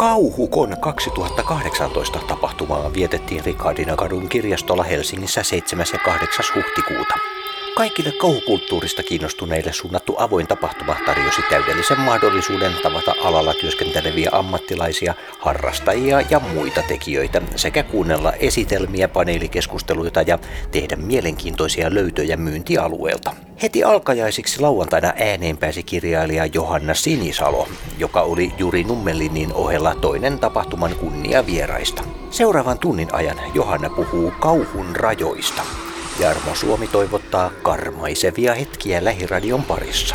Kauhukon 0.00 0.76
2018 0.80 2.18
tapahtumaa 2.28 2.92
vietettiin 2.92 3.44
Rikardinakadun 3.44 4.28
kirjastolla 4.28 4.82
Helsingissä 4.82 5.42
7. 5.42 5.86
ja 5.92 5.98
8. 5.98 6.44
huhtikuuta. 6.54 7.14
Kaikille 7.80 8.12
kauhukulttuurista 8.12 9.02
kiinnostuneille 9.02 9.72
suunnattu 9.72 10.14
avoin 10.18 10.46
tapahtuma 10.46 10.96
tarjosi 11.06 11.42
täydellisen 11.50 12.00
mahdollisuuden 12.00 12.72
tavata 12.82 13.14
alalla 13.24 13.54
työskenteleviä 13.54 14.28
ammattilaisia, 14.32 15.14
harrastajia 15.38 16.20
ja 16.30 16.40
muita 16.40 16.82
tekijöitä 16.88 17.42
sekä 17.56 17.82
kuunnella 17.82 18.32
esitelmiä, 18.32 19.08
paneelikeskusteluita 19.08 20.22
ja 20.22 20.38
tehdä 20.70 20.96
mielenkiintoisia 20.96 21.94
löytöjä 21.94 22.36
myyntialueelta. 22.36 23.34
Heti 23.62 23.84
alkajaisiksi 23.84 24.60
lauantaina 24.60 25.12
ääneen 25.16 25.56
pääsi 25.56 25.82
kirjailija 25.82 26.46
Johanna 26.46 26.94
Sinisalo, 26.94 27.68
joka 27.98 28.22
oli 28.22 28.52
Juri 28.58 28.84
Nummelinin 28.84 29.52
ohella 29.52 29.94
toinen 29.94 30.38
tapahtuman 30.38 30.94
kunniavieraista. 30.96 32.04
Seuraavan 32.30 32.78
tunnin 32.78 33.14
ajan 33.14 33.40
Johanna 33.54 33.90
puhuu 33.90 34.32
kauhun 34.40 34.96
rajoista. 34.96 35.62
Jarmo 36.18 36.54
Suomi 36.54 36.86
toivottaa 36.86 37.50
karmaisevia 37.62 38.54
hetkiä 38.54 39.04
lähiradion 39.04 39.62
parissa. 39.62 40.14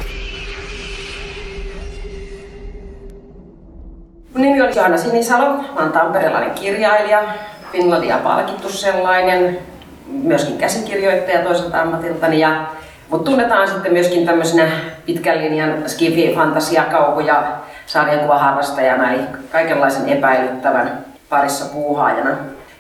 Mun 4.34 4.42
nimi 4.42 4.62
on 4.62 4.76
Johanna 4.76 4.98
Sinisalo, 4.98 5.46
mä 5.54 5.80
oon 5.80 5.92
tamperelainen 5.92 6.52
kirjailija, 6.52 7.24
Finlandia 7.72 8.18
palkittu 8.18 8.70
sellainen, 8.70 9.60
myöskin 10.08 10.58
käsikirjoittaja 10.58 11.44
toiselta 11.44 11.82
ammatiltani 11.82 12.40
ja 12.40 12.66
mut 13.10 13.24
tunnetaan 13.24 13.68
sitten 13.68 13.94
myöskin 13.94 14.26
tämmöisenä 14.26 14.68
pitkän 15.06 15.38
linjan 15.38 15.90
skifi, 15.90 16.36
fantasia, 16.36 16.84
kauhu 16.84 17.20
ja 17.20 17.44
sarjakuvaharrastajana, 17.86 19.14
eli 19.14 19.24
kaikenlaisen 19.52 20.10
epäilyttävän 20.10 21.06
parissa 21.30 21.66
puuhaajana. 21.66 22.32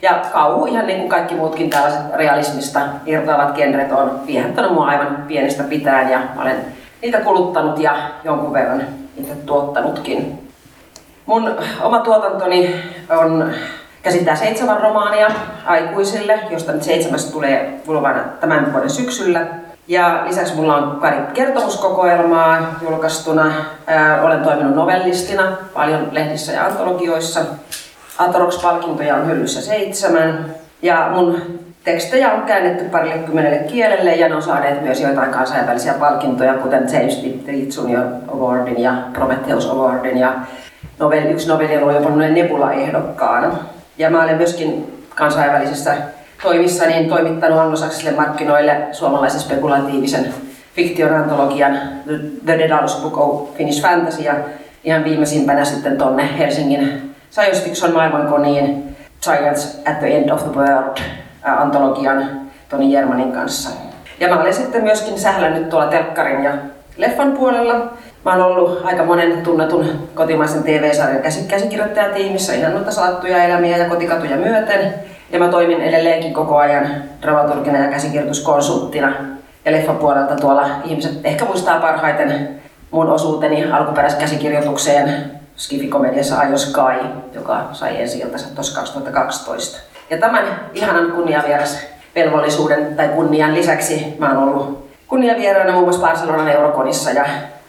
Ja 0.05 0.21
kauhu, 0.33 0.65
ihan 0.65 0.87
niin 0.87 0.99
kuin 0.99 1.09
kaikki 1.09 1.35
muutkin 1.35 1.69
tällaiset 1.69 2.01
realismista 2.13 2.79
irtoavat 3.05 3.55
genret, 3.55 3.91
on 3.91 4.19
viehättänyt 4.27 4.73
mua 4.73 4.85
aivan 4.85 5.23
pienestä 5.27 5.63
pitäen 5.63 6.09
ja 6.09 6.19
olen 6.41 6.65
niitä 7.01 7.19
kuluttanut 7.21 7.79
ja 7.79 7.97
jonkun 8.23 8.53
verran 8.53 8.83
itse 9.17 9.35
tuottanutkin. 9.35 10.49
Mun 11.25 11.55
oma 11.81 11.99
tuotantoni 11.99 12.75
on 13.09 13.51
käsittää 14.03 14.35
seitsemän 14.35 14.81
romaania 14.81 15.27
aikuisille, 15.65 16.39
josta 16.49 16.71
nyt 16.71 16.83
seitsemäs 16.83 17.25
tulee 17.25 17.81
kuluvana 17.85 18.23
tämän 18.39 18.73
vuoden 18.73 18.89
syksyllä. 18.89 19.47
Ja 19.87 20.23
lisäksi 20.27 20.55
mulla 20.55 20.75
on 20.75 20.99
pari 21.01 21.17
kertomuskokoelmaa 21.33 22.79
julkaistuna. 22.81 23.51
Ää, 23.87 24.21
olen 24.21 24.43
toiminut 24.43 24.75
novellistina 24.75 25.57
paljon 25.73 26.07
lehdissä 26.11 26.51
ja 26.51 26.65
antologioissa. 26.65 27.41
Atorox-palkintoja 28.17 29.15
on 29.15 29.27
hyllyssä 29.27 29.61
seitsemän. 29.61 30.45
Ja 30.81 31.11
mun 31.15 31.41
tekstejä 31.83 32.33
on 32.33 32.41
käännetty 32.41 32.83
parille 32.83 33.17
kymmenelle 33.17 33.57
kielelle 33.57 34.15
ja 34.15 34.29
ne 34.29 34.35
on 34.35 34.41
saaneet 34.41 34.81
myös 34.81 35.01
joitain 35.01 35.31
kansainvälisiä 35.31 35.93
palkintoja, 35.93 36.53
kuten 36.53 36.87
James 36.93 37.15
Pitt 37.15 37.75
Junior 37.77 38.05
Awardin 38.27 38.81
ja 38.81 38.93
Prometheus 39.13 39.69
Awardin. 39.69 40.17
Ja 40.17 40.33
novelli, 40.99 41.29
yksi 41.29 41.47
novelli 41.47 41.77
on 41.77 41.83
ollut 41.83 41.95
jopa 41.95 42.09
Nebula-ehdokkaana. 42.09 43.57
Ja 43.97 44.09
mä 44.09 44.23
olen 44.23 44.37
myöskin 44.37 45.01
kansainvälisessä 45.15 45.95
toimissa 46.43 46.85
niin 46.85 47.09
toimittanut 47.09 47.59
anglosaksisille 47.59 48.11
markkinoille 48.11 48.87
suomalaisen 48.91 49.41
spekulatiivisen 49.41 50.33
fiktion 50.75 51.13
antologian 51.13 51.79
The 52.45 52.57
Dedalus 52.57 52.95
Book 53.01 53.17
of 53.17 53.57
Finnish 53.57 53.81
Fantasy 53.81 54.21
ja 54.21 54.33
ihan 54.83 55.03
viimeisimpänä 55.03 55.65
sitten 55.65 55.97
tonne 55.97 56.37
Helsingin 56.37 57.04
science 57.31 57.63
fiction 57.63 57.93
maailmankoniin 57.93 58.95
Giants 59.21 59.81
at 59.85 59.99
the 59.99 60.07
End 60.07 60.29
of 60.29 60.43
the 60.43 60.59
World 60.59 60.97
antologian 61.43 62.41
Toni 62.69 62.93
Jermanin 62.93 63.31
kanssa. 63.31 63.69
Ja 64.19 64.27
mä 64.27 64.41
olen 64.41 64.53
sitten 64.53 64.83
myöskin 64.83 65.19
sählännyt 65.19 65.69
tuolla 65.69 65.87
telkkarin 65.87 66.43
ja 66.43 66.51
leffan 66.97 67.31
puolella. 67.31 67.73
Mä 68.25 68.31
oon 68.31 68.41
ollut 68.41 68.81
aika 68.83 69.05
monen 69.05 69.41
tunnetun 69.41 70.09
kotimaisen 70.15 70.63
TV-sarjan 70.63 71.23
käsikirjoittajatiimissä 71.47 72.53
ihan 72.53 72.73
noita 72.73 72.91
salattuja 72.91 73.43
elämiä 73.43 73.77
ja 73.77 73.89
kotikatuja 73.89 74.37
myöten. 74.37 74.93
Ja 75.31 75.39
mä 75.39 75.47
toimin 75.47 75.81
edelleenkin 75.81 76.33
koko 76.33 76.57
ajan 76.57 76.87
dramaturgina 77.21 77.77
ja 77.77 77.91
käsikirjoituskonsulttina. 77.91 79.13
Ja 79.65 79.71
leffan 79.71 79.97
puolelta 79.97 80.35
tuolla 80.35 80.69
ihmiset 80.83 81.11
ehkä 81.23 81.45
muistaa 81.45 81.79
parhaiten 81.79 82.49
mun 82.91 83.09
osuuteni 83.09 83.71
alkuperäiskäsikirjoitukseen 83.71 85.31
Skifi-komediassa 85.57 86.39
Ajo 86.39 86.57
Sky, 86.57 87.07
joka 87.33 87.69
sai 87.73 88.01
ensi 88.01 88.19
iltansa 88.19 88.55
tuossa 88.55 88.79
2012. 88.79 89.79
Ja 90.09 90.17
tämän 90.17 90.59
ihanan 90.73 91.11
kunniavieras 91.11 91.79
velvollisuuden 92.15 92.95
tai 92.95 93.07
kunnian 93.07 93.53
lisäksi 93.53 94.15
mä 94.19 94.29
oon 94.29 94.37
ollut 94.37 94.89
kunniavieraana 95.07 95.71
muun 95.71 95.83
muassa 95.83 96.07
Barcelonan 96.07 96.47
Eurokonissa 96.47 97.11
ja 97.11 97.25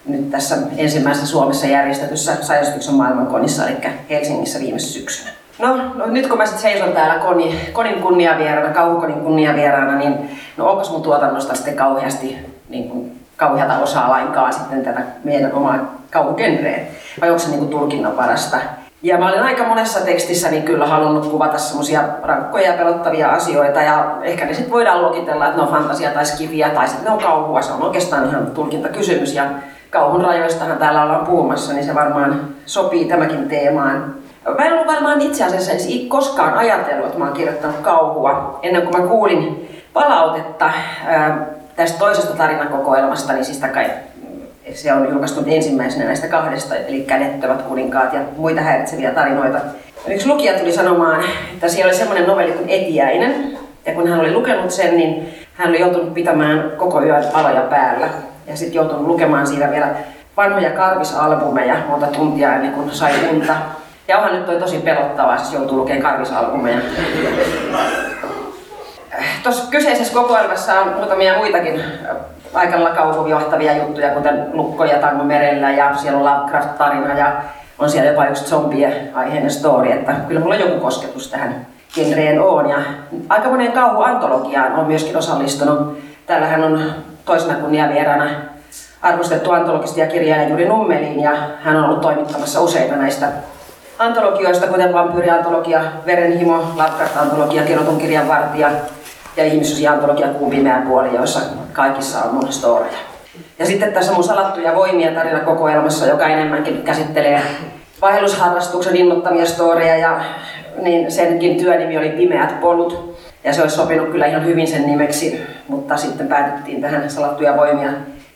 nyt 0.07 0.31
tässä 0.31 0.57
ensimmäisessä 0.77 1.27
Suomessa 1.27 1.67
järjestetyssä 1.67 2.37
Science 2.43 2.93
maailmankonissa, 2.93 3.69
eli 3.69 3.77
Helsingissä 4.11 4.61
viime 4.61 4.79
syksynä. 4.79 5.31
No, 5.59 5.77
no 5.95 6.07
nyt 6.07 6.27
kun 6.27 6.39
mä 6.39 6.47
sitten 6.47 6.63
seison 6.63 6.93
täällä 6.93 7.15
Koni, 7.15 7.61
Konin 7.73 8.03
kunniavieraana, 8.03 8.75
Kauhukonin 8.75 9.21
kunniavieraana, 9.21 9.99
niin 9.99 10.41
no 10.57 10.71
onko 10.71 10.89
mun 10.91 11.03
tuotannosta 11.03 11.55
sitten 11.55 11.77
kauheasti 11.77 12.37
niin 12.69 12.89
kuin, 12.91 13.21
kauheata 13.37 13.79
osaa 13.79 14.11
lainkaan 14.11 14.53
sitten 14.53 14.85
tätä 14.85 15.01
meidän 15.25 15.53
omaa 15.53 16.03
kauhugenreä, 16.11 16.81
vai 17.21 17.31
onko 17.31 17.39
se 17.39 17.51
niin 17.51 17.69
tulkinnan 17.69 18.13
parasta? 18.13 18.57
Ja 19.03 19.19
mä 19.19 19.29
olen 19.29 19.43
aika 19.43 19.65
monessa 19.65 20.01
tekstissä 20.01 20.51
niin 20.51 20.63
kyllä 20.63 20.87
halunnut 20.87 21.27
kuvata 21.27 21.59
semmoisia 21.59 22.03
rankkoja 22.23 22.71
ja 22.71 22.79
pelottavia 22.79 23.31
asioita 23.31 23.83
ja 23.83 24.17
ehkä 24.23 24.45
ne 24.45 24.55
sitten 24.55 24.73
voidaan 24.73 25.03
luokitella, 25.03 25.47
että 25.47 25.57
ne 25.57 25.63
on 25.63 25.73
fantasia 25.73 26.11
tai 26.11 26.27
skifiä 26.27 26.71
tai 26.71 26.89
sitten 26.89 27.05
ne 27.05 27.11
on 27.11 27.23
kauhua. 27.23 27.63
Se 27.63 27.73
on 27.73 27.83
oikeastaan 27.83 28.29
ihan 28.29 28.47
tulkintakysymys 28.47 29.35
ja 29.35 29.45
kauhun 29.91 30.25
rajoistahan 30.25 30.79
täällä 30.79 31.03
ollaan 31.03 31.27
puhumassa, 31.27 31.73
niin 31.73 31.85
se 31.85 31.95
varmaan 31.95 32.41
sopii 32.67 33.05
tämäkin 33.05 33.49
teemaan. 33.49 34.15
Mä 34.59 34.65
en 34.65 34.73
ollut 34.73 34.87
varmaan 34.87 35.21
itse 35.21 35.45
asiassa 35.45 35.73
edes 35.73 35.89
koskaan 36.09 36.55
ajatellut, 36.55 37.07
että 37.07 37.19
mä 37.19 37.25
oon 37.25 37.35
kirjoittanut 37.35 37.77
kauhua 37.77 38.59
ennen 38.63 38.83
kuin 38.83 39.03
mä 39.03 39.09
kuulin 39.09 39.69
palautetta 39.93 40.71
tästä 41.77 41.99
toisesta 41.99 42.37
tarinakokoelmasta, 42.37 43.33
niin 43.33 43.45
siis 43.45 43.59
se 44.75 44.93
on 44.93 45.09
julkaistu 45.11 45.45
ensimmäisenä 45.47 46.05
näistä 46.05 46.29
kahdesta, 46.29 46.77
eli 46.77 47.01
Kädettömät 47.01 47.63
kuninkaat 47.63 48.13
ja 48.13 48.21
muita 48.37 48.61
häiritseviä 48.61 49.11
tarinoita. 49.11 49.59
Yksi 50.09 50.29
lukija 50.29 50.59
tuli 50.59 50.73
sanomaan, 50.73 51.25
että 51.53 51.69
siellä 51.69 51.91
oli 51.91 51.99
semmoinen 51.99 52.27
novelli 52.27 52.53
kuin 52.53 52.69
Etiäinen, 52.69 53.59
ja 53.87 53.95
kun 53.95 54.09
hän 54.09 54.21
oli 54.21 54.33
lukenut 54.33 54.71
sen, 54.71 54.97
niin 54.97 55.35
hän 55.55 55.69
oli 55.69 55.81
joutunut 55.81 56.15
pitämään 56.15 56.73
koko 56.77 57.03
yön 57.03 57.25
aloja 57.33 57.61
päällä. 57.61 58.09
Ja 58.47 58.57
sitten 58.57 58.75
joutunut 58.75 59.07
lukemaan 59.07 59.47
siinä 59.47 59.71
vielä 59.71 59.89
vanhoja 60.37 60.71
karvisalbumeja 60.71 61.77
monta 61.89 62.07
tuntia 62.07 62.55
ennen 62.55 62.73
kuin 62.73 62.91
sai 62.91 63.13
unta. 63.31 63.55
Ja 64.09 64.19
onhan 64.19 64.33
nyt 64.33 64.47
toi 64.47 64.57
tosi 64.57 64.79
pelottavaa, 64.79 65.39
siis 65.39 65.53
joutuu 65.53 65.79
lukemaan 65.79 66.03
karvisalbumeja. 66.03 66.79
Tuossa 69.43 69.71
kyseisessä 69.71 70.15
kokoelmassa 70.15 70.81
on 70.81 70.93
muutamia 70.97 71.39
muitakin 71.39 71.83
aika 72.55 72.91
kauhujohtavia 72.97 73.77
juttuja, 73.77 74.11
kuten 74.11 74.47
Lukkoja 74.53 74.99
Tango 74.99 75.25
merellä 75.25 75.71
ja 75.71 75.97
siellä 75.97 76.19
on 76.19 76.25
Lovecraft-tarina 76.25 77.19
ja 77.19 77.33
on 77.79 77.91
siellä 77.91 78.11
jopa 78.11 78.27
yksi 78.27 78.45
zombie 78.45 79.11
aiheinen 79.15 79.51
story, 79.51 79.91
että 79.91 80.13
kyllä 80.13 80.41
mulla 80.41 80.55
on 80.55 80.61
joku 80.61 80.81
kosketus 80.81 81.31
tähän 81.31 81.67
genreen 81.95 82.43
on. 82.43 82.69
Ja 82.69 82.77
aika 83.29 83.49
monen 83.49 83.73
kauhuantologiaan 83.73 84.73
on 84.73 84.87
myöskin 84.87 85.17
osallistunut. 85.17 85.99
Täällähän 86.27 86.65
on 86.65 86.81
toisena 87.25 87.55
kunniavieraana 87.55 88.25
arvostettu 89.03 89.53
antologisti 89.53 90.01
ja 90.01 90.07
kirjailija 90.07 90.49
Juri 90.49 90.69
Nummelin 90.69 91.21
ja 91.21 91.33
hän 91.63 91.77
on 91.77 91.85
ollut 91.85 92.01
toimittamassa 92.01 92.61
useita 92.61 92.97
näistä 92.97 93.29
antologioista, 93.99 94.67
kuten 94.67 94.93
Vampyyri-antologia, 94.93 95.81
Verenhimo, 96.07 96.57
Lovecraft-antologia, 96.77 97.63
Kirotun 97.63 97.99
kirjan 97.99 98.29
vartija 98.29 98.69
ja 99.37 99.45
ihmissusiantologia 99.45 100.29
Kuun 100.29 100.51
pimeä 100.51 100.83
puoli, 100.89 101.15
joissa 101.15 101.41
kaikissa 101.73 102.23
on 102.23 102.35
mun 102.35 102.53
storeja. 102.53 102.99
Ja 103.59 103.67
sitten 103.67 103.93
tässä 103.93 104.13
mun 104.13 104.25
salattuja 104.25 104.75
voimia 104.75 105.11
tarinakokoelmassa, 105.11 106.07
joka 106.07 106.27
enemmänkin 106.27 106.83
käsittelee 106.83 107.43
vaellusharrastuksen 108.03 108.97
innottamia 108.97 109.47
storeja 109.47 109.97
ja 109.97 110.21
niin 110.83 111.13
senkin 111.13 111.57
työnimi 111.57 111.99
oli 111.99 112.09
Pimeät 112.09 112.61
polut. 112.61 113.17
Ja 113.45 113.53
se 113.53 113.63
olisi 113.63 113.77
sopinut 113.77 114.09
kyllä 114.09 114.27
ihan 114.27 114.45
hyvin 114.45 114.67
sen 114.67 114.87
nimeksi, 114.87 115.43
mutta 115.69 115.97
sitten 115.97 116.29
päätettiin 116.29 116.81
tähän 116.81 117.11
salattuja 117.11 117.57
voimia 117.57 117.91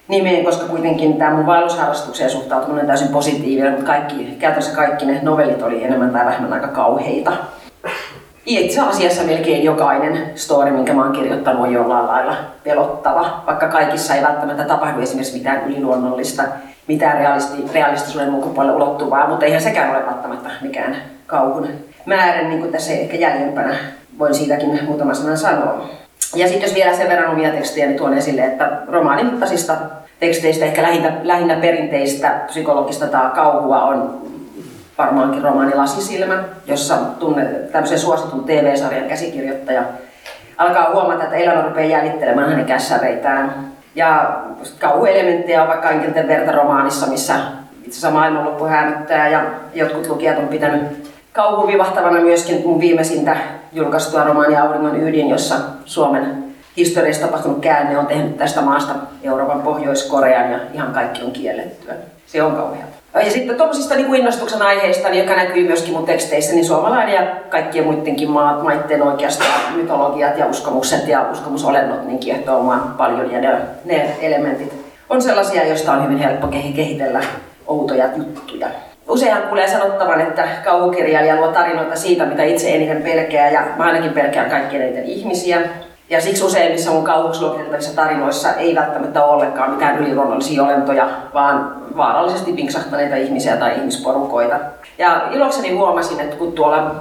nimeen, 0.08 0.44
koska 0.44 0.66
kuitenkin 0.66 1.16
tämä 1.16 1.34
mun 1.34 1.46
vaellusharrastukseen 1.46 2.30
suhtautuminen 2.30 2.86
täysin 2.86 3.08
positiivinen, 3.08 3.72
mutta 3.72 3.86
kaikki, 3.86 4.36
käytännössä 4.38 4.76
kaikki 4.76 5.06
ne 5.06 5.20
novellit 5.22 5.62
oli 5.62 5.84
enemmän 5.84 6.10
tai 6.10 6.26
vähemmän 6.26 6.52
aika 6.52 6.68
kauheita. 6.68 7.32
Itse 8.46 8.80
asiassa 8.80 9.22
melkein 9.22 9.64
jokainen 9.64 10.30
story, 10.34 10.70
minkä 10.70 10.92
mä 10.92 11.02
oon 11.02 11.12
kirjoittanut, 11.12 11.62
on 11.62 11.72
jollain 11.72 12.06
lailla 12.06 12.36
pelottava, 12.64 13.42
vaikka 13.46 13.68
kaikissa 13.68 14.14
ei 14.14 14.22
välttämättä 14.22 14.64
tapahdu 14.64 15.00
esimerkiksi 15.00 15.38
mitään 15.38 15.64
yliluonnollista. 15.66 16.42
mitään 16.86 17.18
realisti, 17.18 17.64
realistisuuden 17.74 18.34
ulkopuolelle 18.34 18.76
ulottuvaa, 18.76 19.28
mutta 19.28 19.44
eihän 19.44 19.60
sekään 19.60 19.90
ole 19.90 20.06
välttämättä 20.06 20.50
mikään 20.60 20.96
kauhun 21.26 21.68
määrä, 22.06 22.42
niin 22.42 22.60
kuin 22.60 22.72
tässä 22.72 22.92
ehkä 22.92 23.16
jäljempänä 23.16 23.74
voin 24.18 24.34
siitäkin 24.34 24.84
muutama 24.84 25.14
sanan 25.14 25.38
sanoa. 25.38 25.88
Ja 26.34 26.48
sitten 26.48 26.66
jos 26.66 26.74
vielä 26.74 26.96
sen 26.96 27.08
verran 27.08 27.32
omia 27.32 27.50
tekstejä, 27.50 27.86
niin 27.86 27.98
tuon 27.98 28.14
esille, 28.14 28.42
että 28.42 28.70
romaanimittaisista 28.88 29.74
teksteistä, 30.20 30.64
ehkä 30.64 30.82
lähinnä, 30.82 31.12
lähinnä 31.22 31.54
perinteistä 31.54 32.40
psykologista 32.46 33.06
tai 33.06 33.30
kauhua 33.30 33.82
on 33.82 34.20
varmaankin 35.00 35.42
romaani 35.42 35.74
Lasisilmä, 35.74 36.44
jossa 36.66 36.96
tunne, 36.96 37.44
tämmöisen 37.44 37.98
suositun 37.98 38.44
TV-sarjan 38.44 39.08
käsikirjoittaja 39.08 39.82
alkaa 40.58 40.90
huomata, 40.92 41.24
että 41.24 41.36
elämä 41.36 41.62
rupeaa 41.62 41.90
jäljittelemään 41.90 42.50
hänen 42.50 42.66
kässäreitään. 42.66 43.54
Ja 43.94 44.40
kauhuelementtejä 44.78 45.62
on 45.62 45.68
vaikka 45.68 45.90
Enkelten 45.90 46.28
verta 46.28 46.52
romaanissa, 46.52 47.06
missä 47.06 47.34
itse 47.78 47.90
asiassa 47.90 48.10
maailmanloppu 48.10 48.64
hämöttää 48.64 49.28
ja 49.28 49.44
jotkut 49.74 50.08
lukijat 50.08 50.38
on 50.38 50.48
pitänyt 50.48 51.12
kauhuvivahtavana 51.32 52.20
myöskin 52.20 52.62
mun 52.64 52.80
viimeisintä 52.80 53.36
julkaistua 53.72 54.24
romaani 54.24 54.56
Auringon 54.56 55.00
ydin, 55.00 55.28
jossa 55.28 55.54
Suomen 55.84 56.44
historiassa 56.76 57.26
tapahtunut 57.26 57.60
käänne 57.60 57.98
on 57.98 58.06
tehnyt 58.06 58.36
tästä 58.36 58.60
maasta 58.60 58.94
Euroopan 59.22 59.62
Pohjois-Korean 59.62 60.50
ja 60.50 60.58
ihan 60.74 60.92
kaikki 60.92 61.22
on 61.22 61.30
kiellettyä. 61.30 61.94
Se 62.26 62.42
on 62.42 62.56
kauheata. 62.56 62.99
Ja 63.14 63.30
sitten 63.30 63.56
tuollaisista 63.56 63.94
niin 63.94 64.14
innostuksen 64.14 64.62
aiheista, 64.62 65.08
niin 65.08 65.24
joka 65.24 65.36
näkyy 65.36 65.66
myöskin 65.66 65.92
mun 65.92 66.06
teksteissä, 66.06 66.54
niin 66.54 66.64
suomalainen 66.64 67.14
ja 67.14 67.26
kaikkien 67.48 67.84
muidenkin 67.84 68.30
maat, 68.30 68.62
maitteen 68.62 69.02
oikeastaan 69.02 69.76
mytologiat 69.76 70.38
ja 70.38 70.46
uskomukset 70.46 71.08
ja 71.08 71.26
uskomusolennot 71.32 72.06
niin 72.06 72.18
kiehtoo 72.18 72.74
paljon 72.96 73.32
ja 73.32 73.40
ne, 73.40 73.58
ne 73.84 74.16
elementit 74.20 74.90
on 75.08 75.22
sellaisia, 75.22 75.66
joista 75.66 75.92
on 75.92 76.04
hyvin 76.04 76.18
helppo 76.18 76.46
kehitellä 76.46 77.20
outoja 77.66 78.08
juttuja. 78.16 78.68
Useinhan 79.08 79.42
kuulee 79.42 79.68
sanottavan, 79.68 80.20
että 80.20 80.48
kauhukirjailija 80.64 81.36
luo 81.36 81.48
tarinoita 81.48 81.96
siitä, 81.96 82.26
mitä 82.26 82.44
itse 82.44 82.74
eniten 82.74 83.02
pelkää, 83.02 83.50
ja 83.50 83.62
mä 83.76 83.84
ainakin 83.84 84.12
pelkään 84.12 84.50
kaikkien 84.50 84.82
eniten 84.82 85.04
ihmisiä. 85.04 85.60
Ja 86.10 86.20
siksi 86.20 86.44
useimmissa 86.44 86.90
mun 86.90 87.04
kauhuksi 87.04 87.44
tarinoissa 87.94 88.54
ei 88.54 88.74
välttämättä 88.74 89.24
ollenkaan 89.24 89.70
mitään 89.70 89.98
yliluonnollisia 89.98 90.62
olentoja, 90.62 91.08
vaan 91.34 91.76
vaarallisesti 91.96 92.52
pinksahtaneita 92.52 93.16
ihmisiä 93.16 93.56
tai 93.56 93.74
ihmisporukoita. 93.76 94.56
Ja 94.98 95.22
ilokseni 95.32 95.72
huomasin, 95.72 96.20
että 96.20 96.36
kun 96.36 96.52
tuolla 96.52 96.94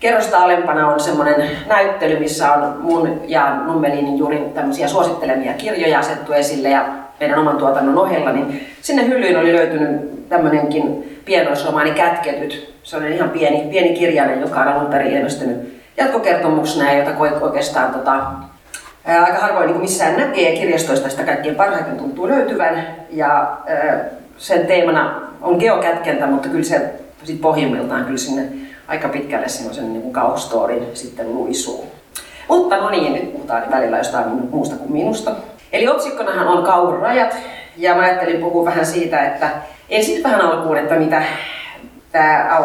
kerrosta 0.00 0.38
alempana 0.38 0.88
on 0.88 1.00
semmoinen 1.00 1.50
näyttely, 1.66 2.18
missä 2.18 2.52
on 2.52 2.76
mun 2.80 3.20
ja 3.26 3.56
Nummelinin 3.56 4.18
Jurin 4.18 4.52
tämmöisiä 4.52 4.88
suosittelemia 4.88 5.52
kirjoja 5.52 5.98
asettu 5.98 6.32
esille 6.32 6.68
ja 6.68 6.86
meidän 7.20 7.38
oman 7.38 7.56
tuotannon 7.56 7.98
ohella, 7.98 8.32
niin 8.32 8.66
sinne 8.82 9.06
hyllyyn 9.06 9.36
oli 9.36 9.52
löytynyt 9.52 10.28
tämmöinenkin 10.28 11.16
pienoisromaani 11.24 11.90
Kätketyt. 11.90 12.74
Se 12.82 12.96
on 12.96 13.06
ihan 13.06 13.30
pieni, 13.30 13.68
pieni 13.70 13.98
kirjainen, 13.98 14.40
joka 14.40 14.60
on 14.60 14.68
alun 14.68 14.90
perin 14.90 15.16
ilmestynyt 15.16 15.75
jatkokertomuksena, 15.96 16.92
jota 16.92 17.10
oikeastaan 17.40 17.94
tota, 17.94 18.12
ää, 19.04 19.24
aika 19.24 19.38
harvoin 19.38 19.66
niin 19.66 19.80
missään 19.80 20.16
näkee. 20.16 20.56
Kirjastoista 20.56 21.08
sitä 21.08 21.24
kaikkein 21.24 21.54
parhaiten 21.54 21.96
tuntuu 21.96 22.28
löytyvän. 22.28 22.86
Ja 23.10 23.56
ää, 23.66 24.04
sen 24.38 24.66
teemana 24.66 25.20
on 25.42 25.56
geokätkentä, 25.56 26.26
mutta 26.26 26.48
kyllä 26.48 26.64
se 26.64 26.90
sit 27.24 27.40
pohjimmiltaan 27.40 28.04
kyllä 28.04 28.18
sinne 28.18 28.42
aika 28.88 29.08
pitkälle 29.08 29.48
semmoisen 29.48 29.92
niin 29.92 30.12
kauhustorin 30.12 30.86
sitten 30.94 31.34
luisuu. 31.34 31.86
Mutta 32.48 32.76
no 32.76 32.90
niin, 32.90 33.12
nyt 33.12 33.32
puhutaan 33.32 33.62
niin 33.62 33.70
välillä 33.70 33.98
jostain 33.98 34.28
muusta 34.50 34.76
kuin 34.76 34.92
minusta. 34.92 35.30
Eli 35.72 35.88
otsikkonahan 35.88 36.48
on 36.48 36.64
kauhun 36.64 36.98
rajat, 36.98 37.36
ja 37.76 37.94
mä 37.94 38.02
ajattelin 38.02 38.40
puhua 38.40 38.64
vähän 38.64 38.86
siitä, 38.86 39.26
että 39.26 39.50
ensin 39.88 40.22
vähän 40.22 40.40
alkuun, 40.40 40.76
että 40.76 40.94
mitä 40.94 41.22
tämä 42.16 42.58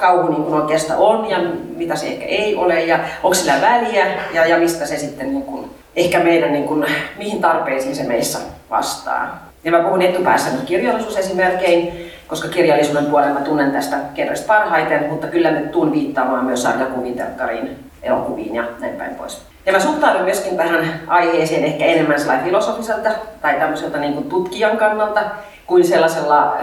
kauhu 0.00 0.28
niin 0.28 0.44
kuin 0.44 0.54
oikeastaan 0.54 0.98
on 0.98 1.30
ja 1.30 1.38
mitä 1.76 1.96
se 1.96 2.06
ehkä 2.06 2.24
ei 2.24 2.56
ole 2.56 2.84
ja 2.84 2.98
onko 3.22 3.34
sillä 3.34 3.60
väliä 3.60 4.06
ja, 4.34 4.46
ja 4.46 4.58
mistä 4.58 4.86
se 4.86 4.98
sitten 4.98 5.30
niin 5.30 5.42
kuin, 5.42 5.70
ehkä 5.96 6.20
meidän, 6.20 6.52
niin 6.52 6.64
kuin, 6.64 6.86
mihin 7.18 7.40
tarpeisiin 7.40 7.96
se 7.96 8.02
meissä 8.02 8.38
vastaa. 8.70 9.48
Ja 9.64 9.70
mä 9.70 9.78
puhun 9.78 10.02
etupäässä 10.02 10.50
nyt 10.50 10.64
kirjallisuusesimerkein, 10.64 12.10
koska 12.28 12.48
kirjallisuuden 12.48 13.06
puolella 13.06 13.34
mä 13.34 13.40
tunnen 13.40 13.72
tästä 13.72 13.96
kerrasta 14.14 14.46
parhaiten, 14.46 15.06
mutta 15.10 15.26
kyllä 15.26 15.50
me 15.50 15.60
tuun 15.60 15.92
viittaamaan 15.92 16.44
myös 16.44 16.62
sarjakuviin, 16.62 17.14
telkkariin, 17.14 17.78
elokuviin 18.02 18.54
ja 18.54 18.64
näin 18.80 18.96
päin 18.96 19.14
pois. 19.14 19.42
Ja 19.66 19.72
mä 19.72 19.80
suhtaudun 19.80 20.22
myöskin 20.22 20.56
tähän 20.56 21.00
aiheeseen 21.06 21.64
ehkä 21.64 21.84
enemmän 21.84 22.44
filosofiselta 22.44 23.10
tai 23.42 23.54
tämmöiseltä 23.54 23.98
niin 23.98 24.14
kuin 24.14 24.28
tutkijan 24.28 24.76
kannalta 24.76 25.20
kuin 25.66 25.84
sellaisella 25.84 26.56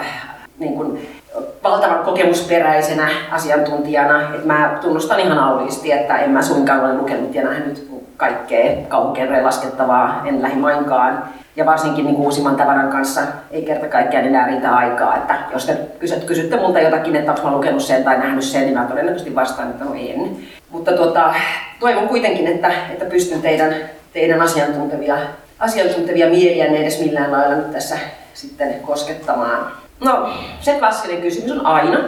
niin 0.59 0.73
kuin 0.73 1.20
valtavan 1.63 2.05
kokemusperäisenä 2.05 3.09
asiantuntijana. 3.31 4.21
että 4.21 4.47
mä 4.47 4.77
tunnustan 4.81 5.19
ihan 5.19 5.39
auliisti, 5.39 5.91
että 5.91 6.17
en 6.17 6.31
mä 6.31 6.41
suinkaan 6.41 6.79
ole 6.79 6.97
lukenut 6.97 7.35
ja 7.35 7.43
nähnyt 7.43 7.91
kaikkea 8.17 8.75
kauhukenreen 8.87 9.43
laskettavaa, 9.43 10.21
en 10.25 10.41
lähimainkaan. 10.41 11.23
Ja 11.55 11.65
varsinkin 11.65 12.05
niin 12.05 12.15
uusimman 12.15 12.55
tavaran 12.55 12.89
kanssa 12.89 13.21
ei 13.51 13.61
kerta 13.61 13.87
kaikkiaan 13.87 14.25
enää 14.25 14.47
riitä 14.47 14.75
aikaa. 14.75 15.17
Että 15.17 15.35
jos 15.53 15.65
te 15.65 15.77
kysytte, 15.99 16.25
kysytte 16.25 16.57
multa 16.57 16.79
jotakin, 16.79 17.15
että 17.15 17.33
mä 17.43 17.51
lukenut 17.51 17.81
sen 17.81 18.03
tai 18.03 18.17
nähnyt 18.17 18.43
sen, 18.43 18.61
niin 18.61 18.77
mä 18.77 18.85
todennäköisesti 18.85 19.35
vastaan, 19.35 19.69
että 19.69 19.85
no 19.85 19.93
en. 19.93 20.37
Mutta 20.69 20.91
tuota, 20.91 21.33
toivon 21.79 22.07
kuitenkin, 22.07 22.47
että, 22.47 22.71
että 22.91 23.05
pystyn 23.05 23.41
teidän, 23.41 23.75
teidän 24.13 24.41
asiantuntevia, 24.41 25.17
asiantuntevia 25.59 26.29
mieliä 26.29 26.65
edes 26.65 26.99
millään 26.99 27.31
lailla 27.31 27.55
nyt 27.55 27.71
tässä 27.71 27.97
sitten 28.33 28.75
koskettamaan. 28.79 29.80
No, 30.01 30.29
se 30.61 30.73
klassinen 30.79 31.21
kysymys 31.21 31.51
on 31.51 31.65
aina, 31.65 31.99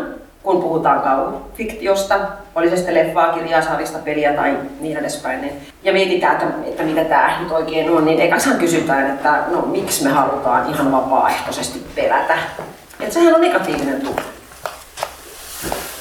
kun 0.43 0.61
puhutaan 0.61 1.01
kauhufiktiosta, 1.01 2.15
oli 2.55 2.69
se 2.69 2.75
sitten 2.75 2.95
leffaa, 2.95 3.33
kirjaa, 3.33 3.61
sarista, 3.61 3.99
peliä 3.99 4.33
tai 4.33 4.57
niin 4.79 4.97
edespäin, 4.97 5.41
niin, 5.41 5.53
ja 5.83 5.93
mietitään, 5.93 6.35
että, 6.35 6.47
että 6.65 6.83
mitä 6.83 7.03
tämä 7.03 7.39
nyt 7.39 7.51
oikein 7.51 7.89
on, 7.89 8.05
niin 8.05 8.19
ekaksihan 8.19 8.57
kysytään, 8.57 9.09
että 9.09 9.43
no 9.47 9.61
miksi 9.61 10.03
me 10.03 10.09
halutaan 10.09 10.69
ihan 10.69 10.91
vapaaehtoisesti 10.91 11.83
pelätä. 11.95 12.37
Että 12.99 13.13
sehän 13.13 13.35
on 13.35 13.41
negatiivinen 13.41 14.01
tunne. 14.01 14.21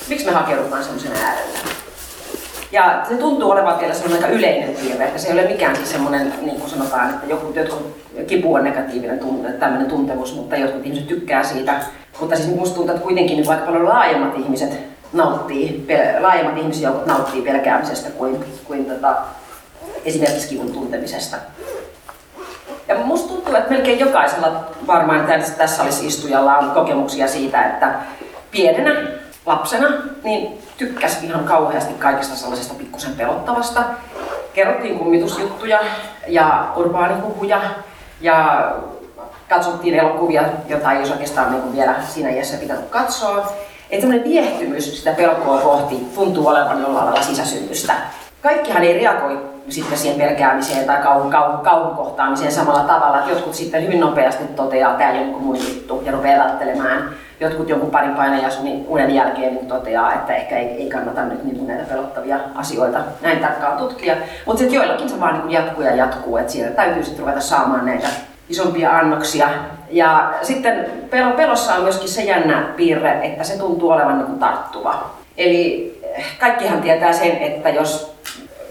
Miksi 0.09 0.27
me 0.27 0.33
hakeudutaan 0.33 0.85
semmoisen 0.85 1.13
äärelle? 1.25 1.59
Ja 2.73 3.05
se 3.09 3.15
tuntuu 3.15 3.51
olevan 3.51 3.81
vielä 3.81 3.95
semmoinen 3.95 4.25
aika 4.25 4.37
yleinen 4.37 4.75
piirre, 4.75 5.05
että 5.05 5.19
se 5.19 5.29
ei 5.29 5.35
ole 5.35 5.49
mikään 5.49 5.87
semmoinen, 5.87 6.35
niin 6.43 6.61
kuin 6.61 6.71
sanotaan, 6.71 7.11
että 7.11 7.27
joku, 7.27 7.53
jotkut 7.55 8.02
kipu 8.27 8.55
on 8.55 8.65
negatiivinen 8.65 9.19
tunne, 9.19 9.53
tämmöinen 9.53 9.89
tuntemus, 9.89 10.35
mutta 10.35 10.57
jotkut 10.57 10.87
ihmiset 10.87 11.09
tykkää 11.09 11.43
siitä. 11.43 11.81
Mutta 12.21 12.37
siis 12.37 12.49
musta 12.49 12.75
tuntuu, 12.75 12.95
että 12.95 13.05
kuitenkin 13.07 13.37
niin 13.37 13.47
vaikka 13.47 13.67
paljon 13.67 13.89
laajemmat 13.89 14.39
ihmiset 14.39 14.81
nauttii, 15.13 15.87
laajemmat 16.21 16.59
ihmisjoukot 16.59 17.07
nauttii 17.07 17.43
pelkäämisestä 17.43 18.11
kuin, 18.11 18.45
kuin 18.65 18.85
tota, 18.85 19.17
esimerkiksi 20.05 20.49
kivun 20.49 20.73
tuntemisesta. 20.73 21.37
Ja 22.89 22.95
musta 22.99 23.29
tuntuu, 23.29 23.57
että 23.57 23.71
melkein 23.71 23.99
jokaisella 23.99 24.65
varmaan 24.87 25.27
tässä 25.59 25.83
olisi 25.83 26.07
istujalla 26.07 26.59
on 26.59 26.71
kokemuksia 26.71 27.29
siitä, 27.29 27.63
että 27.63 27.95
pienenä 28.51 29.01
lapsena 29.47 29.89
niin 30.25 30.59
tykkäsi 30.77 31.27
ihan 31.27 31.45
kauheasti 31.45 31.95
kaikesta 31.95 32.37
sellaisesta 32.37 32.75
pikkusen 32.75 33.13
pelottavasta. 33.13 33.85
Kerrottiin 34.55 34.99
kummitusjuttuja 34.99 35.81
ja 36.29 36.73
urbaanihuhuja 36.77 37.61
ja 38.23 38.71
katsottiin 39.49 39.95
elokuvia, 39.95 40.43
joita 40.69 40.93
ei 40.93 40.99
olisi 40.99 41.13
oikeastaan 41.13 41.53
niin 41.53 41.77
vielä 41.77 41.95
siinä 42.09 42.31
iässä 42.31 42.57
pitänyt 42.57 42.91
katsoa. 42.91 43.53
Että 43.91 44.07
viehtymys 44.25 44.99
sitä 44.99 45.13
pelkoa 45.13 45.61
kohti 45.61 46.07
tuntuu 46.15 46.49
olevan 46.49 46.81
jollain 46.81 47.07
lailla 47.07 47.23
sisäsynnystä. 47.23 47.95
Kaikkihan 48.43 48.83
ei 48.83 48.99
reagoi 48.99 49.39
sitten 49.69 49.99
siihen 49.99 50.19
pelkäämiseen 50.19 50.87
tai 50.87 51.03
kauhun, 51.03 51.31
kauhun, 51.31 51.61
kauhun 51.61 51.97
kohtaamiseen 51.97 52.53
samalla 52.53 52.85
tavalla. 52.85 53.19
Että 53.19 53.31
jotkut 53.31 53.55
sitten 53.55 53.83
hyvin 53.83 54.01
nopeasti 54.01 54.45
toteaa, 54.45 54.91
että 54.91 55.05
tämä 55.05 55.19
ei 55.19 55.29
ole 55.29 55.39
muu 55.39 55.55
juttu 55.55 56.03
ja 56.05 56.13
rupeaa 56.13 56.45
välttelemään 56.45 57.15
jotkut 57.43 57.69
jonkun 57.69 57.91
parin 57.91 58.15
painajasun 58.15 58.65
niin 58.65 58.85
unen 58.89 59.15
jälkeen 59.15 59.55
niin 59.55 59.67
toteaa, 59.67 60.15
että 60.15 60.35
ehkä 60.35 60.59
ei, 60.59 60.67
ei 60.67 60.91
kannata 60.91 61.25
nyt 61.25 61.45
niin 61.45 61.67
näitä 61.67 61.85
pelottavia 61.85 62.39
asioita 62.55 62.99
näin 63.21 63.39
tarkkaan 63.39 63.79
tutkia. 63.79 64.17
Mutta 64.47 64.59
sitten 64.59 64.77
joillakin 64.77 65.09
se 65.09 65.21
vaan 65.21 65.39
niin 65.39 65.51
jatkuu 65.51 65.85
ja 65.85 65.95
jatkuu, 65.95 66.37
että 66.37 66.53
siellä 66.53 66.71
täytyy 66.71 67.05
sitten 67.05 67.21
ruveta 67.21 67.41
saamaan 67.41 67.87
näitä 67.87 68.09
isompia 68.49 68.99
annoksia. 68.99 69.49
Ja 69.91 70.35
sitten 70.43 70.87
pelo, 71.11 71.31
pelossa 71.31 71.75
on 71.75 71.83
myöskin 71.83 72.09
se 72.09 72.23
jännä 72.23 72.73
piirre, 72.77 73.21
että 73.23 73.45
se 73.45 73.59
tuntuu 73.59 73.91
olevan 73.91 74.19
niin 74.19 74.39
tarttuva. 74.39 75.11
Eli 75.37 76.01
eh, 76.03 76.25
kaikkihan 76.41 76.83
tietää 76.83 77.13
sen, 77.13 77.37
että 77.37 77.69
jos 77.69 78.15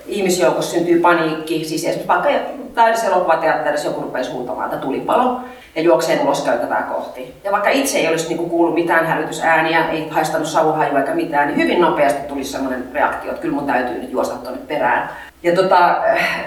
ihmisjoukossa 0.07 0.71
syntyy 0.71 0.99
paniikki, 0.99 1.65
siis 1.65 1.83
esimerkiksi 1.83 2.07
vaikka 2.07 2.29
täydessä 2.75 3.07
elokuvateatterissa 3.07 3.87
joku 3.87 4.01
rupeaa 4.01 4.31
huutamaan, 4.33 4.65
että 4.65 4.85
tulipalo, 4.85 5.39
ja 5.75 5.81
juoksee 5.81 6.19
ulos 6.23 6.41
käytävää 6.41 6.81
kohti. 6.81 7.33
Ja 7.43 7.51
vaikka 7.51 7.69
itse 7.69 7.97
ei 7.97 8.07
olisi 8.07 8.27
niinku 8.27 8.49
kuullut 8.49 8.75
mitään 8.75 9.05
hälytysääniä, 9.05 9.89
ei 9.89 10.09
haistanut 10.09 10.47
savuhajua 10.47 10.99
eikä 10.99 11.13
mitään, 11.13 11.47
niin 11.47 11.59
hyvin 11.59 11.81
nopeasti 11.81 12.27
tuli 12.27 12.43
sellainen 12.43 12.83
reaktio, 12.93 13.31
että 13.31 13.41
kyllä 13.41 13.55
mun 13.55 13.67
täytyy 13.67 13.97
nyt 13.97 14.11
juosta 14.11 14.35
tuonne 14.35 14.61
perään. 14.67 15.09
Ja 15.43 15.55
tota, 15.55 15.97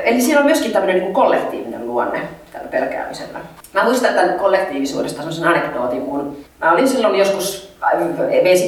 eli 0.05 0.21
siinä 0.21 0.41
on 0.41 0.47
myöskin 0.47 0.73
tämmöinen 0.73 0.97
niinku 0.97 1.21
kollektiivinen 1.21 1.87
luonne. 1.87 2.21
tällä 2.53 2.69
pelkäämisellä. 2.69 3.39
Mä 3.73 3.85
muistan 3.85 4.15
tämän 4.15 4.35
kollektiivisuudesta 4.35 5.19
sellaisen 5.19 5.49
anekdootin, 5.49 6.03
kun 6.03 6.37
mä 6.61 6.73
olin 6.73 6.89
silloin 6.89 7.19
joskus 7.19 7.75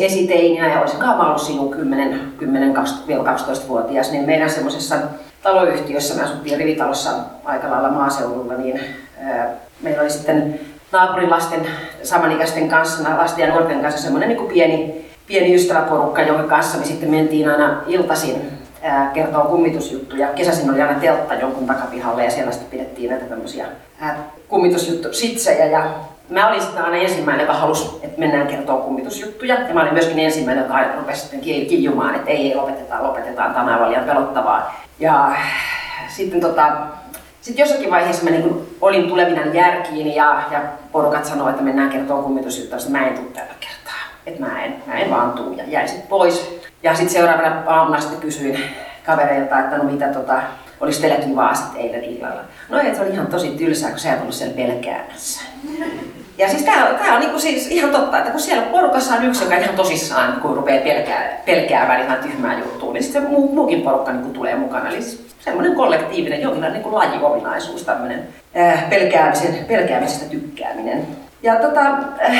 esiteininä 0.01 0.69
ja 0.69 0.81
olisinkaan 0.81 1.19
mä 1.19 1.27
ollut 1.27 1.43
sinun 1.43 1.71
10, 1.71 2.21
10 2.39 2.75
12-vuotias, 2.77 4.13
niin 4.13 4.27
meidän 4.27 4.51
semmoisessa 4.51 4.97
taloyhtiössä, 5.43 6.15
me 6.15 6.23
asuttiin 6.23 6.59
rivitalossa 6.59 7.11
aika 7.45 7.71
lailla 7.71 7.91
maaseudulla, 7.91 8.55
niin 8.55 8.81
meillä 9.83 10.03
oli 10.03 10.11
sitten 10.11 10.61
naapurilasten 10.93 11.67
samanikäisten 12.03 12.69
kanssa, 12.69 13.19
lasten 13.19 13.47
ja 13.47 13.53
nuorten 13.53 13.83
kanssa 13.83 14.03
semmoinen 14.03 14.29
niin 14.29 14.49
pieni, 14.49 15.07
pieni 15.27 15.55
ystäväporukka, 15.55 16.23
jonka 16.23 16.43
kanssa 16.43 16.79
me 16.79 16.85
sitten 16.85 17.11
mentiin 17.11 17.49
aina 17.49 17.83
iltaisin 17.87 18.53
kertoo 19.15 19.45
kummitusjuttuja. 19.45 20.29
Kesäisin 20.29 20.71
oli 20.71 20.83
aina 20.83 21.01
teltta 21.01 21.35
jonkun 21.35 21.67
takapihalle 21.67 22.25
ja 22.25 22.31
siellä 22.31 22.53
sitten 22.53 22.71
pidettiin 22.71 23.11
näitä 23.11 23.25
tämmöisiä 23.25 23.67
kummitusjuttu 24.49 25.13
sitsejä 25.13 25.67
ja 25.67 25.91
Mä 26.29 26.49
olin 26.49 26.63
sitten 26.63 26.85
aina 26.85 26.97
ensimmäinen, 26.97 27.45
joka 27.45 27.59
halusi, 27.59 27.91
että 28.03 28.21
mennään 28.21 28.47
kertoa 28.47 28.81
kummitusjuttuja. 28.81 29.55
Ja 29.55 29.75
mä 29.75 29.83
olin 29.83 29.93
myöskin 29.93 30.19
ensimmäinen, 30.19 30.63
joka 30.63 30.75
aina 30.75 30.97
rupesi 30.97 31.21
sitten 31.21 31.41
kiljumaan, 31.41 32.15
että 32.15 32.31
ei, 32.31 32.49
ei 32.49 32.55
lopetetaan, 32.55 33.03
lopetetaan, 33.03 33.55
tämä 33.55 33.77
on 33.77 33.89
liian 33.89 34.05
pelottavaa. 34.05 34.85
Ja 34.99 35.33
sitten 36.09 36.41
tota, 36.41 36.73
sitten 37.47 37.63
jossakin 37.63 37.91
vaiheessa 37.91 38.25
mä 38.25 38.31
niin 38.31 38.77
olin 38.81 39.09
tulevina 39.09 39.47
järkiin 39.53 40.15
ja, 40.15 40.43
ja 40.51 40.61
porukat 40.93 41.25
sanoi, 41.25 41.51
että 41.51 41.63
mennään 41.63 41.91
kertoa 41.91 42.23
kummitusjuttuja, 42.23 42.79
että 42.79 42.91
mä 42.91 43.07
en 43.07 43.15
tule 43.15 43.27
tällä 43.27 43.55
kertaa. 43.61 44.03
Että 44.27 44.41
mä 44.41 44.65
en, 44.65 44.83
mä 44.87 44.95
en 44.95 45.11
vaan 45.11 45.33
tuu 45.33 45.53
ja 45.53 45.65
jäin 45.67 45.89
sitten 45.89 46.09
pois. 46.09 46.61
Ja 46.83 46.95
sitten 46.95 47.13
seuraavana 47.13 47.63
aamuna 47.67 48.01
sitten 48.01 48.21
kysyin 48.21 48.59
kavereilta, 49.05 49.59
että 49.59 49.79
no 49.79 49.85
mitä 49.85 50.09
tota, 50.09 50.43
olisi 50.81 51.01
teillä 51.01 51.25
kivaa 51.25 51.55
sitten 51.55 51.81
eilen 51.81 52.05
illalla. 52.05 52.41
No 52.69 52.79
ei, 52.79 52.95
se 52.95 53.03
oli 53.03 53.11
ihan 53.11 53.27
tosi 53.27 53.49
tylsää, 53.49 53.91
kun 53.91 53.99
sä 53.99 54.13
et 54.13 54.21
ollut 54.21 54.35
siellä 54.35 54.57
pelkäämässä. 54.57 55.41
Ja 56.39 56.49
siis 56.49 56.63
tää, 56.63 56.95
tää 56.95 57.15
on 57.15 57.21
niinku 57.21 57.39
siis 57.39 57.67
ihan 57.71 57.91
totta, 57.91 58.19
että 58.19 58.31
kun 58.31 58.41
siellä 58.41 58.67
porukassa 58.67 59.15
on 59.15 59.25
yksi, 59.25 59.45
joka 59.45 59.57
ihan 59.57 59.77
tosissaan, 59.77 60.41
kun 60.41 60.57
rupeaa 60.57 60.85
pelkää, 60.85 61.43
pelkäämään 61.45 62.03
ihan 62.03 62.19
tyhmää 62.19 62.59
juttua, 62.59 62.93
niin 62.93 63.03
sitten 63.03 63.23
se 63.23 63.29
muu, 63.29 63.55
muukin 63.55 63.83
porukka 63.83 64.13
niinku 64.13 64.31
tulee 64.31 64.57
mukana. 64.57 64.89
Eli 64.89 65.03
siis 65.03 65.26
semmoinen 65.47 65.75
kollektiivinen, 65.75 66.43
jonkinlainen 66.43 66.83
niin 66.83 66.95
lajiominaisuus, 66.95 67.83
tämmöinen 67.83 68.29
äh, 68.57 68.91
pelkäämisen, 68.91 69.65
pelkäämisestä 69.65 70.31
tykkääminen. 70.31 71.07
Ja 71.43 71.57
tota, 71.57 71.81
äh, 71.81 72.37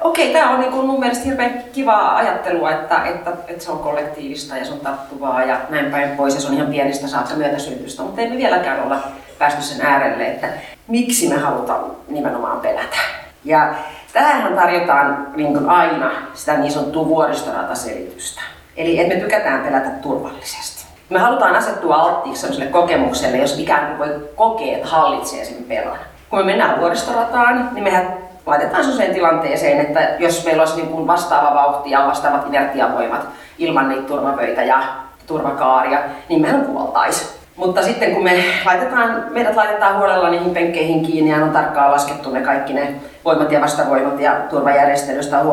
okei, 0.00 0.32
tämä 0.32 0.50
on 0.50 0.60
niin 0.60 0.72
kuin 0.72 0.86
mun 0.86 1.00
mielestä 1.00 1.24
hirveän 1.24 1.64
kivaa 1.72 2.16
ajattelua, 2.16 2.70
että, 2.70 3.04
että, 3.04 3.32
että 3.48 3.64
se 3.64 3.70
on 3.70 3.78
kollektiivista 3.78 4.56
ja 4.56 4.64
se 4.64 4.72
on 4.72 4.80
tattuvaa 4.80 5.44
ja 5.44 5.60
näin 5.68 5.90
päin 5.90 6.16
pois 6.16 6.34
ja 6.34 6.40
se 6.40 6.48
on 6.48 6.54
ihan 6.54 6.70
pienestä 6.70 7.08
saakka 7.08 7.34
myötäsyntystä, 7.34 8.02
mutta 8.02 8.20
ei 8.20 8.30
me 8.30 8.36
vieläkään 8.36 8.82
olla 8.82 8.98
päästy 9.38 9.62
sen 9.62 9.86
äärelle, 9.86 10.26
että 10.26 10.48
miksi 10.88 11.28
me 11.28 11.36
halutaan 11.36 11.90
nimenomaan 12.08 12.60
pelätä. 12.60 12.96
Ja 13.44 13.74
tähän 14.12 14.54
tarjotaan 14.54 15.26
niin 15.36 15.52
kuin 15.52 15.68
aina 15.68 16.12
sitä 16.34 16.56
niin 16.56 16.72
sanottua 16.72 17.08
vuoristorataselitystä. 17.08 18.40
Eli 18.76 18.98
että 18.98 19.14
me 19.14 19.20
tykätään 19.20 19.60
pelätä 19.60 19.90
turvallisesti. 19.90 20.79
Me 21.10 21.18
halutaan 21.18 21.56
asettua 21.56 21.96
alttiiksi 21.96 22.40
sellaiselle 22.40 22.70
kokemukselle, 22.70 23.36
jos 23.36 23.58
ikään 23.58 23.86
kuin 23.86 23.98
voi 23.98 24.28
kokea, 24.36 24.76
että 24.76 24.88
hallitsee 24.88 25.44
sen 25.44 25.64
pelon. 25.64 25.98
Kun 26.30 26.38
me 26.38 26.44
mennään 26.44 26.80
vuoristorataan, 26.80 27.70
niin 27.72 27.84
mehän 27.84 28.14
laitetaan 28.46 28.84
sellaiseen 28.84 29.14
tilanteeseen, 29.14 29.80
että 29.80 30.00
jos 30.18 30.44
meillä 30.44 30.62
olisi 30.62 30.76
niin 30.76 30.88
kuin 30.88 31.06
vastaava 31.06 31.54
vauhti 31.54 31.90
ja 31.90 32.06
vastaavat 32.06 32.46
inertiavoimat 32.46 33.28
ilman 33.58 33.88
niitä 33.88 34.08
turvavöitä 34.08 34.62
ja 34.62 34.82
turvakaaria, 35.26 35.98
niin 36.28 36.40
mehän 36.40 36.64
kuoltaisiin. 36.64 37.39
Mutta 37.60 37.82
sitten 37.82 38.14
kun 38.14 38.24
me 38.24 38.44
laitetaan, 38.64 39.26
meidät 39.30 39.56
laitetaan 39.56 39.98
huolella 39.98 40.30
niihin 40.30 40.50
penkkeihin 40.50 41.02
kiinni 41.02 41.30
ja 41.30 41.36
on 41.36 41.50
tarkkaan 41.50 41.90
laskettu 41.90 42.30
ne 42.30 42.40
kaikki 42.40 42.72
ne 42.72 42.94
voimat 43.24 43.52
ja 43.52 43.60
vastavoimat 43.60 44.20
ja 44.20 44.32
turvajärjestelystä 44.50 45.38
on 45.38 45.46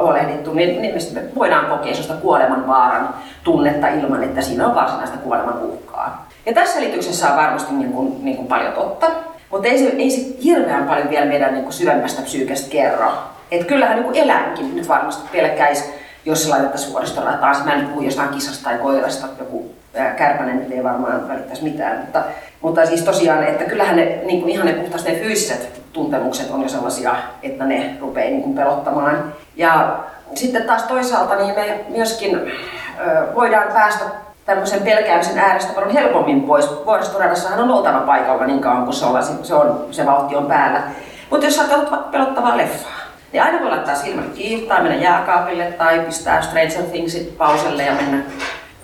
huolehdittu, 0.00 0.54
niin, 0.54 0.82
niin 0.82 0.94
me 1.12 1.20
voidaan 1.34 1.66
kokea 1.66 1.94
sellaista 1.94 2.22
kuoleman 2.22 2.66
vaaran 2.66 3.14
tunnetta 3.44 3.88
ilman, 3.88 4.24
että 4.24 4.42
siinä 4.42 4.66
on 4.66 4.74
varsinaista 4.74 5.16
kuoleman 5.16 5.62
uhkaa. 5.62 6.26
Ja 6.46 6.54
tässä 6.54 6.74
selityksessä 6.74 7.30
on 7.30 7.36
varmasti 7.36 7.74
niin 7.74 7.92
kuin, 7.92 8.24
niin 8.24 8.36
kuin 8.36 8.48
paljon 8.48 8.72
totta, 8.72 9.06
mutta 9.50 9.68
ei 9.68 9.78
se, 9.78 9.84
ei 9.84 10.10
se 10.10 10.42
hirveän 10.44 10.84
paljon 10.84 11.10
vielä 11.10 11.26
meidän 11.26 11.52
niin 11.52 11.64
kuin 11.64 11.74
syvemmästä 11.74 12.22
psyykestä 12.22 12.70
kerro. 12.70 13.12
Et 13.50 13.64
kyllähän 13.66 14.02
niin 14.02 14.16
eläinkin 14.16 14.76
nyt 14.76 14.88
varmasti 14.88 15.28
pelkäisi, 15.32 15.94
jos 16.24 16.42
se 16.42 16.48
laitettaisiin 16.48 16.92
vuoristorataan. 16.92 17.56
Mä 17.64 17.72
en 17.72 17.86
puhu 17.86 18.00
jostain 18.00 18.28
kisasta 18.28 18.64
tai 18.64 18.78
koirasta, 18.78 19.26
joku 19.38 19.73
kärpänen 20.16 20.66
ei 20.72 20.84
varmaan 20.84 21.28
välittäisi 21.28 21.64
mitään. 21.64 21.98
Mutta, 21.98 22.22
mutta 22.60 22.86
siis 22.86 23.02
tosiaan, 23.02 23.44
että 23.44 23.64
kyllähän 23.64 23.96
ne, 23.96 24.04
niin 24.24 24.40
kuin 24.40 24.52
ihan 24.52 24.66
ne 24.66 24.72
puhtaasti 24.72 25.12
ne 25.12 25.18
fyysiset 25.18 25.82
tuntemukset 25.92 26.50
on 26.50 26.62
jo 26.62 26.68
sellaisia, 26.68 27.14
että 27.42 27.64
ne 27.64 27.96
rupeaa 28.00 28.30
niin 28.30 28.42
kuin 28.42 28.54
pelottamaan. 28.54 29.32
Ja 29.56 29.96
sitten 30.34 30.62
taas 30.62 30.82
toisaalta 30.82 31.36
niin 31.36 31.54
me 31.54 31.84
myöskin 31.88 32.34
ö, 32.36 33.34
voidaan 33.34 33.72
päästä 33.72 34.04
tämmöisen 34.46 34.82
pelkäämisen 34.82 35.38
äärestä 35.38 35.72
paljon 35.72 35.92
helpommin 35.92 36.42
pois. 36.42 36.70
Vuoristoradassahan 36.86 37.60
on 37.60 37.70
oltava 37.70 38.00
paikalla 38.00 38.46
niin 38.46 38.60
kauan, 38.60 38.84
kun 38.84 38.94
se 38.94 39.06
on, 39.06 39.22
se, 39.42 39.54
on, 39.54 39.86
se 39.90 40.06
vauhti 40.06 40.36
on 40.36 40.46
päällä. 40.46 40.82
Mutta 41.30 41.46
jos 41.46 41.56
sä 41.56 41.64
pelottavaa 42.10 42.56
leffaa, 42.56 43.00
niin 43.32 43.42
aina 43.42 43.60
voi 43.60 43.70
laittaa 43.70 43.94
silmät 43.94 44.34
kiinni 44.34 44.66
tai 44.66 44.82
mennä 44.82 44.98
jääkaapille 44.98 45.64
tai 45.64 45.98
pistää 45.98 46.42
Stranger 46.42 46.82
Thingsit 46.90 47.38
pauselle 47.38 47.82
ja 47.82 47.92
mennä, 47.92 48.22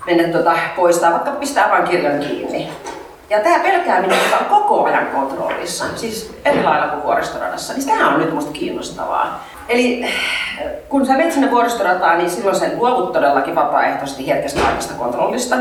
mennä 0.07 0.39
tota, 0.39 0.53
poistaa, 0.77 1.11
vaikka 1.11 1.31
pistää 1.31 1.71
vain 1.71 1.85
kirjan 1.85 2.21
kiinni. 2.21 2.69
Ja 3.31 3.41
tämä 3.41 3.59
pelkääminen, 3.59 4.19
joka 4.25 4.37
on 4.37 4.45
koko 4.45 4.85
ajan 4.85 5.07
kontrollissa, 5.07 5.85
siis 5.97 6.35
eri 6.45 6.63
lailla 6.63 6.89
kuin 6.89 7.03
vuoristoradassa, 7.03 7.73
niin 7.73 7.87
tämä 7.87 8.09
on 8.09 8.21
nyt 8.21 8.35
musta 8.35 8.53
kiinnostavaa. 8.53 9.45
Eli 9.69 10.07
kun 10.89 11.07
sä 11.07 11.13
menet 11.13 11.33
sinne 11.33 11.51
vuoristorataan, 11.51 12.19
niin 12.19 12.31
silloin 12.31 12.57
sen 12.57 12.79
luovut 12.79 13.13
todellakin 13.13 13.55
vapaaehtoisesti 13.55 14.29
herkästä 14.29 14.61
kaikista 14.61 14.95
kontrollista. 14.95 15.57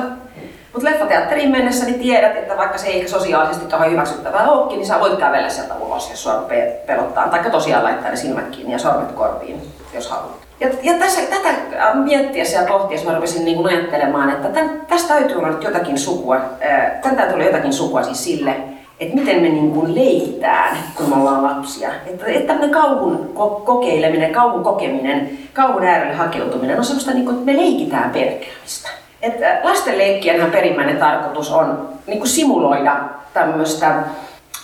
Mutta 0.73 0.89
leffateatteriin 0.89 1.51
mennessä 1.51 1.85
niin 1.85 1.99
tiedät, 1.99 2.37
että 2.37 2.57
vaikka 2.57 2.77
se 2.77 2.87
ei 2.87 3.07
sosiaalisesti 3.07 3.65
kauhean 3.65 3.91
hyväksyttävää 3.91 4.49
olekin, 4.49 4.77
niin 4.77 4.87
sä 4.87 4.99
voit 4.99 5.19
kävellä 5.19 5.49
sieltä 5.49 5.75
ulos, 5.75 6.09
jos 6.09 6.23
sua 6.23 6.47
pelottaa. 6.85 7.27
Tai 7.27 7.51
tosiaan 7.51 7.83
laittaa 7.83 8.09
ne 8.09 8.15
silmät 8.15 8.49
kiinni 8.49 8.73
ja 8.73 8.79
sormet 8.79 9.11
korviin, 9.11 9.61
jos 9.93 10.09
haluat. 10.09 10.48
Ja, 10.59 10.69
ja 10.83 10.93
tässä, 10.93 11.21
tätä 11.21 11.49
miettiessä 11.93 12.57
ja 12.57 12.67
pohtiessa 12.67 13.09
mä 13.09 13.15
rupesin 13.15 13.45
niin 13.45 13.65
ajattelemaan, 13.65 14.29
että 14.29 14.47
tämän, 14.49 14.81
tästä 14.87 15.07
täytyy 15.07 15.37
olla 15.37 15.49
nyt 15.49 15.63
jotakin 15.63 15.97
sukua, 15.97 16.41
tämän 17.01 17.17
täytyy 17.17 17.33
olla 17.33 17.45
jotakin 17.45 17.73
sukua 17.73 18.03
siis 18.03 18.23
sille, 18.23 18.55
että 18.99 19.15
miten 19.15 19.41
me 19.41 19.49
niin 19.49 19.71
kuin 19.71 19.95
leikitään, 19.95 20.77
kun 20.95 21.09
me 21.09 21.15
ollaan 21.15 21.43
lapsia. 21.43 21.89
Että, 22.05 22.25
että 22.25 22.47
tämmöinen 22.47 22.71
kauhun 22.71 23.29
ko- 23.35 23.65
kokeileminen, 23.65 24.31
kauhun 24.31 24.63
kokeminen, 24.63 25.29
kauhun 25.53 25.83
äärelle 25.83 26.13
hakeutuminen 26.13 26.77
on 26.77 26.85
semmoista, 26.85 27.11
niin 27.11 27.25
kuin, 27.25 27.37
että 27.37 27.51
me 27.51 27.57
leikitään 27.57 28.09
pelkäämistä. 28.09 28.89
Että 29.21 29.59
lasten 29.63 29.97
leikkien 29.97 30.51
perimmäinen 30.51 30.97
tarkoitus 30.97 31.51
on 31.51 31.89
niin 32.07 32.19
kuin 32.19 32.29
simuloida 32.29 32.95
tämmöistä 33.33 33.95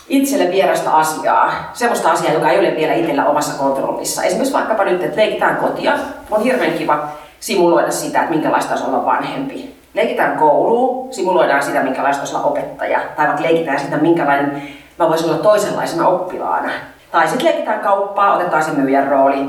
itselle 0.08 0.50
vierasta 0.50 0.90
asiaa, 0.90 1.70
semmoista 1.72 2.10
asiaa, 2.10 2.32
joka 2.32 2.50
ei 2.50 2.58
ole 2.58 2.76
vielä 2.76 2.94
itsellä 2.94 3.26
omassa 3.26 3.58
kontrollissa. 3.58 4.22
Esimerkiksi 4.22 4.54
vaikkapa 4.54 4.84
nyt, 4.84 5.02
että 5.02 5.16
leikitään 5.16 5.56
kotia. 5.56 5.98
On 6.30 6.42
hirveän 6.42 6.72
kiva 6.72 7.08
simuloida 7.40 7.90
sitä, 7.90 8.20
että 8.20 8.30
minkälaista 8.30 8.74
olisi 8.74 8.86
olla 8.86 9.04
vanhempi. 9.04 9.76
Leikitään 9.94 10.38
kouluun, 10.38 11.14
simuloidaan 11.14 11.62
sitä, 11.62 11.82
minkälaista 11.82 12.22
olisi 12.22 12.36
olla 12.36 12.46
opettaja. 12.46 13.00
Tai 13.16 13.26
vaikka 13.26 13.42
leikitään 13.42 13.80
sitä, 13.80 13.96
minkälainen 13.96 14.62
mä 14.98 15.08
voisin 15.08 15.30
olla 15.30 15.38
toisenlaisena 15.38 16.08
oppilaana. 16.08 16.70
Tai 17.10 17.28
sitten 17.28 17.46
leikitään 17.46 17.80
kauppaa, 17.80 18.34
otetaan 18.34 18.64
se 18.64 18.70
myyjän 18.70 19.08
rooli, 19.08 19.48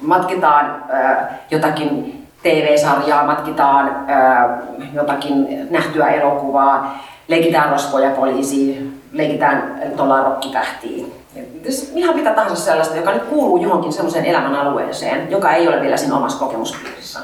matkitaan 0.00 0.84
äh, 0.94 1.16
jotakin 1.50 2.22
TV-sarjaa, 2.42 3.26
matkitaan 3.26 4.06
äh, 4.10 4.50
jotakin 4.94 5.66
nähtyä 5.70 6.08
elokuvaa, 6.08 6.98
leikitään 7.28 7.70
rosvoja 7.70 8.10
poliisiin, 8.10 8.97
leikitään 9.12 9.82
tuolla 9.96 10.22
rokkitähtiin. 10.22 11.14
Ihan 11.94 12.16
mitä 12.16 12.30
tahansa 12.30 12.64
sellaista, 12.64 12.96
joka 12.96 13.12
nyt 13.12 13.22
kuuluu 13.22 13.56
johonkin 13.56 13.92
sellaiseen 13.92 14.24
elämän 14.24 14.54
alueeseen, 14.54 15.30
joka 15.30 15.52
ei 15.52 15.68
ole 15.68 15.80
vielä 15.80 15.96
siinä 15.96 16.16
omassa 16.16 16.38
kokemuspiirissä. 16.38 17.20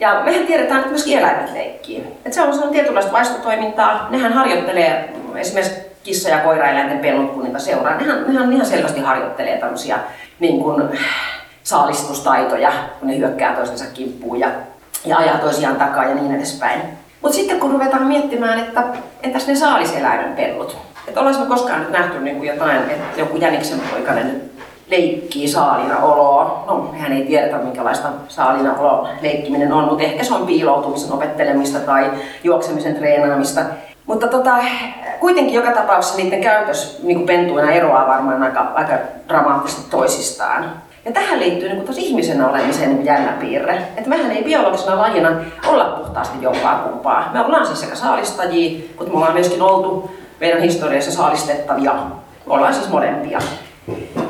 Ja 0.00 0.22
mehän 0.24 0.46
tiedetään, 0.46 0.78
että 0.78 0.90
myös 0.90 1.06
eläimet 1.06 1.52
leikkii. 1.52 1.98
Että 1.98 2.30
se 2.30 2.42
on 2.42 2.52
sellainen 2.52 2.72
tietynlaista 2.72 3.12
vaistotoimintaa. 3.12 4.06
Nehän 4.10 4.32
harjoittelee 4.32 5.14
esimerkiksi 5.34 5.80
kissa- 6.02 6.28
ja 6.28 6.38
koiraeläinten 6.38 6.98
pellot, 6.98 7.30
kun 7.30 7.44
niitä 7.44 7.58
seuraa. 7.58 7.96
Nehän, 7.96 8.24
nehän 8.26 8.52
ihan 8.52 8.66
selvästi 8.66 9.00
harjoittelee 9.00 9.58
tämmöisiä 9.58 9.98
niin 10.40 10.62
kuin, 10.62 10.98
saalistustaitoja, 11.62 12.72
kun 12.98 13.08
ne 13.08 13.18
hyökkää 13.18 13.54
toisensa 13.54 13.84
kimppuun 13.94 14.40
ja, 14.40 14.50
ja 15.04 15.16
ajaa 15.16 15.38
toisiaan 15.38 15.76
takaa 15.76 16.04
ja 16.04 16.14
niin 16.14 16.34
edespäin. 16.34 16.80
Mutta 17.22 17.36
sitten 17.36 17.60
kun 17.60 17.70
ruvetaan 17.70 18.06
miettimään, 18.06 18.58
että 18.58 18.84
entäs 19.22 19.46
ne 19.46 19.54
saaliseläimen 19.54 20.36
pellot? 20.36 20.91
Että 21.08 21.20
ollaanko 21.20 21.44
koskaan 21.44 21.80
nyt 21.80 21.90
nähty 21.90 22.20
niin 22.20 22.36
kuin 22.36 22.48
jotain, 22.48 22.78
että 22.78 23.20
joku 23.20 23.36
jäniksen 23.36 23.80
poikainen 23.90 24.42
leikkii 24.90 25.48
saalina 25.48 25.98
oloa. 25.98 26.64
No, 26.66 26.88
mehän 26.92 27.12
ei 27.12 27.26
tiedetä, 27.26 27.58
minkälaista 27.58 28.08
saalina 28.28 28.74
olo 28.78 29.08
leikkiminen 29.22 29.72
on, 29.72 29.84
mutta 29.84 30.04
ehkä 30.04 30.24
se 30.24 30.34
on 30.34 30.46
piiloutumisen 30.46 31.12
opettelemista 31.12 31.80
tai 31.80 32.10
juoksemisen 32.44 32.94
treenaamista. 32.94 33.60
Mutta 34.06 34.28
tota, 34.28 34.56
kuitenkin 35.20 35.54
joka 35.54 35.72
tapauksessa 35.72 36.18
niiden 36.18 36.40
käytös 36.40 37.00
niin 37.02 37.16
kuin 37.16 37.26
pentuina 37.26 37.72
eroaa 37.72 38.06
varmaan 38.06 38.42
aika, 38.42 38.72
aika 38.74 38.92
dramaattisesti 39.28 39.90
toisistaan. 39.90 40.70
Ja 41.04 41.12
tähän 41.12 41.40
liittyy 41.40 41.68
niin 41.68 41.86
kuin 41.86 41.98
ihmisenä 41.98 42.48
olemisen 42.48 42.94
niin 42.94 43.04
jännä 43.04 43.32
piirre. 43.32 43.74
Että 43.96 44.08
mehän 44.08 44.30
ei 44.30 44.44
biologisena 44.44 44.98
lajina 44.98 45.30
olla 45.66 45.84
puhtaasti 45.84 46.42
jompaa 46.42 46.78
kumpaa. 46.78 47.30
Me 47.32 47.40
ollaan 47.40 47.66
siis 47.66 47.80
sekä 47.80 47.94
saalistajia, 47.94 48.80
mutta 48.98 49.12
me 49.12 49.16
ollaan 49.16 49.34
myöskin 49.34 49.62
oltu 49.62 50.10
meidän 50.42 50.62
historiassa 50.62 51.12
saalistettavia. 51.12 51.92
Me 52.46 52.54
ollaan 52.54 52.74
siis 52.74 52.88
molempia. 52.88 53.38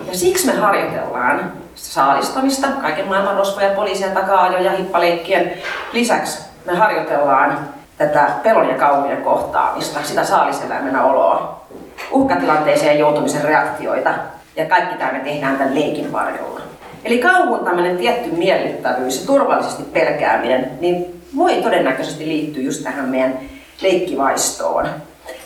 Ja 0.07 0.19
siksi 0.19 0.47
me 0.47 0.53
harjoitellaan 0.53 1.53
saalistamista, 1.75 2.69
kaiken 2.69 3.09
maailman 3.09 3.37
rosvoja, 3.37 3.75
poliisia, 3.75 4.09
taka-ajoja, 4.09 4.73
hippaleikkien 4.73 5.53
lisäksi 5.93 6.43
me 6.67 6.75
harjoitellaan 6.75 7.59
tätä 7.99 8.31
pelon 8.43 8.69
ja 8.69 8.75
kauhujen 8.75 9.23
kohtaamista, 9.23 10.03
sitä 10.03 10.25
saaliseläimenä 10.25 11.05
oloa, 11.05 11.65
uhkatilanteeseen 12.11 12.99
joutumisen 12.99 13.45
reaktioita 13.45 14.15
ja 14.57 14.67
kaikki 14.67 14.97
tämä 14.97 15.13
me 15.13 15.19
tehdään 15.19 15.57
tämän 15.57 15.75
leikin 15.75 16.13
varjolla. 16.13 16.61
Eli 17.05 17.19
kauhun 17.19 17.65
tämmöinen 17.65 17.97
tietty 17.97 18.31
miellyttävyys 18.31 19.21
ja 19.21 19.27
turvallisesti 19.27 19.83
pelkääminen, 19.83 20.71
niin 20.81 21.23
voi 21.37 21.55
todennäköisesti 21.55 22.29
liittyä 22.29 22.63
just 22.63 22.83
tähän 22.83 23.09
meidän 23.09 23.39
leikkivaistoon. 23.83 24.89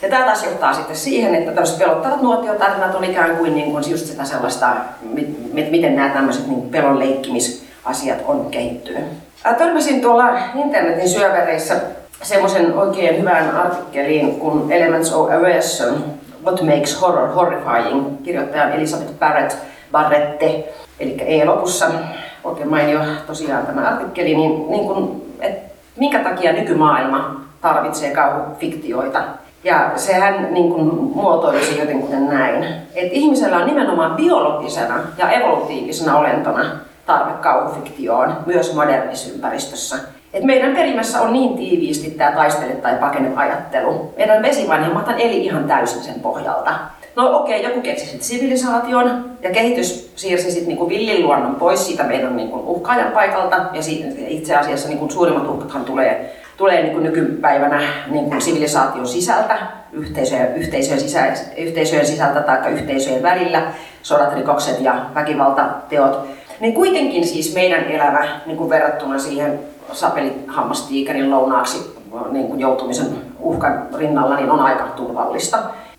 Ja 0.01 0.09
tämä 0.09 0.25
taas 0.25 0.43
johtaa 0.43 0.73
sitten 0.73 0.95
siihen, 0.95 1.35
että 1.35 1.51
tällaiset 1.51 1.79
pelottavat 1.79 2.21
nuotiotarinat 2.21 2.95
on 2.95 3.03
ikään 3.03 3.37
kuin, 3.37 3.55
niin 3.55 3.71
kuin 3.71 3.91
just 3.91 4.05
sitä 4.05 4.25
sellaista, 4.25 4.75
miten 5.71 5.95
nämä 5.95 6.09
tämmöiset 6.09 6.47
niin 6.47 6.69
pelon 6.69 6.99
leikkimisasiat 6.99 8.19
on 8.25 8.45
kehittynyt. 8.51 9.05
Törmäsin 9.57 10.01
tuolla 10.01 10.39
internetin 10.55 11.09
syövereissä 11.09 11.75
semmoisen 12.21 12.73
oikein 12.73 13.19
hyvän 13.19 13.55
artikkeliin 13.55 14.39
kuin 14.39 14.71
Elements 14.71 15.13
of 15.13 15.29
Aversion, 15.31 16.03
What 16.45 16.61
Makes 16.61 17.01
Horror 17.01 17.29
Horrifying, 17.29 18.23
kirjoittajan 18.23 18.71
Elizabeth 18.71 19.11
Barrett 19.19 19.55
Barrette, 19.91 20.73
eli 20.99 21.17
E 21.25 21.45
lopussa, 21.45 21.85
oikein 22.43 22.69
mainio 22.69 22.99
tosiaan 23.27 23.65
tämä 23.65 23.81
artikkeli, 23.81 24.35
niin, 24.35 24.71
niin 24.71 24.87
kun, 24.87 25.25
et 25.41 25.57
minkä 25.97 26.19
takia 26.19 26.53
nykymaailma 26.53 27.41
tarvitsee 27.61 28.11
kauhufiktioita. 28.11 29.23
Ja 29.63 29.91
sehän 29.95 30.53
niin 30.53 30.71
kuin 30.71 30.85
muotoilisi 30.95 31.79
jotenkin 31.79 32.29
näin, 32.29 32.63
että 32.95 33.13
ihmisellä 33.13 33.57
on 33.57 33.67
nimenomaan 33.67 34.15
biologisena 34.15 34.99
ja 35.17 35.31
evolutiivisena 35.31 36.17
olentona 36.17 36.65
tarve 37.05 37.31
kauhufiktioon 37.41 38.37
myös 38.45 38.75
modernissa 38.75 39.33
ympäristössä. 39.33 39.95
Et 40.33 40.43
meidän 40.43 40.75
perimässä 40.75 41.21
on 41.21 41.33
niin 41.33 41.57
tiiviisti 41.57 42.11
tämä 42.11 42.31
taistele 42.31 42.73
tai 42.73 42.95
pakene 42.95 43.31
ajattelu. 43.35 44.13
Meidän 44.17 44.43
vesivanhemmat 44.43 45.09
eli 45.17 45.45
ihan 45.45 45.63
täysin 45.63 46.03
sen 46.03 46.19
pohjalta. 46.19 46.71
No 47.15 47.37
okei, 47.37 47.59
okay, 47.59 47.69
joku 47.69 47.81
keksi 47.81 48.17
sivilisaation 48.19 49.25
ja 49.41 49.51
kehitys 49.51 50.11
siirsi 50.15 50.51
sitten 50.51 50.67
niinku 50.67 50.89
villin 50.89 51.23
luonnon 51.23 51.55
pois 51.55 51.85
siitä 51.85 52.03
meidän 52.03 52.35
niinku 52.35 52.63
uhkaajan 52.65 53.11
paikalta. 53.11 53.65
Ja 53.73 53.81
siitä, 53.81 54.07
itse 54.27 54.55
asiassa 54.55 54.89
niinku 54.89 55.09
suurimmat 55.09 55.47
uhkathan 55.47 55.85
tulee, 55.85 56.35
tulee 56.57 56.83
niinku 56.83 56.99
nykypäivänä 56.99 57.81
niinku 58.07 58.41
sivilisaation 58.41 59.07
sisältä, 59.07 59.57
yhteisöjen, 59.91 60.55
yhteisöjen, 60.55 60.99
sisä, 60.99 61.33
yhteisöjen 61.57 62.05
sisältä 62.05 62.41
tai 62.41 62.71
yhteisöjen 62.71 63.23
välillä, 63.23 63.61
sodat, 64.01 64.33
rikokset 64.33 64.81
ja 64.81 65.05
väkivaltateot. 65.15 66.27
Niin 66.59 66.73
kuitenkin 66.73 67.27
siis 67.27 67.53
meidän 67.55 67.83
elämä 67.83 68.27
niin 68.45 68.57
kuin 68.57 68.69
verrattuna 68.69 69.19
siihen 69.19 69.59
sapelihammastiikerin 69.91 71.31
lounaaksi 71.31 71.95
niin 72.31 72.47
kuin 72.47 72.59
joutumisen 72.59 73.07
uhkan 73.39 73.87
rinnalla 73.97 74.35
niin 74.35 74.51
on 74.51 74.59
aika 74.59 74.83
turvallista. 74.83 75.57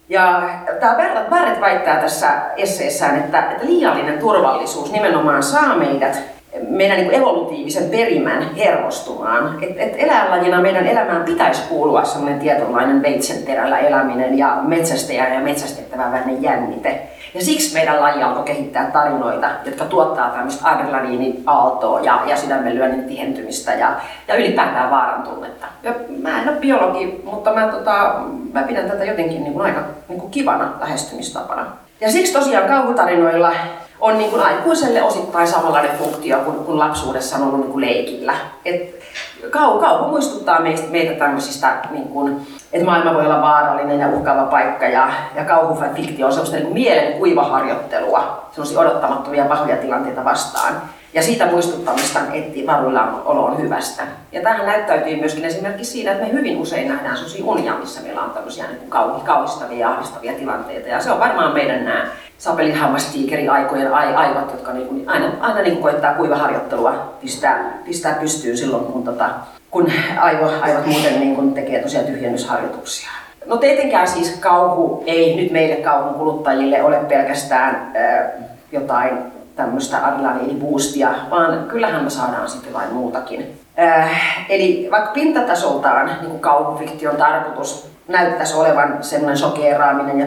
Ja 0.09 0.43
tämä 0.81 0.97
Barrett 1.31 1.61
väittää 1.61 2.01
tässä 2.01 2.29
esseessään, 2.57 3.17
että, 3.19 3.51
että 3.51 3.67
liiallinen 3.67 4.19
turvallisuus 4.19 4.93
nimenomaan 4.93 5.43
saa 5.43 5.77
meidät 5.77 6.38
meidän 6.69 6.97
niin 6.97 7.15
evolutiivisen 7.15 7.91
perimän 7.91 8.55
hermostumaan. 8.55 9.59
Että 9.63 9.83
et 9.83 9.95
eläinlajina 9.97 10.63
meidän 10.63 10.87
elämään 10.87 11.23
pitäisi 11.23 11.63
kuulua 11.69 12.05
sellainen 12.05 12.41
tietynlainen 12.41 13.03
veitsen 13.03 13.43
terällä 13.43 13.79
eläminen 13.79 14.39
ja 14.39 14.59
metsästäjä 14.63 15.35
ja 15.35 15.41
metsästettävän 15.41 16.13
välinen 16.13 16.43
jännite. 16.43 17.03
Ja 17.35 17.45
siksi 17.45 17.75
meidän 17.75 18.01
laji 18.01 18.23
alkoi 18.23 18.43
kehittää 18.43 18.91
tarinoita, 18.91 19.51
jotka 19.65 19.85
tuottaa 19.85 20.31
tämmöistä 20.31 20.69
adrenaliini-aaltoa 20.69 22.01
ja, 22.01 22.23
ja 22.27 22.37
sydämenlyönnin 22.37 23.05
tihentymistä 23.05 23.75
ja, 23.75 23.97
ja 24.29 24.37
ylipäätään 24.37 24.91
vaaran 24.91 25.23
tunnetta. 25.23 25.67
Ja 25.83 25.95
mä 26.23 26.43
en 26.43 26.49
ole 26.49 26.57
biologi, 26.57 27.21
mutta 27.25 27.53
mä, 27.53 27.69
tota, 27.69 28.15
mä 28.53 28.63
pidän 28.63 28.91
tätä 28.91 29.05
jotenkin 29.05 29.45
niin 29.45 29.53
kuin 29.53 29.67
aika 29.67 29.81
niin 30.09 30.21
kuin 30.21 30.31
kivana 30.31 30.73
lähestymistapana. 30.81 31.67
Ja 32.01 32.11
siksi 32.11 32.33
tosiaan 32.33 32.69
kauhutarinoilla 32.69 33.53
on 34.01 34.19
niin 34.19 34.31
kuin 34.31 34.43
aikuiselle 34.43 35.03
osittain 35.03 35.49
samanlainen 35.49 35.99
funktio 35.99 36.39
kuin, 36.39 36.57
kuin 36.57 36.79
lapsuudessa 36.79 37.37
on 37.37 37.43
ollut 37.43 37.61
niin 37.61 37.73
kuin 37.73 37.81
leikillä. 37.81 38.35
Et 38.65 39.03
kau, 39.51 39.79
kauhu 39.79 40.09
muistuttaa 40.09 40.61
meistä, 40.61 40.91
meitä 40.91 41.15
tämmöisistä, 41.15 41.77
niin 41.91 42.09
kuin, 42.09 42.47
että 42.73 42.87
maailma 42.87 43.15
voi 43.15 43.27
olla 43.27 43.43
vaarallinen 43.43 44.01
ja 44.01 44.09
uhkaava 44.09 44.45
paikka 44.45 44.87
ja, 44.87 45.09
ja 45.35 45.45
kauhufiktio 45.45 46.27
on 46.27 46.33
semmoista 46.33 46.57
niin 46.57 46.67
kuin 46.67 46.75
mielen 46.75 47.13
kuivaharjoittelua, 47.13 48.49
semmoisia 48.53 48.81
odottamattomia 48.81 49.45
pahoja 49.45 49.77
tilanteita 49.77 50.25
vastaan. 50.25 50.83
Ja 51.15 51.23
siitä 51.23 51.47
muistuttamista, 51.47 52.19
että 52.33 52.67
varuilla 52.67 53.23
olo 53.25 53.45
on 53.45 53.63
hyvästä. 53.63 54.03
Ja 54.33 54.43
tähän 54.43 54.67
näyttäytyy 54.67 55.17
myöskin 55.17 55.45
esimerkiksi 55.45 55.93
siinä, 55.93 56.13
että 56.13 56.25
me 56.25 56.33
hyvin 56.33 56.59
usein 56.59 56.89
nähdään 56.89 57.17
sellaisia 57.17 57.45
unia, 57.45 57.75
missä 57.75 58.01
meillä 58.01 58.23
on 58.23 58.31
tämmöisiä 58.31 58.67
niin 58.67 58.79
kuin 58.79 59.25
kauhistavia 59.25 59.79
ja 59.79 59.91
ahdistavia 59.91 60.33
tilanteita. 60.33 60.89
Ja 60.89 61.01
se 61.01 61.11
on 61.11 61.21
varmaan 61.21 61.53
meidän 61.53 61.85
nämä 61.85 62.07
sapelinhammastiikeri 62.39 63.49
aikojen 63.49 63.95
aivot, 63.95 64.53
jotka 64.53 64.73
niin 64.73 64.89
kuin 64.89 65.11
aina, 65.11 65.33
aina 65.41 65.63
niin 65.63 65.73
kuin 65.73 65.83
koittaa 65.83 66.15
kuivaharjoittelua 66.15 67.15
pistää, 67.21 67.79
pistää 67.85 68.15
pystyyn 68.15 68.57
silloin, 68.57 68.85
kun, 68.85 69.05
tota, 69.05 69.31
kun 69.71 69.93
aivo, 70.21 70.51
aivot 70.61 70.87
muuten 70.87 71.21
niin 71.21 71.35
kuin 71.35 71.55
tekee 71.55 71.83
tosiaan 71.83 72.07
tyhjennysharjoituksia. 72.07 73.11
No 73.47 73.57
tietenkään 73.57 74.09
siis 74.09 74.37
kauhu 74.41 75.03
ei 75.07 75.37
nyt 75.37 75.51
meille 75.51 75.77
kauhun 75.77 76.15
kuluttajille 76.15 76.83
ole 76.83 76.97
pelkästään 76.97 77.93
äh, 77.97 78.27
jotain 78.73 79.38
tämmöistä 79.59 80.07
adrenaliiniboostia, 80.07 81.15
vaan 81.31 81.65
kyllähän 81.69 82.05
me 82.05 82.11
saadaan 82.11 82.49
sitten 82.49 82.73
jotain 82.73 82.93
muutakin. 82.93 83.61
Äh, 83.79 84.47
eli 84.49 84.89
vaikka 84.91 85.11
pintatasoltaan 85.11 86.11
niin 86.21 86.41
kauhufiktion 86.41 87.17
tarkoitus 87.17 87.91
näyttäisi 88.09 88.57
olevan 88.57 88.99
semmoinen 89.01 89.39
sokeeraaminen 89.39 90.21
ja 90.21 90.27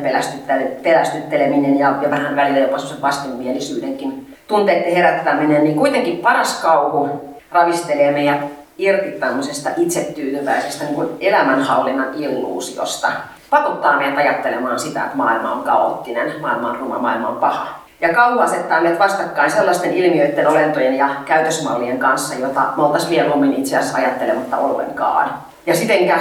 pelästytteleminen 0.83 1.79
ja, 1.79 1.95
ja 2.01 2.09
vähän 2.09 2.35
välillä 2.35 2.59
jopa 2.59 2.77
semmoisen 2.77 3.01
vastenmielisyydenkin 3.01 4.37
tunteiden 4.47 4.95
herättäminen, 4.95 5.63
niin 5.63 5.75
kuitenkin 5.75 6.17
paras 6.17 6.61
kauhu 6.61 7.09
ravistelee 7.51 8.11
meidät 8.11 8.41
irti 8.77 9.11
tämmöisestä 9.11 9.71
itsetyytyväisestä 9.77 10.85
niin 10.85 11.09
elämänhallinnan 11.19 12.13
illuusiosta. 12.15 13.11
Pakottaa 13.49 13.97
meidät 13.97 14.17
ajattelemaan 14.17 14.79
sitä, 14.79 15.03
että 15.03 15.17
maailma 15.17 15.51
on 15.51 15.63
kaoottinen, 15.63 16.41
maailma 16.41 16.69
on 16.69 16.75
ruma, 16.75 16.99
maailma 16.99 17.27
on 17.27 17.37
paha. 17.37 17.80
Ja 18.01 18.13
kauhu 18.13 18.39
asettaa 18.39 18.81
meidät 18.81 18.99
vastakkain 18.99 19.51
sellaisten 19.51 19.93
ilmiöiden, 19.93 20.47
olentojen 20.47 20.97
ja 20.97 21.09
käytösmallien 21.25 21.99
kanssa, 21.99 22.35
jota 22.35 22.61
me 22.77 22.83
oltaisiin 22.83 23.13
mieluummin 23.13 23.53
itse 23.53 23.77
asiassa 23.77 23.97
ajattelematta 23.97 24.57
ollenkaan. 24.57 25.33
Ja 25.65 25.75
sitenkä 25.75 26.19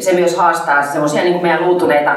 se 0.00 0.12
myös 0.12 0.36
haastaa 0.36 0.82
semmoisia 0.82 1.24
niin 1.24 1.42
meidän 1.42 1.66
luutuneita 1.66 2.16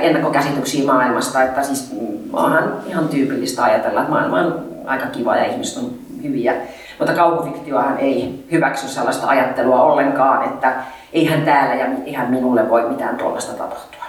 ennakkokäsityksiä 0.00 0.86
maailmasta, 0.92 1.42
että 1.42 1.62
siis 1.62 1.92
mm, 1.92 2.18
onhan 2.32 2.74
ihan 2.86 3.08
tyypillistä 3.08 3.64
ajatella, 3.64 4.00
että 4.00 4.12
maailma 4.12 4.40
on 4.40 4.64
aika 4.86 5.06
kiva 5.06 5.36
ja 5.36 5.44
ihmiset 5.44 5.82
on 5.82 5.90
hyviä. 6.22 6.54
Mutta 6.98 7.14
kauhufiktiohan 7.14 7.98
ei 7.98 8.44
hyväksy 8.52 8.88
sellaista 8.88 9.26
ajattelua 9.26 9.82
ollenkaan, 9.82 10.44
että 10.44 10.72
eihän 11.12 11.42
täällä 11.42 11.74
ja 11.74 11.86
eihän 12.06 12.30
minulle 12.30 12.68
voi 12.68 12.88
mitään 12.88 13.16
tuollaista 13.16 13.52
tapahtua. 13.52 14.04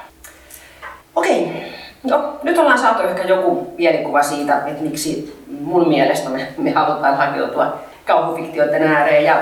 Okei, 1.15 1.70
no 2.03 2.39
nyt 2.43 2.57
ollaan 2.57 2.79
saatu 2.79 3.03
ehkä 3.03 3.23
joku 3.23 3.73
mielikuva 3.77 4.23
siitä, 4.23 4.57
että 4.57 4.83
miksi 4.83 5.41
mun 5.61 5.87
mielestä 5.87 6.29
me, 6.29 6.47
me 6.57 6.71
halutaan 6.71 7.17
hakeutua 7.17 7.79
kauhufiktioiden 8.05 8.83
ääreen. 8.83 9.23
Ja 9.23 9.37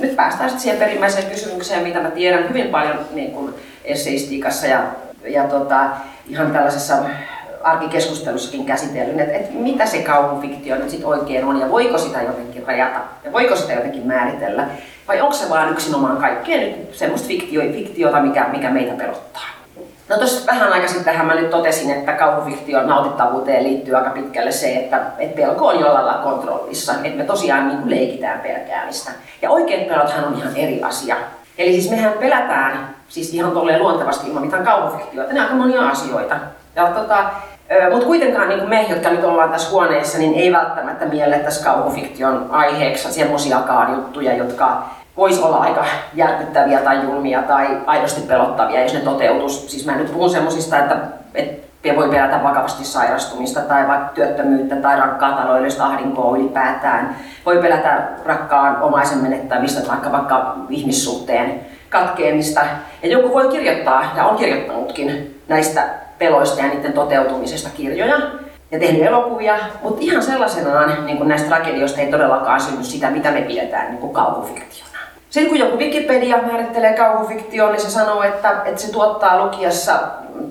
nyt 0.00 0.16
päästään 0.16 0.50
sitten 0.50 0.62
siihen 0.62 0.78
perimmäiseen 0.78 1.30
kysymykseen, 1.30 1.82
mitä 1.82 2.00
mä 2.00 2.10
tiedän 2.10 2.48
hyvin 2.48 2.68
paljon 2.68 2.98
niin 3.12 3.30
kuin 3.30 3.54
esseistiikassa 3.84 4.66
ja, 4.66 4.82
ja 5.24 5.44
tota, 5.44 5.90
ihan 6.28 6.52
tällaisessa 6.52 6.96
arkikeskustelussakin 7.62 8.66
käsitellyt, 8.66 9.20
että, 9.20 9.34
että 9.34 9.54
mitä 9.54 9.86
se 9.86 10.02
kauhufiktio 10.02 10.76
nyt 10.76 10.90
sitten 10.90 11.08
oikein 11.08 11.44
on 11.44 11.60
ja 11.60 11.70
voiko 11.70 11.98
sitä 11.98 12.22
jotenkin 12.22 12.66
rajata 12.66 13.00
ja 13.24 13.32
voiko 13.32 13.56
sitä 13.56 13.72
jotenkin 13.72 14.06
määritellä 14.06 14.66
vai 15.08 15.20
onko 15.20 15.34
se 15.34 15.50
vaan 15.50 15.72
yksinomaan 15.72 16.16
kaikkea 16.16 16.60
nyt 16.60 16.94
semmoista 16.94 17.28
fiktio, 17.28 17.62
fiktiota, 17.72 18.20
mikä, 18.20 18.48
mikä 18.52 18.70
meitä 18.70 18.94
pelottaa. 18.94 19.63
No 20.08 20.16
tuossa 20.16 20.52
vähän 20.52 20.88
sittenhän 20.88 21.26
mä 21.26 21.34
nyt 21.34 21.50
totesin, 21.50 21.90
että 21.90 22.12
kauhufiktion 22.12 22.86
nautittavuuteen 22.86 23.64
liittyy 23.64 23.94
aika 23.96 24.10
pitkälle 24.10 24.52
se, 24.52 24.76
että, 24.76 25.00
että 25.18 25.36
pelko 25.36 25.66
on 25.66 25.80
jollain 25.80 26.06
lailla 26.06 26.22
kontrollissa, 26.22 26.92
että 26.92 27.18
me 27.18 27.24
tosiaan 27.24 27.68
niin 27.68 27.78
kuin 27.78 27.90
leikitään 27.90 28.40
pelkäämistä. 28.40 29.10
Ja 29.42 29.50
oikein 29.50 29.88
pelothan 29.88 30.24
on 30.24 30.34
ihan 30.34 30.56
eri 30.56 30.82
asia. 30.82 31.16
Eli 31.58 31.72
siis 31.72 31.90
mehän 31.90 32.12
pelätään, 32.12 32.94
siis 33.08 33.34
ihan 33.34 33.52
tolleen 33.52 33.80
luontevasti 33.80 34.28
ilman 34.28 34.44
mitään 34.44 34.64
kauhufiktioita, 34.64 35.32
ne 35.32 35.40
aika 35.40 35.54
monia 35.54 35.88
asioita. 35.88 36.34
Ja 36.76 36.86
tota, 36.86 37.24
mutta 37.90 38.06
kuitenkaan 38.06 38.48
niin 38.48 38.68
me, 38.68 38.86
jotka 38.88 39.10
nyt 39.10 39.24
ollaan 39.24 39.50
tässä 39.50 39.70
huoneessa, 39.70 40.18
niin 40.18 40.34
ei 40.34 40.52
välttämättä 40.52 41.04
miellettäisi 41.04 41.64
kauhufiktion 41.64 42.46
aiheeksi 42.50 43.12
semmoisiakaan 43.12 43.94
juttuja, 43.94 44.36
jotka 44.36 44.84
voisi 45.16 45.42
olla 45.42 45.56
aika 45.56 45.84
järkyttäviä 46.14 46.80
tai 46.80 47.02
julmia 47.02 47.42
tai 47.42 47.66
aidosti 47.86 48.20
pelottavia, 48.20 48.82
jos 48.82 48.94
ne 48.94 49.00
toteutus. 49.00 49.70
Siis 49.70 49.86
mä 49.86 49.96
nyt 49.96 50.12
puhun 50.12 50.30
semmoisista, 50.30 50.78
että, 50.78 50.96
että 51.34 51.64
voi 51.96 52.08
pelätä 52.08 52.42
vakavasti 52.42 52.84
sairastumista 52.84 53.60
tai 53.60 53.88
vaikka 53.88 54.08
työttömyyttä 54.14 54.76
tai 54.76 54.96
rankkaa 54.96 55.32
taloudellista 55.32 55.84
ahdinkoa 55.84 56.36
ylipäätään. 56.36 57.16
Voi 57.46 57.58
pelätä 57.58 58.08
rakkaan 58.24 58.82
omaisen 58.82 59.18
menettämistä 59.18 59.80
tai 59.80 60.12
vaikka 60.12 60.56
ihmissuhteen 60.70 61.60
katkeamista. 61.88 62.60
Ja 63.02 63.08
joku 63.08 63.34
voi 63.34 63.48
kirjoittaa, 63.48 64.12
ja 64.16 64.24
on 64.24 64.36
kirjoittanutkin 64.36 65.40
näistä 65.48 65.84
peloista 66.18 66.60
ja 66.60 66.68
niiden 66.68 66.92
toteutumisesta 66.92 67.70
kirjoja 67.76 68.16
ja 68.70 68.78
tehnyt 68.78 69.02
elokuvia, 69.02 69.58
mutta 69.82 70.00
ihan 70.00 70.22
sellaisenaan 70.22 71.06
niin 71.06 71.28
näistä 71.28 71.48
tragedioista 71.48 72.00
ei 72.00 72.10
todellakaan 72.10 72.60
synny 72.60 72.84
sitä, 72.84 73.10
mitä 73.10 73.30
me 73.30 73.42
pidetään 73.42 73.94
niin 73.94 74.12
kauhufiktiona. 74.12 74.93
Sitten 75.34 75.48
kun 75.48 75.58
joku 75.58 75.78
Wikipedia 75.78 76.42
määrittelee 76.42 76.92
kauhufiktion, 76.92 77.72
niin 77.72 77.80
se 77.80 77.90
sanoo, 77.90 78.22
että, 78.22 78.62
että 78.64 78.80
se 78.80 78.92
tuottaa 78.92 79.44
lukijassa 79.44 80.00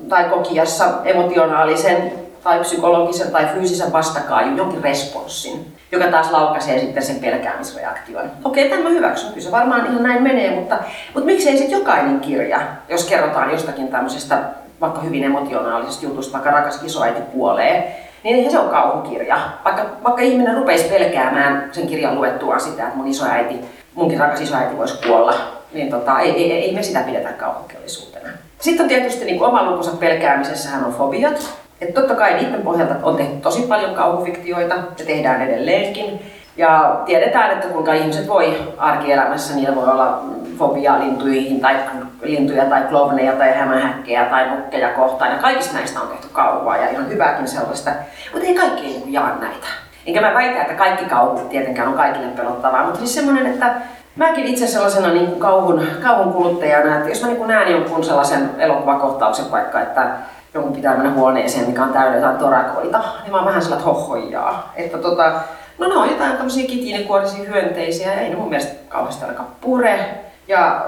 tai 0.09 0.23
kokijassa 0.23 0.85
emotionaalisen 1.05 2.11
tai 2.43 2.59
psykologisen 2.59 3.31
tai 3.31 3.45
fyysisen 3.53 3.93
vastakaajun, 3.93 4.57
jonkin 4.57 4.83
responssin, 4.83 5.75
joka 5.91 6.05
taas 6.05 6.31
laukaisee 6.31 6.79
sitten 6.79 7.03
sen 7.03 7.15
pelkäämisreaktion. 7.15 8.31
Okei, 8.43 8.69
tämä 8.69 8.89
hyväksyn, 8.89 9.29
kyllä 9.29 9.41
se 9.41 9.51
varmaan 9.51 9.85
ihan 9.85 10.03
näin 10.03 10.23
menee, 10.23 10.55
mutta, 10.55 10.77
mutta 11.13 11.25
miksei 11.25 11.57
sitten 11.57 11.79
jokainen 11.79 12.19
kirja, 12.19 12.59
jos 12.89 13.05
kerrotaan 13.05 13.51
jostakin 13.51 13.87
tämmöisestä 13.87 14.37
vaikka 14.81 15.01
hyvin 15.01 15.23
emotionaalisesta 15.23 16.05
jutusta, 16.05 16.33
vaikka 16.33 16.51
rakas 16.51 16.83
isoäiti 16.83 17.21
kuolee, 17.21 17.99
niin 18.23 18.35
eihän 18.35 18.51
se 18.51 18.59
on 18.59 18.69
kauhukirja. 18.69 19.37
Vaikka, 19.65 19.85
vaikka 20.03 20.21
ihminen 20.21 20.57
rupeisi 20.57 20.89
pelkäämään 20.89 21.69
sen 21.71 21.87
kirjan 21.87 22.15
luettua 22.15 22.59
sitä, 22.59 22.83
että 22.83 22.97
mun 22.97 23.07
isoäiti, 23.07 23.82
munkin 23.95 24.19
rakas 24.19 24.41
isoäiti 24.41 24.77
voisi 24.77 25.07
kuolla, 25.07 25.33
niin 25.73 25.89
tota, 25.89 26.19
ei, 26.19 26.31
ei, 26.31 26.51
ei 26.51 26.75
me 26.75 26.83
sitä 26.83 26.99
pidetä 26.99 27.29
kauhukirjallisuutena. 27.29 28.29
Sitten 28.59 28.83
on 28.83 28.89
tietysti 28.89 29.25
niin 29.25 29.43
oma 29.43 29.63
lukunsa 29.63 29.91
pelkäämisessähän 29.91 30.85
on 30.85 30.93
fobiat. 30.93 31.53
Että 31.81 32.01
totta 32.01 32.15
kai 32.15 32.33
niiden 32.33 32.61
pohjalta 32.61 32.95
on 33.03 33.15
tehty 33.15 33.35
tosi 33.35 33.61
paljon 33.61 33.95
kauhufiktioita 33.95 34.75
ja 34.75 35.05
tehdään 35.05 35.41
edelleenkin. 35.41 36.21
Ja 36.57 37.01
tiedetään, 37.05 37.51
että 37.51 37.67
kuinka 37.67 37.93
ihmiset 37.93 38.27
voi 38.27 38.73
arkielämässä, 38.77 39.55
niillä 39.55 39.75
voi 39.75 39.87
olla 39.87 40.23
fobia 40.57 40.99
lintuihin 40.99 41.59
tai 41.59 41.75
lintuja 42.21 42.65
tai 42.65 42.81
klovneja 42.81 43.31
tai 43.33 43.53
hämähäkkejä 43.53 44.25
tai 44.25 44.49
nukkeja 44.49 44.89
kohtaan. 44.89 45.31
Ja 45.31 45.37
kaikista 45.37 45.73
näistä 45.73 46.01
on 46.01 46.07
tehty 46.07 46.27
kauhua 46.31 46.77
ja 46.77 46.89
ihan 46.89 47.09
hyvääkin 47.09 47.47
sellaista. 47.47 47.91
Mutta 48.33 48.47
ei 48.47 48.55
kaikki 48.55 48.85
ei 48.85 49.03
jaa 49.07 49.37
näitä. 49.39 49.67
Enkä 50.05 50.21
mä 50.21 50.33
väitä, 50.33 50.61
että 50.61 50.73
kaikki 50.73 51.05
kauhu 51.05 51.39
tietenkään 51.39 51.87
on 51.87 51.93
kaikille 51.93 52.27
pelottavaa, 52.27 52.83
mutta 52.83 52.99
siis 52.99 53.15
semmoinen, 53.15 53.45
että 53.45 53.75
mäkin 54.15 54.45
itse 54.45 54.67
sellaisena 54.67 55.13
niin 55.13 55.27
kuin 55.27 55.39
kauhun, 55.39 55.87
kauhun 56.03 56.33
kuluttajana, 56.33 56.97
että 56.97 57.09
jos 57.09 57.21
mä 57.21 57.27
niin 57.27 57.47
näen 57.47 57.71
jonkun 57.71 58.03
sellaisen 58.03 58.49
elokuvakohtauksen 58.57 59.51
vaikka, 59.51 59.81
että 59.81 60.07
jonkun 60.53 60.73
pitää 60.73 60.95
mennä 60.95 61.11
huoneeseen, 61.13 61.67
mikä 61.67 61.83
on 61.83 61.93
täynnä 61.93 62.17
jotain 62.17 62.37
torakoita, 62.37 63.03
niin 63.21 63.31
mä 63.31 63.37
oon 63.37 63.45
vähän 63.45 63.61
sellainen 63.61 63.85
hohojaa. 63.85 64.73
Että 64.75 64.97
tota, 64.97 65.31
no 65.77 65.87
ne 65.87 65.95
on 65.95 66.09
jotain 66.09 66.37
tämmöisiä 66.37 66.67
kitiinikuorisia 66.67 67.49
hyönteisiä, 67.49 68.13
ei 68.13 68.29
ne 68.29 68.35
mun 68.35 68.49
mielestä 68.49 68.73
kauheasti 68.89 69.23
ainakaan 69.25 69.49
pure. 69.61 69.99
Ja 70.47 70.85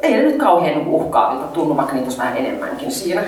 ei 0.00 0.16
ne 0.16 0.22
nyt 0.22 0.36
kauhean 0.36 0.86
uhkaavilta 0.86 1.46
tunnu, 1.46 1.76
vaikka 1.76 1.92
niitä 1.92 2.06
olisi 2.06 2.18
vähän 2.18 2.36
enemmänkin 2.36 2.92
siinä. 2.92 3.22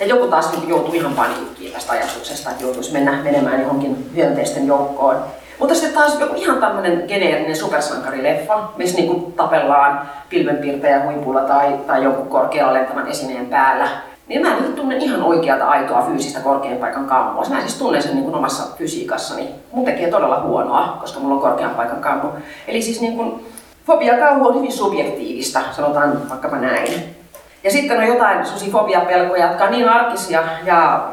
Ja 0.00 0.06
joku 0.06 0.26
taas 0.26 0.52
niin 0.52 0.68
joutuu 0.68 0.94
ihan 0.94 1.12
paniikkiin 1.12 1.72
tästä 1.72 1.92
ajatuksesta, 1.92 2.50
että 2.50 2.64
joutuisi 2.64 2.92
mennä 2.92 3.12
menemään 3.22 3.60
johonkin 3.60 4.10
hyönteisten 4.16 4.66
joukkoon. 4.66 5.16
Mutta 5.58 5.74
sitten 5.74 5.94
taas 5.98 6.20
joku 6.20 6.34
ihan 6.36 6.58
tämmöinen 6.58 7.04
geneerinen 7.08 7.56
supersankarileffa, 7.56 8.68
missä 8.76 8.96
niinku 8.96 9.32
tapellaan 9.36 10.10
pilvenpiirtäjä 10.28 11.04
huipulla 11.04 11.40
tai, 11.40 11.78
tai 11.86 12.04
jonkun 12.04 12.28
korkealla 12.28 12.74
lentävän 12.74 13.08
esineen 13.08 13.46
päällä. 13.46 13.88
Niin 14.28 14.42
mä 14.42 14.60
nyt 14.60 14.74
tunnen 14.74 15.00
ihan 15.00 15.22
oikeata 15.22 15.64
aitoa 15.64 16.02
fyysistä 16.02 16.40
korkean 16.40 16.78
paikan 16.78 17.06
kammua. 17.06 17.44
Mä 17.50 17.60
siis 17.60 17.74
tunnen 17.74 18.02
sen 18.02 18.14
niin 18.14 18.34
omassa 18.34 18.76
fysiikassani. 18.76 19.48
Mun 19.72 19.84
tekee 19.84 20.10
todella 20.10 20.40
huonoa, 20.40 20.98
koska 21.00 21.20
mulla 21.20 21.34
on 21.34 21.40
korkean 21.40 21.70
paikan 21.70 22.00
kammu. 22.00 22.28
Eli 22.68 22.82
siis 22.82 23.00
niin 23.00 23.16
kuin, 23.16 23.46
fobia 23.86 24.18
kauhu 24.18 24.48
on 24.48 24.54
hyvin 24.54 24.72
subjektiivista, 24.72 25.60
sanotaan 25.76 26.30
vaikkapa 26.30 26.56
näin. 26.56 27.17
Ja 27.68 27.72
sitten 27.72 27.98
on 27.98 28.06
jotain 28.06 28.38
fobiapelkoja, 28.72 29.46
jotka 29.46 29.64
on 29.64 29.70
niin 29.70 29.88
arkisia 29.88 30.42
ja 30.64 31.10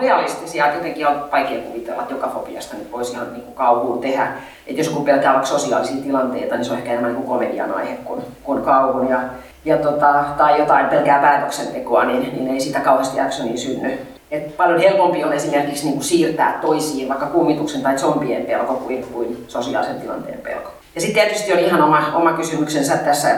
realistisia, 0.00 0.66
että 0.66 0.78
jotenkin 0.78 1.06
on 1.06 1.24
vaikea 1.32 1.60
kuvitella, 1.60 2.02
että 2.02 2.14
joka 2.14 2.28
fobiasta 2.28 2.76
nyt 2.76 2.92
voisi 2.92 3.12
ihan 3.12 3.32
niin 3.32 3.52
kauhuun 3.54 4.00
tehdä. 4.00 4.32
Että 4.66 4.80
jos 4.80 4.86
joku 4.86 5.04
pelkää 5.04 5.32
vaikka 5.32 5.48
sosiaalisia 5.48 6.02
tilanteita, 6.02 6.54
niin 6.54 6.64
se 6.64 6.72
on 6.72 6.78
ehkä 6.78 6.90
enemmän 6.90 7.14
niin 7.14 7.22
komedian 7.22 7.74
aihe 7.74 7.96
kuin, 8.04 8.22
kuin 8.44 8.62
kauhun. 8.62 9.08
Ja, 9.08 9.20
ja 9.64 9.76
tota, 9.76 10.24
tai 10.38 10.58
jotain 10.58 10.86
pelkää 10.86 11.20
päätöksentekoa, 11.20 12.04
niin, 12.04 12.22
niin 12.22 12.48
ei 12.48 12.60
sitä 12.60 12.80
kauheasti 12.80 13.20
actionia 13.20 13.56
synny. 13.56 13.98
Et 14.30 14.56
paljon 14.56 14.80
helpompi 14.80 15.24
on 15.24 15.32
esimerkiksi 15.32 15.84
niin 15.84 15.94
kuin 15.94 16.04
siirtää 16.04 16.58
toisiin 16.60 17.08
vaikka 17.08 17.26
kummituksen 17.26 17.82
tai 17.82 17.98
zombien 17.98 18.46
pelko 18.46 18.74
kuin, 18.74 19.06
kuin 19.12 19.44
sosiaalisen 19.48 20.00
tilanteen 20.00 20.40
pelko. 20.40 20.70
Ja 20.94 21.00
sitten 21.00 21.22
tietysti 21.22 21.52
on 21.52 21.58
ihan 21.58 21.82
oma, 21.82 22.12
oma 22.14 22.32
kysymyksensä 22.32 22.96
tässä 22.96 23.36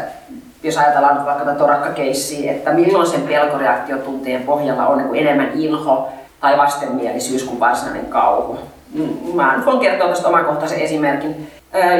jos 0.62 0.76
ajatellaan 0.76 1.14
nyt 1.14 1.26
vaikka 1.26 1.44
tätä 1.44 1.58
torakkakeissiä, 1.58 2.52
että 2.52 2.72
milloin 2.72 3.06
sen 3.06 3.22
pelkoreaktiotunteen 3.22 4.42
pohjalla 4.42 4.86
on 4.86 4.98
niin 4.98 5.26
enemmän 5.26 5.50
inho 5.54 6.08
tai 6.40 6.58
vastenmielisyys 6.58 7.44
kuin 7.44 7.60
varsinainen 7.60 8.06
kauhu. 8.06 8.58
Mm, 8.94 9.34
mä 9.34 9.56
nyt 9.56 9.66
voin 9.66 9.80
kertoa 9.80 10.08
tästä 10.08 10.28
omakohtaisen 10.28 10.80
esimerkin. 10.80 11.50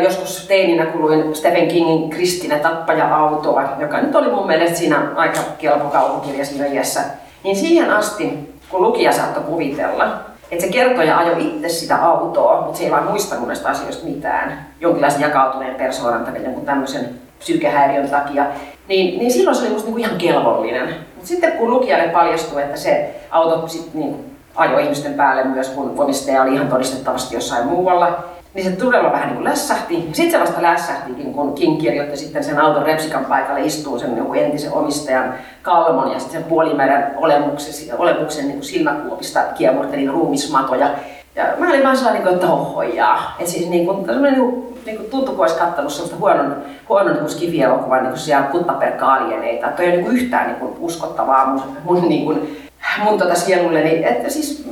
Joskus 0.05 0.47
teininä 0.49 0.87
kuluin 0.87 1.37
Stephen 1.37 1.69
Kingin 1.69 2.11
Kristinä 2.11 2.59
tappaja 2.59 3.17
autoa, 3.17 3.63
joka 3.79 4.01
nyt 4.01 4.15
oli 4.15 4.31
mun 4.31 4.47
mielestä 4.47 4.79
siinä 4.79 5.03
aika 5.17 5.41
kelpo 5.59 5.85
kauhukirja 5.85 6.45
siinä 6.45 6.67
iässä. 6.67 7.01
Niin 7.45 7.57
siihen 7.57 7.91
asti, 7.91 8.55
kun 8.71 8.83
lukija 8.83 9.13
saattoi 9.13 9.43
kuvitella, 9.43 10.09
että 10.51 10.65
se 10.65 10.73
kertoja 10.73 11.19
ajoi 11.19 11.47
itse 11.47 11.69
sitä 11.69 11.97
autoa, 11.97 12.61
mutta 12.61 12.79
se 12.79 12.85
ei 12.85 12.91
vaan 12.91 13.05
muistanut 13.05 13.47
näistä 13.47 13.69
asioista 13.69 14.07
mitään. 14.07 14.67
Jonkinlaisen 14.81 15.21
jakautuneen 15.21 15.75
persoonan 15.75 16.25
tai 16.25 16.45
jonkun 16.45 16.67
tämmöisen 16.67 17.09
psyykehäiriön 17.41 18.11
takia, 18.11 18.47
niin, 18.89 19.19
niin 19.19 19.33
silloin 19.33 19.57
se 19.57 19.63
oli 19.63 19.71
musta 19.71 19.87
niinku 19.87 19.99
ihan 19.99 20.19
kelvollinen. 20.19 20.95
Mutta 21.15 21.29
sitten 21.29 21.53
kun 21.53 21.71
lukijalle 21.71 22.09
paljastui, 22.09 22.63
että 22.63 22.77
se 22.77 23.21
auto 23.31 23.69
sit 23.69 23.95
niin 23.95 24.37
ajoi 24.55 24.83
ihmisten 24.83 25.15
päälle 25.15 25.45
myös, 25.45 25.69
kun 25.69 25.95
omistaja 25.99 26.43
oli 26.43 26.55
ihan 26.55 26.69
todistettavasti 26.69 27.35
jossain 27.35 27.67
muualla, 27.67 28.25
niin 28.55 28.65
se 28.65 28.71
todella 28.71 29.13
vähän 29.13 29.27
niin 29.27 29.37
kuin 29.37 29.45
lässähti. 29.45 30.09
Sitten 30.13 30.31
se 30.31 30.41
vasta 30.41 30.63
lässähtikin, 30.63 31.33
kun 31.33 31.55
King 31.55 31.81
kirjoitti 31.81 32.17
sitten 32.17 32.45
sen 32.45 32.59
auton 32.59 32.87
repsikan 32.87 33.25
paikalle 33.25 33.61
istuu 33.61 33.99
sen 33.99 34.17
joku 34.17 34.35
entisen 34.35 34.73
omistajan 34.73 35.35
kalmon 35.63 36.13
ja 36.13 36.19
sitten 36.19 36.41
sen 36.41 36.49
puolimäärän 36.49 37.15
olemuksen, 37.17 37.99
olemuksen 37.99 38.49
niin 38.49 38.63
silmäkuopista 38.63 39.41
kiemurteli 39.55 40.07
ruumismatoja. 40.07 40.91
Ja 41.35 41.45
mä 41.59 41.69
olin 41.69 41.85
vaan 41.85 41.97
sellainen, 41.97 42.29
että 42.29 42.47
hohojaa. 42.47 43.37
Että 43.39 43.51
siis 43.51 43.69
niin 43.69 43.87
kuin, 43.87 44.07
niin 44.07 44.35
kuin 44.37 44.70
niin 44.87 44.97
kuin 44.97 45.11
tuntui, 45.11 45.35
kun 45.35 45.45
olisi 45.45 45.59
katsonut 45.59 45.93
sellaista 45.93 46.19
huonon, 46.19 46.57
huonon 46.89 47.15
niin 47.15 47.31
skivielokuvan 47.31 48.03
niin 48.03 48.19
siellä 48.19 48.47
kuttaperka-alieneita. 48.47 49.69
Että 49.69 49.83
ei 49.83 49.89
ole 49.89 49.97
niin 49.97 50.13
yhtään 50.13 50.47
niin 50.47 50.59
kuin 50.59 50.77
uskottavaa 50.79 51.47
mun, 51.47 51.63
mun, 51.85 52.09
niin 52.09 52.25
kuin, 52.25 52.69
mun 53.05 53.19
tota 53.19 53.35
sielulleni. 53.35 54.05
Että 54.05 54.31
siis, 54.31 54.69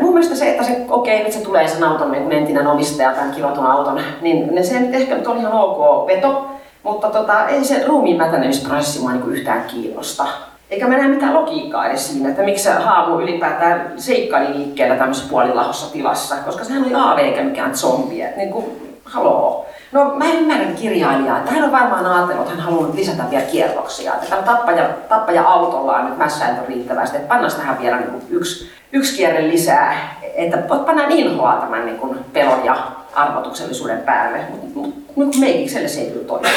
mun 0.00 0.12
mielestä 0.12 0.34
se, 0.34 0.50
että 0.50 0.64
se, 0.64 0.86
okei, 0.88 1.14
okay, 1.14 1.24
nyt 1.24 1.32
se 1.32 1.40
tulee 1.40 1.68
sen 1.68 1.84
auton 1.84 2.12
niin 2.12 2.32
entinen 2.32 2.66
omistaja, 2.66 3.12
tämän 3.12 3.32
kirotun 3.32 3.66
auton, 3.66 4.00
niin 4.20 4.64
se 4.64 4.80
nyt 4.80 4.94
ehkä 4.94 5.14
nyt 5.14 5.26
on 5.26 5.38
ihan 5.38 5.52
ok 5.52 6.06
veto, 6.06 6.50
mutta 6.82 7.10
tota, 7.10 7.48
ei 7.48 7.64
se 7.64 7.84
ruumiin 7.86 8.16
mätänemisprosessi 8.16 9.00
mua 9.00 9.12
niin 9.12 9.32
yhtään 9.32 9.64
kiinnosta. 9.64 10.26
Eikä 10.70 10.88
mä 10.88 10.96
näe 10.96 11.08
mitään 11.08 11.34
logiikkaa 11.34 11.86
edes 11.86 12.12
siinä, 12.12 12.28
että 12.28 12.42
miksi 12.42 12.68
haamu 12.68 13.20
ylipäätään 13.20 13.92
seikkaili 13.96 14.58
liikkeellä 14.58 14.96
tämmöisessä 14.96 15.30
puolilahossa 15.30 15.92
tilassa, 15.92 16.36
koska 16.36 16.64
sehän 16.64 16.84
oli 16.84 16.94
AV 16.94 17.18
eikä 17.18 17.42
mikään 17.42 17.76
zombi. 17.76 18.22
Niin 18.36 18.50
kuin, 18.50 18.89
haloo. 19.10 19.66
No 19.92 20.04
mä 20.04 20.24
ymmärrän 20.32 20.74
kirjailijaa, 20.74 21.38
että 21.38 21.50
hän 21.50 21.64
on 21.64 21.72
varmaan 21.72 22.06
ajatellut, 22.06 22.46
että 22.46 22.62
hän 22.62 22.64
haluaa 22.64 22.90
lisätä 22.94 23.22
vielä 23.30 23.44
kierroksia. 23.44 24.14
Että 24.14 24.26
tämä 24.26 24.42
tappaja, 24.42 24.88
tappaja 25.08 25.42
autolla 25.42 25.96
on 25.96 26.06
nyt 26.06 26.18
mässäilty 26.18 26.60
riittävästi, 26.68 27.16
että 27.16 27.28
pannaan 27.28 27.52
tähän 27.52 27.80
vielä 27.80 27.96
niin 27.96 28.10
kuin 28.10 28.22
yksi, 28.30 28.70
yksi 28.92 29.16
kierre 29.16 29.48
lisää. 29.48 30.16
Että 30.34 30.56
pannaan 30.56 31.12
inhoa 31.12 31.52
tämän 31.52 31.86
niin 31.86 31.98
kuin 31.98 32.18
pelon 32.32 32.64
ja 32.64 32.76
arvotuksellisuuden 33.14 34.00
päälle, 34.00 34.38
mutta 34.50 34.66
mut, 35.14 35.36
meikikselle 35.36 35.88
se 35.88 36.00
ei 36.00 36.10
kyllä 36.10 36.26
toimi. 36.26 36.48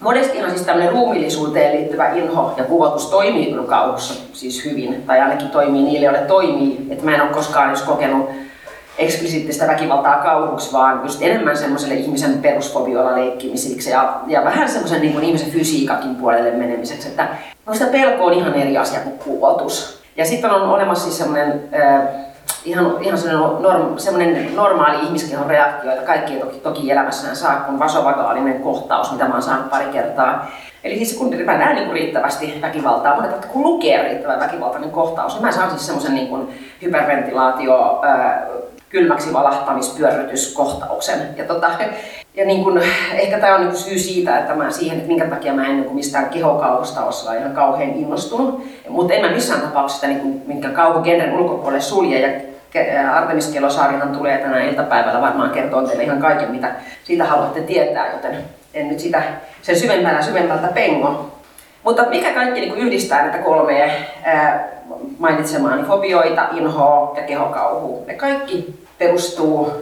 Monestihan 0.00 0.50
siis 0.50 0.62
tämmöinen 0.62 0.92
ruumillisuuteen 0.92 1.76
liittyvä 1.76 2.08
inho 2.08 2.54
ja 2.56 2.64
kuvotus 2.64 3.06
toimii 3.06 3.46
kyllä 3.46 3.68
kauhussa 3.68 4.14
siis 4.32 4.64
hyvin, 4.64 5.02
tai 5.06 5.20
ainakin 5.20 5.50
toimii 5.50 5.82
niille, 5.82 6.06
joille 6.06 6.20
toimii. 6.20 6.86
Että 6.90 7.04
mä 7.04 7.14
en 7.14 7.22
ole 7.22 7.30
koskaan 7.30 7.68
edes 7.68 7.82
kokenut 7.82 8.30
eksplisiittistä 9.02 9.66
väkivaltaa 9.66 10.16
kauhuksi, 10.16 10.72
vaan 10.72 11.00
just 11.02 11.22
enemmän 11.22 11.56
semmoiselle 11.56 11.94
ihmisen 11.94 12.38
perusfobioilla 12.38 13.16
leikkimisiksi 13.16 13.90
ja, 13.90 14.20
ja 14.26 14.44
vähän 14.44 14.68
semmoisen 14.68 15.00
niin 15.00 15.12
kuin 15.12 15.24
ihmisen 15.24 15.50
fysiikakin 15.50 16.16
puolelle 16.16 16.50
menemiseksi. 16.50 17.08
Että 17.08 17.28
no 17.66 17.72
pelko 17.92 18.24
on 18.24 18.32
ihan 18.32 18.54
eri 18.54 18.78
asia 18.78 19.00
kuin 19.00 19.18
kuotus. 19.18 20.02
Ja 20.16 20.24
sitten 20.24 20.50
on 20.50 20.70
olemassa 20.70 21.04
siis 21.04 21.18
semmoinen 21.18 21.68
äh, 21.74 22.02
ihan, 22.64 22.96
ihan 23.00 23.18
semmoinen, 23.18 23.62
norm, 23.62 23.98
semmoinen 23.98 24.56
normaali 24.56 25.06
ihmiskehon 25.06 25.46
reaktio, 25.46 25.90
jota 25.90 26.06
kaikki 26.06 26.34
toki, 26.34 26.58
toki 26.58 26.90
elämässään 26.90 27.36
saa, 27.36 27.60
kun 27.60 27.78
vasovagaalinen 27.78 28.60
kohtaus, 28.60 29.12
mitä 29.12 29.28
mä 29.28 29.34
oon 29.34 29.42
saanut 29.42 29.70
pari 29.70 29.84
kertaa. 29.84 30.50
Eli 30.84 30.96
siis 30.96 31.18
kun 31.18 31.34
mä 31.44 31.58
näen 31.58 31.76
niin 31.76 31.92
riittävästi 31.92 32.58
väkivaltaa, 32.62 33.20
mutta 33.20 33.46
kun 33.46 33.62
lukee 33.62 34.02
riittävän 34.02 34.40
väkivaltainen 34.40 34.90
kohtaus, 34.90 35.34
niin 35.34 35.42
mä 35.42 35.52
saan 35.52 35.70
siis 35.70 35.86
semmoisen 35.86 36.14
niin 36.14 36.48
hyperventilaatio, 36.82 38.00
ää, 38.02 38.46
kylmäksi 38.92 39.32
valahtamispyörrytyskohtauksen. 39.32 41.18
Ja, 41.36 41.44
tota, 41.44 41.70
ja 42.34 42.44
niin 42.44 42.64
kun, 42.64 42.82
ehkä 43.14 43.38
tämä 43.38 43.54
on 43.54 43.60
niin 43.60 43.76
syy 43.76 43.98
siitä, 43.98 44.38
että 44.38 44.54
mä 44.54 44.70
siihen, 44.70 44.96
että 44.96 45.08
minkä 45.08 45.24
takia 45.26 45.52
mä 45.52 45.66
en 45.66 45.80
niin 45.80 45.94
mistään 45.94 46.30
kehokauhusta 46.30 47.04
ole 47.04 47.38
ihan 47.38 47.52
kauhean 47.52 47.90
innostunut. 47.90 48.66
Mutta 48.88 49.14
en 49.14 49.20
mä 49.20 49.32
missään 49.32 49.60
tapauksessa 49.60 50.06
niin 50.06 50.20
kuin, 50.20 50.42
minkä 50.46 50.68
kauhugenren 50.68 51.38
ulkopuolelle 51.38 51.80
sulje. 51.80 52.20
Ja 52.94 53.16
Artemis 53.16 53.48
Kelosaarihan 53.48 54.16
tulee 54.16 54.38
tänään 54.38 54.68
iltapäivällä 54.68 55.20
varmaan 55.20 55.50
kertoo 55.50 55.82
teille 55.82 56.04
ihan 56.04 56.20
kaiken, 56.20 56.50
mitä 56.50 56.70
siitä 57.04 57.24
haluatte 57.24 57.60
tietää, 57.60 58.12
joten 58.12 58.36
en 58.74 58.88
nyt 58.88 59.00
sitä 59.00 59.22
sen 59.62 59.78
syvemmällä 59.78 60.22
syvemmältä 60.22 60.68
pengo. 60.68 61.32
Mutta 61.82 62.04
mikä 62.08 62.32
kaikki 62.32 62.60
niin 62.60 62.74
yhdistää 62.74 63.22
näitä 63.22 63.38
kolmea 63.38 63.90
ää, 64.24 64.68
mainitsemaani 65.18 65.82
fobioita, 65.82 66.48
inhoa 66.52 67.12
ja 67.16 67.22
kehokauhua? 67.22 68.06
Ne 68.06 68.14
kaikki 68.14 68.81
perustuu 69.02 69.72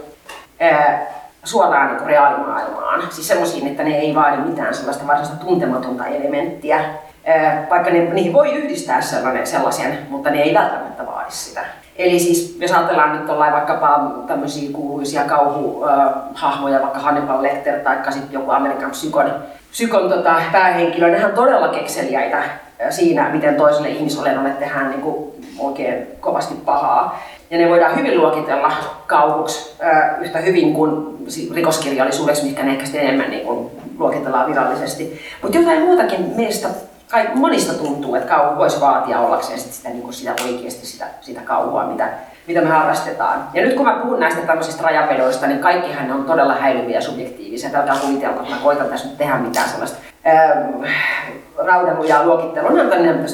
ää, 0.59 1.01
suoraan 1.43 1.87
niin 1.87 2.07
reaalimaailmaan. 2.07 3.03
Siis 3.09 3.27
semmoisiin, 3.27 3.67
että 3.67 3.83
ne 3.83 3.97
ei 3.97 4.15
vaadi 4.15 4.37
mitään 4.37 4.73
sellaista 4.73 5.07
varsinaista 5.07 5.45
tuntematonta 5.45 6.05
elementtiä. 6.05 6.79
Ää, 7.25 7.67
vaikka 7.69 7.89
ne, 7.89 7.99
niihin 7.99 8.33
voi 8.33 8.51
yhdistää 8.51 9.01
sellainen, 9.01 9.47
sellaisen, 9.47 9.97
mutta 10.09 10.29
ne 10.29 10.41
ei 10.41 10.53
välttämättä 10.53 11.05
vaadi 11.05 11.31
sitä. 11.31 11.61
Eli 11.95 12.19
siis 12.19 12.57
jos 12.59 12.71
ajatellaan 12.71 13.19
nyt 13.19 13.29
ollaan 13.29 13.53
vaikkapa 13.53 14.11
tämmöisiä 14.27 14.69
kuuluisia 14.73 15.23
kauhuhahmoja, 15.23 16.81
vaikka 16.81 16.99
Hannibal 16.99 17.43
Lecter 17.43 17.79
tai 17.79 17.97
sitten 18.09 18.33
joku 18.33 18.51
Amerikan 18.51 18.91
psykon, 18.91 19.33
psykon 19.71 20.09
tota, 20.09 20.35
päähenkilö, 20.51 21.11
nehän 21.11 21.29
on 21.29 21.35
todella 21.35 21.67
kekseliäitä 21.67 22.43
siinä, 22.89 23.29
miten 23.29 23.55
toiselle 23.55 23.89
ihmisolennolle 23.89 24.49
tehdään 24.49 24.89
niin 24.89 25.01
kuin 25.01 25.31
oikein 25.59 26.07
kovasti 26.19 26.55
pahaa. 26.65 27.19
Ja 27.49 27.57
ne 27.57 27.69
voidaan 27.69 27.97
hyvin 27.97 28.17
luokitella 28.17 28.71
kauhuksi 29.07 29.75
yhtä 30.21 30.39
hyvin 30.39 30.73
kuin 30.73 31.17
rikoskirjallisuudeksi, 31.53 32.45
mikä 32.45 32.63
ne 32.63 32.71
ehkä 32.71 32.99
enemmän 32.99 33.29
niin 33.29 33.45
kuin 33.45 33.71
luokitellaan 33.97 34.49
virallisesti. 34.49 35.21
Mutta 35.41 35.57
jotain 35.57 35.81
muutakin 35.81 36.33
meistä 36.35 36.67
kai 37.09 37.29
monista 37.35 37.73
tuntuu, 37.73 38.15
että 38.15 38.35
kauhu 38.35 38.57
voisi 38.57 38.81
vaatia 38.81 39.19
ollakseen 39.19 39.59
sit 39.59 39.73
sitä, 39.73 39.89
niin 39.89 40.13
sitä 40.13 40.33
oikeasti 40.43 40.85
sitä, 40.85 41.05
sitä 41.21 41.41
kauhua, 41.41 41.85
mitä, 41.85 42.09
mitä 42.47 42.61
me 42.61 42.69
harrastetaan. 42.69 43.43
Ja 43.53 43.61
nyt 43.61 43.73
kun 43.73 43.85
mä 43.85 43.99
puhun 44.03 44.19
näistä 44.19 44.41
tämmöisistä 44.41 44.83
rajavedoista, 44.83 45.47
niin 45.47 45.59
kaikkihan 45.59 46.07
ne 46.07 46.13
on 46.13 46.25
todella 46.25 46.53
häilyviä 46.55 46.95
ja 46.95 47.01
subjektiivisia. 47.01 47.69
Tältä 47.69 47.93
kuvitella, 48.01 48.35
että 48.35 48.55
mä 48.55 48.61
koitan 48.63 48.87
tässä 48.87 49.07
nyt 49.07 49.17
tehdä 49.17 49.35
mitään 49.35 49.69
sellaista 49.69 49.97
raudanlujaa 51.57 52.25
luokittelua, 52.25 52.71
ne 52.71 52.81
on 52.81 52.89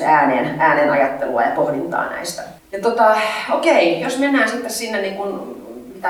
ääneen, 0.06 0.56
ääneen 0.60 0.92
ajattelua 0.92 1.42
ja 1.42 1.52
pohdintaa 1.56 2.10
näistä. 2.10 2.42
Ja 2.72 2.82
tota, 2.82 3.16
okei, 3.52 4.02
jos 4.02 4.20
mennään 4.20 4.50
sitten 4.50 4.72
sinne 4.72 5.02
niin 5.02 5.16
kuin, 5.16 5.58
mitä 5.96 6.10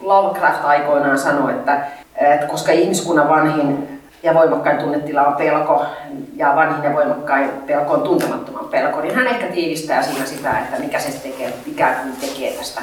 Lovecraft 0.00 0.64
aikoinaan 0.64 1.18
sanoi, 1.18 1.52
että, 1.52 1.86
että 2.16 2.46
koska 2.46 2.72
ihmiskunnan 2.72 3.28
vanhin 3.28 4.00
ja 4.22 4.34
voimakkain 4.34 4.78
tunnetila 4.78 5.26
on 5.26 5.36
pelko, 5.36 5.86
ja 6.36 6.56
vanhin 6.56 6.84
ja 6.84 6.94
voimakkain 6.94 7.50
pelko 7.66 7.92
on 7.92 8.02
tuntemattoman 8.02 8.64
pelko, 8.64 9.00
niin 9.00 9.14
hän 9.14 9.26
ehkä 9.26 9.46
tiivistää 9.46 10.02
siinä 10.02 10.26
sitä, 10.26 10.58
että 10.58 10.78
mikä 10.78 10.98
se 10.98 11.20
tekee, 11.22 11.52
kuin 12.02 12.16
tekee 12.20 12.52
tästä 12.52 12.82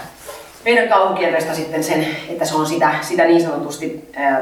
meidän 0.66 0.90
kauhukielestä 0.90 1.54
sitten 1.54 1.84
sen, 1.84 2.08
että 2.30 2.46
se 2.46 2.56
on 2.56 2.66
sitä, 2.66 2.90
sitä 3.02 3.26
niin 3.26 3.42
sanotusti 3.42 4.10
äh, 4.18 4.38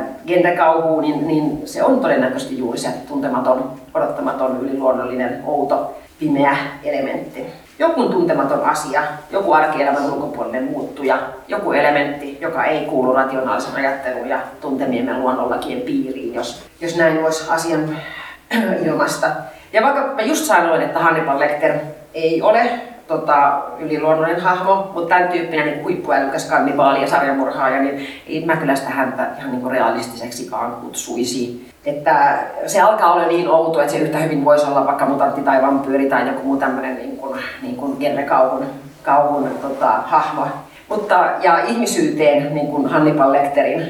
niin, 1.01 1.27
niin 1.27 1.61
se 1.65 1.83
on 1.83 1.99
todennäköisesti 1.99 2.57
juuri 2.57 2.77
se 2.77 2.89
tuntematon, 3.07 3.71
odottamaton, 3.93 4.59
yliluonnollinen, 4.61 5.43
outo, 5.45 5.97
pimeä 6.19 6.57
elementti 6.83 7.45
joku 7.79 8.03
tuntematon 8.03 8.65
asia, 8.65 9.01
joku 9.31 9.53
arkielämän 9.53 10.13
ulkopuolinen 10.13 10.63
muuttuja, 10.63 11.19
joku 11.47 11.71
elementti, 11.71 12.37
joka 12.41 12.65
ei 12.65 12.85
kuulu 12.85 13.13
rationaalisen 13.13 13.75
ajattelun 13.75 14.29
ja 14.29 14.39
tuntemiemme 14.61 15.17
luonnonlakien 15.17 15.81
piiriin, 15.81 16.33
jos, 16.33 16.63
jos 16.81 16.97
näin 16.97 17.23
voisi 17.23 17.45
asian 17.49 17.97
ilmasta. 18.85 19.27
Ja 19.73 19.81
vaikka 19.81 20.13
mä 20.15 20.21
just 20.21 20.45
sanoin, 20.45 20.81
että 20.81 20.99
Hannibal 20.99 21.39
Lecter 21.39 21.79
ei 22.13 22.41
ole 22.41 22.69
tota, 23.07 23.61
yliluonnollinen 23.79 24.41
hahmo, 24.41 24.91
mutta 24.93 25.15
tämän 25.15 25.31
tyyppinen 25.31 25.65
niin 25.65 25.83
huippuälykäs 25.83 26.49
kannibaali 26.49 27.01
ja 27.01 27.07
sarjamurhaaja, 27.07 27.81
niin 27.81 28.07
ei 28.27 28.45
mä 28.45 28.55
kyllä 28.55 28.75
sitä 28.75 28.89
häntä 28.89 29.27
ihan 29.39 29.51
niin 29.51 29.71
realistiseksikaan 29.71 30.71
kutsuisi. 30.71 31.69
Että 31.85 32.37
se 32.65 32.81
alkaa 32.81 33.13
olla 33.13 33.27
niin 33.27 33.49
outo, 33.49 33.81
että 33.81 33.93
se 33.93 33.99
yhtä 33.99 34.17
hyvin 34.17 34.45
voisi 34.45 34.65
olla 34.65 34.85
vaikka 34.85 35.05
mutantti 35.05 35.41
tai 35.41 35.61
vampyyri 35.61 36.09
tai 36.09 36.27
joku 36.27 36.43
muu 36.43 36.57
tämmöinen 36.57 36.95
niin 36.95 37.17
kuin, 37.17 37.39
niin 37.61 37.75
kuin 37.75 37.97
genrekauhun 37.99 38.65
kauhun, 39.03 39.49
tota, 39.61 39.91
hahmo. 40.05 40.47
Mutta, 40.89 41.29
ja 41.41 41.63
ihmisyyteen, 41.63 42.55
niin 42.55 42.67
kuin 42.67 42.87
Hannibal 42.87 43.31
Lecterin 43.31 43.89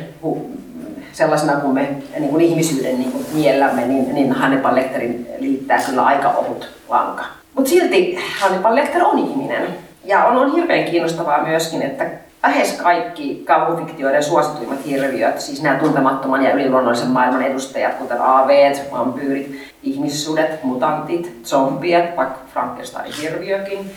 sellaisena 1.12 1.54
kuin 1.54 1.74
me 1.74 1.90
niin 2.20 2.30
kuin 2.30 2.42
ihmisyyden 2.42 3.00
niin 3.00 3.12
kuin 3.12 3.26
miellämme, 3.34 3.88
niin, 3.88 4.14
niin 4.14 4.32
Hannibal 4.32 4.76
Lecterin 4.76 5.28
liittää 5.40 5.82
kyllä 5.86 6.06
aika 6.06 6.30
ohut 6.30 6.70
lanka. 6.90 7.24
Mutta 7.54 7.70
silti 7.70 8.20
Hannibal 8.40 8.76
Lecter 8.76 9.04
on 9.04 9.20
ihminen. 9.20 9.68
Ja 10.06 10.26
on, 10.26 10.38
on 10.38 10.56
hirveän 10.56 10.86
kiinnostavaa 10.86 11.44
myöskin, 11.44 11.82
että 11.82 12.06
lähes 12.44 12.72
kaikki 12.72 13.42
kauhufiktioiden 13.46 14.24
suosituimmat 14.24 14.86
hirviöt, 14.86 15.42
siis 15.42 15.62
nämä 15.62 15.80
tuntemattoman 15.80 16.44
ja 16.44 16.54
yliluonnollisen 16.54 17.08
maailman 17.08 17.44
edustajat, 17.44 17.94
kuten 17.94 18.22
aaveet, 18.22 18.92
vampyyrit, 18.92 19.60
ihmissudet, 19.84 20.64
mutantit, 20.64 21.44
zombiet, 21.44 22.18
vaikka 22.18 22.40
Frankensteinin 22.54 23.14
hirviökin, 23.22 23.92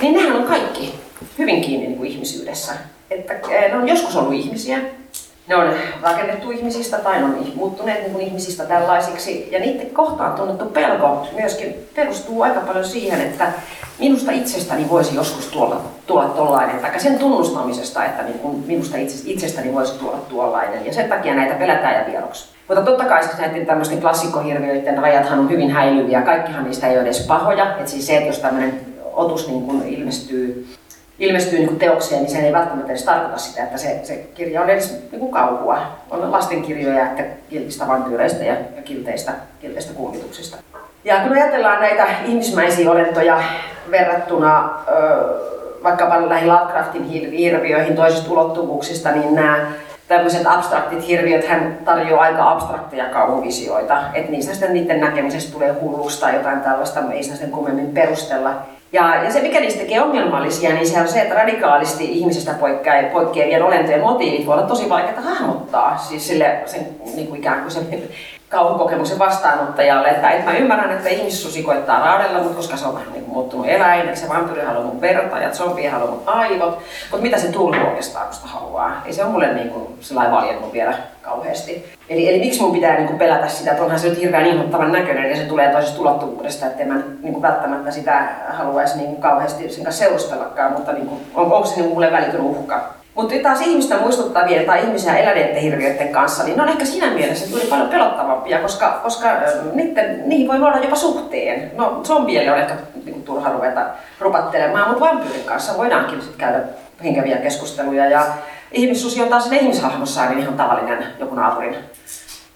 niin 0.00 0.14
nehän 0.14 0.36
on 0.36 0.44
kaikki 0.44 0.94
hyvin 1.38 1.60
kiinni 1.60 1.86
niin 1.86 1.98
kuin 1.98 2.10
ihmisyydessä. 2.10 2.72
Että 3.10 3.34
eh, 3.34 3.70
ne 3.72 3.76
on 3.76 3.88
joskus 3.88 4.16
ollut 4.16 4.34
ihmisiä, 4.34 4.78
ne 5.48 5.56
on 5.56 5.74
rakennettu 6.02 6.50
ihmisistä 6.50 6.98
tai 6.98 7.18
ne 7.18 7.24
on 7.24 7.46
muuttuneet 7.54 8.00
niin 8.00 8.12
kuin 8.12 8.26
ihmisistä 8.26 8.64
tällaisiksi. 8.64 9.48
Ja 9.52 9.60
niiden 9.60 9.90
kohtaan 9.90 10.32
tunnettu 10.32 10.64
pelko 10.64 11.26
myöskin 11.40 11.74
perustuu 11.94 12.42
aika 12.42 12.60
paljon 12.60 12.84
siihen, 12.84 13.20
että 13.20 13.52
minusta 13.98 14.32
itsestäni 14.32 14.88
voisi 14.90 15.14
joskus 15.14 15.46
tuolla, 15.46 15.80
tuolla 16.06 16.28
tuollainen, 16.28 16.80
tai 16.80 17.00
sen 17.00 17.18
tunnustamisesta, 17.18 18.04
että 18.04 18.22
niin 18.22 18.64
minusta 18.66 18.96
itsestäni 19.24 19.74
voisi 19.74 19.98
tuolla 19.98 20.18
tuollainen. 20.28 20.86
Ja 20.86 20.94
sen 20.94 21.08
takia 21.08 21.34
näitä 21.34 21.54
pelätään 21.54 21.94
ja 21.94 22.06
vieroksi. 22.12 22.48
Mutta 22.68 22.82
totta 22.82 23.04
kai 23.04 23.24
siis 23.24 23.38
näiden 23.38 23.66
tämmöisten 23.66 24.00
klassikkohirviöiden 24.00 24.98
rajathan 24.98 25.38
on 25.38 25.50
hyvin 25.50 25.70
häilyviä. 25.70 26.22
Kaikkihan 26.22 26.64
niistä 26.64 26.86
ei 26.86 26.96
ole 26.96 27.02
edes 27.02 27.26
pahoja. 27.26 27.76
Et 27.80 27.88
siis 27.88 28.06
se, 28.06 28.16
että 28.16 28.28
jos 28.28 28.38
tämmöinen 28.38 28.80
otus 29.12 29.48
niin 29.48 29.62
kuin 29.62 29.88
ilmestyy 29.88 30.66
ilmestyy 31.18 31.58
niin 31.58 31.78
teokseen, 31.78 32.22
niin 32.22 32.30
se 32.30 32.38
ei 32.38 32.52
välttämättä 32.52 32.92
edes 32.92 33.04
tarkoita 33.04 33.38
sitä, 33.38 33.62
että 33.62 33.78
se, 33.78 34.00
se 34.02 34.16
kirja 34.34 34.62
on 34.62 34.70
edes 34.70 35.02
niin 35.10 35.20
kuin 35.20 35.32
kauhua. 35.32 35.78
On 36.10 36.32
lastenkirjoja, 36.32 37.06
että 37.06 37.22
kiltistä 37.50 37.86
vampyyreistä 37.86 38.44
ja, 38.44 38.54
ja 38.76 38.82
kilteistä, 38.84 39.32
kilteistä 39.60 39.94
kuumituksista. 39.94 40.56
Ja 41.04 41.20
kun 41.20 41.32
ajatellaan 41.32 41.80
näitä 41.80 42.06
ihmismäisiä 42.26 42.90
olentoja 42.90 43.42
verrattuna 43.90 44.70
ö, 44.88 45.54
vaikkapa 45.82 46.20
näihin 46.20 46.48
Lovecraftin 46.48 47.04
hirviöihin 47.38 47.96
toisista 47.96 48.32
ulottuvuuksista, 48.32 49.10
niin 49.10 49.34
nämä 49.34 49.66
tämmöiset 50.08 50.46
abstraktit 50.46 51.08
hirviöt 51.08 51.46
hän 51.46 51.78
tarjoaa 51.84 52.22
aika 52.22 52.50
abstrakteja 52.50 53.04
kauhuvisioita. 53.04 54.02
Että 54.14 54.30
niistä 54.30 54.52
sitten 54.52 54.72
niiden 54.72 55.00
näkemisestä 55.00 55.52
tulee 55.52 55.72
hullusta 55.80 56.26
tai 56.26 56.34
jotain 56.34 56.60
tällaista, 56.60 57.00
ei 57.12 57.22
sitä 57.22 57.34
sitten 57.34 57.54
kummemmin 57.54 57.86
perustella. 57.86 58.54
Ja, 58.94 59.24
ja 59.24 59.32
se, 59.32 59.40
mikä 59.40 59.60
niistä 59.60 59.80
tekee 59.80 60.02
ongelmallisia, 60.02 60.70
niin 60.70 60.86
se 60.86 61.00
on 61.00 61.08
se, 61.08 61.20
että 61.20 61.34
radikaalisti 61.34 62.04
ihmisestä 62.04 62.54
poikkeavien 63.12 63.62
olentojen 63.62 64.00
motiivit 64.00 64.46
voi 64.46 64.54
olla 64.54 64.66
tosi 64.66 64.88
vaikeita 64.88 65.20
hahmottaa. 65.20 65.98
Siis 65.98 66.28
sille 66.28 66.58
sen, 66.66 66.86
niin 67.14 67.26
kuin 67.26 67.40
ikään 67.40 67.60
kuin 67.60 67.70
sen 67.70 67.86
kauhukokemuksen 68.54 69.18
vastaanottajalle, 69.18 70.08
että, 70.08 70.30
että 70.30 70.50
mä 70.50 70.56
ymmärrän, 70.56 70.96
että 70.96 71.08
ihmissusi 71.08 71.62
koittaa 71.62 72.04
raadella 72.04 72.38
mutta 72.38 72.56
koska 72.56 72.76
se 72.76 72.86
on 72.86 72.94
vähän 72.94 73.12
niin 73.12 73.24
muuttunut 73.28 73.68
eläin, 73.68 74.08
että 74.08 74.20
se 74.20 74.28
vampyyri 74.28 74.62
haluaa 74.66 74.84
mun 74.84 75.00
verta 75.00 75.38
ja 75.38 75.50
zombi 75.50 75.86
haluaa 75.86 76.10
mun 76.10 76.22
aivot, 76.26 76.78
mutta 77.10 77.22
mitä 77.22 77.38
se 77.38 77.48
tullu 77.48 77.86
oikeastaan 77.88 78.26
musta 78.26 78.46
haluaa? 78.46 79.02
Ei 79.06 79.12
se 79.12 79.24
ole 79.24 79.32
mulle 79.32 79.54
niin 79.54 79.70
kuin 79.70 79.98
sellainen 80.00 80.34
valjennut 80.34 80.72
vielä 80.72 80.94
kauheasti. 81.22 81.84
Eli, 82.08 82.28
eli 82.28 82.38
miksi 82.38 82.60
mun 82.60 82.72
pitää 82.72 82.96
niin 82.96 83.06
kuin 83.06 83.18
pelätä 83.18 83.48
sitä, 83.48 83.70
että 83.70 83.82
onhan 83.82 83.98
se 83.98 84.08
nyt 84.08 84.20
hirveän 84.20 84.46
inhottavan 84.46 84.92
näköinen 84.92 85.30
ja 85.30 85.36
se 85.36 85.42
tulee 85.42 85.72
toisesta 85.72 86.00
ulottuvuudesta, 86.00 86.66
että 86.66 86.84
mä 86.84 87.00
niin 87.22 87.32
kuin 87.32 87.42
välttämättä 87.42 87.90
sitä 87.90 88.28
haluaisi 88.48 88.96
niin 88.96 89.08
kuin 89.08 89.20
kauheasti 89.20 89.72
sen 89.72 89.84
kanssa 89.84 90.04
seurustellakaan, 90.04 90.72
mutta 90.72 90.92
niin 90.92 91.06
kuin, 91.06 91.20
on, 91.34 91.52
onko 91.52 91.66
se 91.66 91.74
niin 91.74 91.84
kuin 91.84 91.94
mulle 91.94 92.12
välitön 92.12 92.40
uhka? 92.40 92.94
Mutta 93.14 93.34
taas 93.42 93.60
ihmistä 93.60 93.96
muistuttavien 93.96 94.66
tai 94.66 94.82
ihmisiä 94.82 95.16
eläneiden 95.16 95.62
hirviöiden 95.62 96.08
kanssa, 96.08 96.44
niin 96.44 96.56
ne 96.56 96.62
on 96.62 96.68
ehkä 96.68 96.84
siinä 96.84 97.10
mielessä 97.10 97.50
tuli 97.50 97.64
paljon 97.70 97.88
pelottavampia, 97.88 98.58
koska, 98.58 99.00
koska 99.02 99.28
niiden, 99.72 100.28
niihin 100.28 100.48
voi 100.48 100.58
luoda 100.58 100.78
jopa 100.78 100.96
suhteen. 100.96 101.70
No 101.76 102.00
zombieille 102.04 102.52
on 102.52 102.58
ehkä 102.58 102.74
niin 103.04 103.22
turha 103.22 103.52
ruveta 103.52 103.80
rupattelemaan, 104.20 104.88
mutta 104.88 105.04
vampyyrin 105.04 105.44
kanssa 105.44 105.78
voidaankin 105.78 106.22
sit 106.22 106.36
käydä 106.36 106.60
henkeviä 107.04 107.36
keskusteluja. 107.36 108.06
Ja 108.06 108.26
ihmissusi 108.72 109.22
on 109.22 109.28
taas 109.28 109.52
ihmishahmossaan 109.52 110.28
niin 110.28 110.38
ihan 110.38 110.54
tavallinen 110.54 111.06
joku 111.18 111.34
naapurin 111.34 111.76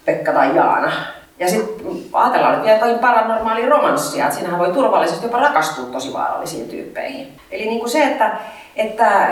Pekka 0.05 0.33
tai 0.33 0.57
Jaana. 0.57 0.92
Ja 1.38 1.49
sitten 1.49 1.87
ajatellaan 2.12 2.55
että 2.55 2.64
vielä 2.64 2.77
jotain 2.77 2.99
paranormaalia 2.99 3.68
romanssia, 3.68 4.25
että 4.25 4.37
siinähän 4.37 4.61
voi 4.61 4.73
turvallisesti 4.73 5.27
jopa 5.27 5.38
rakastua 5.38 5.85
tosi 5.85 6.12
vaarallisiin 6.12 6.68
tyyppeihin. 6.68 7.37
Eli 7.51 7.66
niin 7.66 7.81
kuin 7.81 7.90
se, 7.90 8.03
että, 8.03 8.37
että 8.77 9.29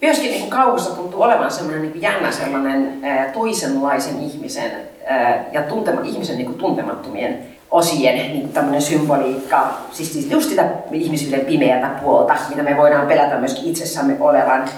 myöskin 0.00 0.30
niin 0.30 0.50
kauhussa 0.50 0.96
tuntuu 0.96 1.22
olevan 1.22 1.50
sellainen 1.50 1.82
niin 1.82 2.02
jännä 2.02 2.30
sellainen 2.30 2.98
ää, 3.02 3.30
toisenlaisen 3.32 4.20
ihmisen 4.20 4.72
ää, 5.06 5.44
ja 5.52 5.62
tuntema, 5.62 6.00
ihmisen 6.00 6.38
niin 6.38 6.54
tuntemattomien 6.54 7.38
osien 7.70 8.16
niin 8.16 8.82
symboliikka, 8.82 9.74
siis, 9.92 10.12
siis 10.12 10.30
just 10.30 10.48
sitä 10.48 10.64
ihmisyyden 10.92 11.46
pimeätä 11.46 11.88
puolta, 11.88 12.36
mitä 12.48 12.62
me 12.62 12.76
voidaan 12.76 13.06
pelätä 13.06 13.36
myöskin 13.36 13.64
itsessämme 13.64 14.16
olevan. 14.20 14.68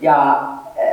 Ja 0.00 0.42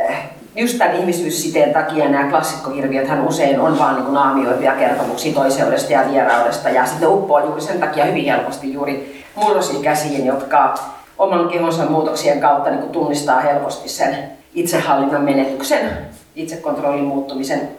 äh, 0.09 0.29
just 0.55 0.77
tämän 0.77 0.95
ihmisyyssiteen 0.95 1.73
takia 1.73 2.09
nämä 2.09 2.29
klassikkohirviöt 2.29 3.07
usein 3.27 3.59
on 3.59 3.79
vaan 3.79 3.95
niin 3.95 4.13
naamioivia 4.13 4.75
kertomuksia 4.75 5.33
toiseudesta 5.33 5.93
ja 5.93 6.11
vieraudesta 6.11 6.69
ja 6.69 6.85
sitten 6.85 7.09
uppoo 7.09 7.39
juuri 7.39 7.61
sen 7.61 7.79
takia 7.79 8.05
hyvin 8.05 8.25
helposti 8.25 8.73
juuri 8.73 9.23
murrosikäisiin, 9.35 10.25
jotka 10.25 10.75
oman 11.21 11.49
kehonsa 11.49 11.85
muutoksien 11.85 12.39
kautta 12.39 12.69
niin 12.69 12.89
tunnistaa 12.89 13.41
helposti 13.41 13.89
sen 13.89 14.17
itsehallinnan 14.53 15.21
menetyksen, 15.21 15.91
itsekontrollin 16.35 17.03
muuttumisen 17.03 17.69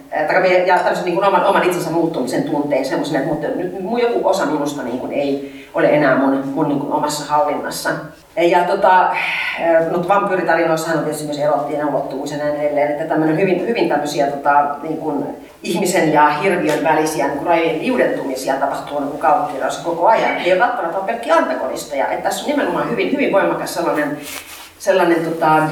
ja 0.66 0.78
tämmöisen 0.78 1.04
niin 1.04 1.14
kuin 1.14 1.24
oman, 1.24 1.44
oman 1.44 1.64
itsensä 1.64 1.90
muuttumisen 1.90 2.42
tunteen 2.42 2.84
semmoisen, 2.84 3.16
että 3.16 3.28
mutta 3.28 3.48
nyt, 3.48 3.72
nyt 3.72 4.02
joku 4.02 4.28
osa 4.28 4.46
minusta 4.46 4.82
niin 4.82 4.98
kuin 4.98 5.12
ei 5.12 5.64
ole 5.74 5.88
enää 5.88 6.16
mun, 6.16 6.42
mun 6.46 6.68
niin 6.68 6.80
kuin 6.80 6.92
omassa 6.92 7.24
hallinnassa. 7.32 7.90
Ja 8.36 8.64
tota, 8.64 9.10
no, 9.90 10.08
vampyyritarinoissahan 10.08 10.98
on 10.98 11.04
tietysti 11.04 11.26
myös 11.26 11.38
erottien 11.38 11.88
ulottuvuus 11.88 12.30
ja 12.30 12.38
näin 12.38 12.56
edelleen, 12.56 12.90
että 12.90 13.04
tämmöinen 13.04 13.38
hyvin, 13.38 13.66
hyvin 13.66 13.88
tämmöisiä 13.88 14.26
tota, 14.26 14.76
niin 14.82 14.96
kuin 14.96 15.24
ihmisen 15.62 16.12
ja 16.12 16.30
hirviön 16.30 16.84
välisiä 16.84 17.28
niin 17.28 17.46
rajojen 17.46 17.82
liudentumisia 17.82 18.54
tapahtuu 18.54 19.00
niin 19.00 19.18
kauhunkirjoissa 19.18 19.84
koko 19.84 20.06
ajan. 20.06 20.36
Ei 20.36 20.52
ole 20.52 20.60
välttämättä 20.60 21.00
pelkkiä 21.00 21.36
antagonisteja. 21.36 22.08
Että 22.08 22.28
tässä 22.28 22.44
on 22.44 22.50
nimenomaan 22.50 22.90
hyvin, 22.90 23.12
hyvin 23.12 23.32
voimakas 23.32 23.74
sellainen, 23.74 24.18
sellainen 24.78 25.24
tota, 25.24 25.62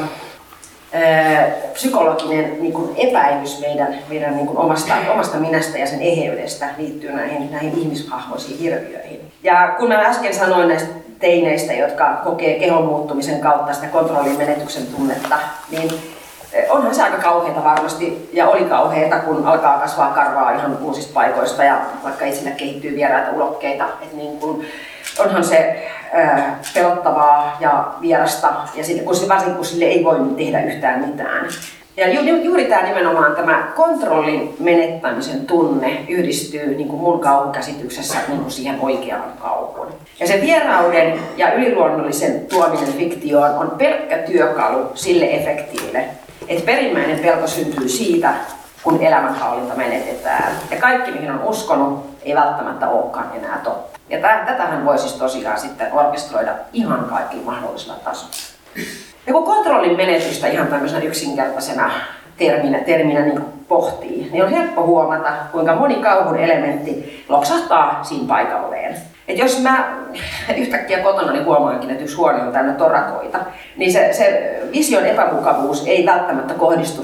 psykologinen 1.73 2.63
niin 2.63 2.73
kuin 2.73 2.91
epäilys 2.97 3.61
meidän, 3.61 3.99
meidän 4.09 4.37
niin 4.37 4.47
kuin 4.47 4.59
omasta, 4.59 4.95
omasta 5.13 5.39
minästä 5.39 5.79
ja 5.79 5.87
sen 5.87 6.03
eheydestä 6.03 6.67
liittyy 6.79 7.13
näihin, 7.13 7.53
näihin 7.53 7.79
ihmishahmoisiin 7.79 8.59
hirviöihin. 8.59 9.21
Ja 9.43 9.75
kun 9.79 9.89
mä 9.89 9.95
äsken 9.95 10.35
sanoin 10.35 10.69
näistä 10.69 10.89
teineistä, 11.19 11.73
jotka 11.73 12.21
kokee 12.25 12.59
kehon 12.59 12.85
muuttumisen 12.85 13.41
kautta 13.41 13.73
sitä 13.73 13.87
kontrollin 13.87 14.39
menetyksen 14.39 14.87
tunnetta, 14.87 15.39
niin 15.71 15.91
onhan 16.71 16.95
se 16.95 17.03
aika 17.03 17.17
kauheita 17.17 17.65
varmasti, 17.65 18.31
ja 18.33 18.49
oli 18.49 18.65
kauheita, 18.65 19.19
kun 19.19 19.47
alkaa 19.47 19.79
kasvaa 19.79 20.11
karvaa 20.11 20.53
ihan 20.53 20.79
uusista 20.83 21.15
paikoista, 21.15 21.65
ja 21.65 21.81
vaikka 22.05 22.25
itselle 22.25 22.51
kehittyy 22.51 22.97
vieraita 22.97 23.31
ulokkeita, 23.33 23.85
että 24.03 24.17
niin 24.17 24.39
kun, 24.39 24.65
onhan 25.19 25.45
se 25.45 25.91
ää, 26.13 26.59
pelottavaa 26.75 27.57
ja 27.61 27.87
vierasta, 28.01 28.53
ja 28.75 28.85
sitten, 28.85 29.05
kun, 29.05 29.29
varsinkin 29.29 29.57
kun 29.57 29.65
sille 29.65 29.85
ei 29.85 30.05
voi 30.05 30.17
tehdä 30.37 30.63
yhtään 30.63 31.09
mitään. 31.09 31.49
Ja 31.97 32.09
ju, 32.09 32.21
ju, 32.21 32.37
juuri 32.37 32.65
tämä 32.65 32.83
nimenomaan 32.83 33.37
tämä 33.37 33.73
kontrollin 33.77 34.55
menettämisen 34.59 35.47
tunne 35.47 36.05
yhdistyy 36.09 36.75
niin 36.75 36.89
kuin 36.89 37.01
mun 37.01 37.21
kauhukäsityksessä 37.21 38.19
niin 38.29 38.41
kuin 38.41 38.51
siihen 38.51 38.81
oikeaan 38.81 39.33
kauhuun. 39.43 39.87
Ja 40.21 40.27
se 40.27 40.41
vierauden 40.41 41.19
ja 41.37 41.53
yliluonnollisen 41.53 42.47
tuominen 42.47 42.93
fiktioon 42.93 43.51
on 43.51 43.71
pelkkä 43.71 44.19
työkalu 44.19 44.87
sille 44.95 45.25
efektille, 45.25 46.05
että 46.49 46.67
perimmäinen 46.67 47.19
pelko 47.19 47.47
syntyy 47.47 47.89
siitä, 47.89 48.35
kun 48.83 49.03
elämänhallinta 49.03 49.75
menetetään. 49.75 50.53
Ja 50.71 50.77
kaikki, 50.77 51.11
mihin 51.11 51.31
on 51.31 51.43
uskonut, 51.45 52.07
ei 52.23 52.35
välttämättä 52.35 52.89
olekaan 52.89 53.31
enää 53.37 53.61
totta. 53.65 53.90
Ja 54.11 54.19
tätähän 54.47 54.85
voi 54.85 54.99
siis 54.99 55.13
tosiaan 55.13 55.61
sitten 55.61 55.93
orkestroida 55.93 56.53
ihan 56.73 57.05
kaikilla 57.05 57.45
mahdollisilla 57.45 57.95
tasoilla. 58.05 58.37
Ja 59.27 59.33
kun 59.33 59.45
kontrollin 59.45 59.97
menetystä 59.97 60.49
ihan 60.49 60.67
tämmöisenä 60.67 61.03
yksinkertaisena 61.03 61.91
terminä, 62.37 62.79
terminä 62.79 63.21
niin 63.21 63.45
pohtii, 63.69 64.29
niin 64.33 64.45
on 64.45 64.51
helppo 64.51 64.87
huomata, 64.87 65.33
kuinka 65.53 65.75
moni 65.75 65.95
kauhun 65.95 66.37
elementti 66.37 67.25
loksahtaa 67.29 68.05
siinä 68.05 68.29
paikalleen. 68.29 68.97
Et 69.29 69.39
jos 69.39 69.63
mä 69.63 69.89
yhtäkkiä 70.57 70.99
kotona 70.99 71.33
niin 71.33 71.45
huomaankin, 71.45 71.91
että 71.91 72.03
yksi 72.03 72.17
huone 72.17 72.43
on 72.43 72.53
täynnä 72.53 72.73
torakoita, 72.73 73.39
niin 73.77 73.93
se, 73.93 74.09
se 74.13 74.57
vision 74.73 75.07
epämukavuus 75.07 75.87
ei 75.87 76.07
välttämättä 76.07 76.55
kohdistu 76.55 77.03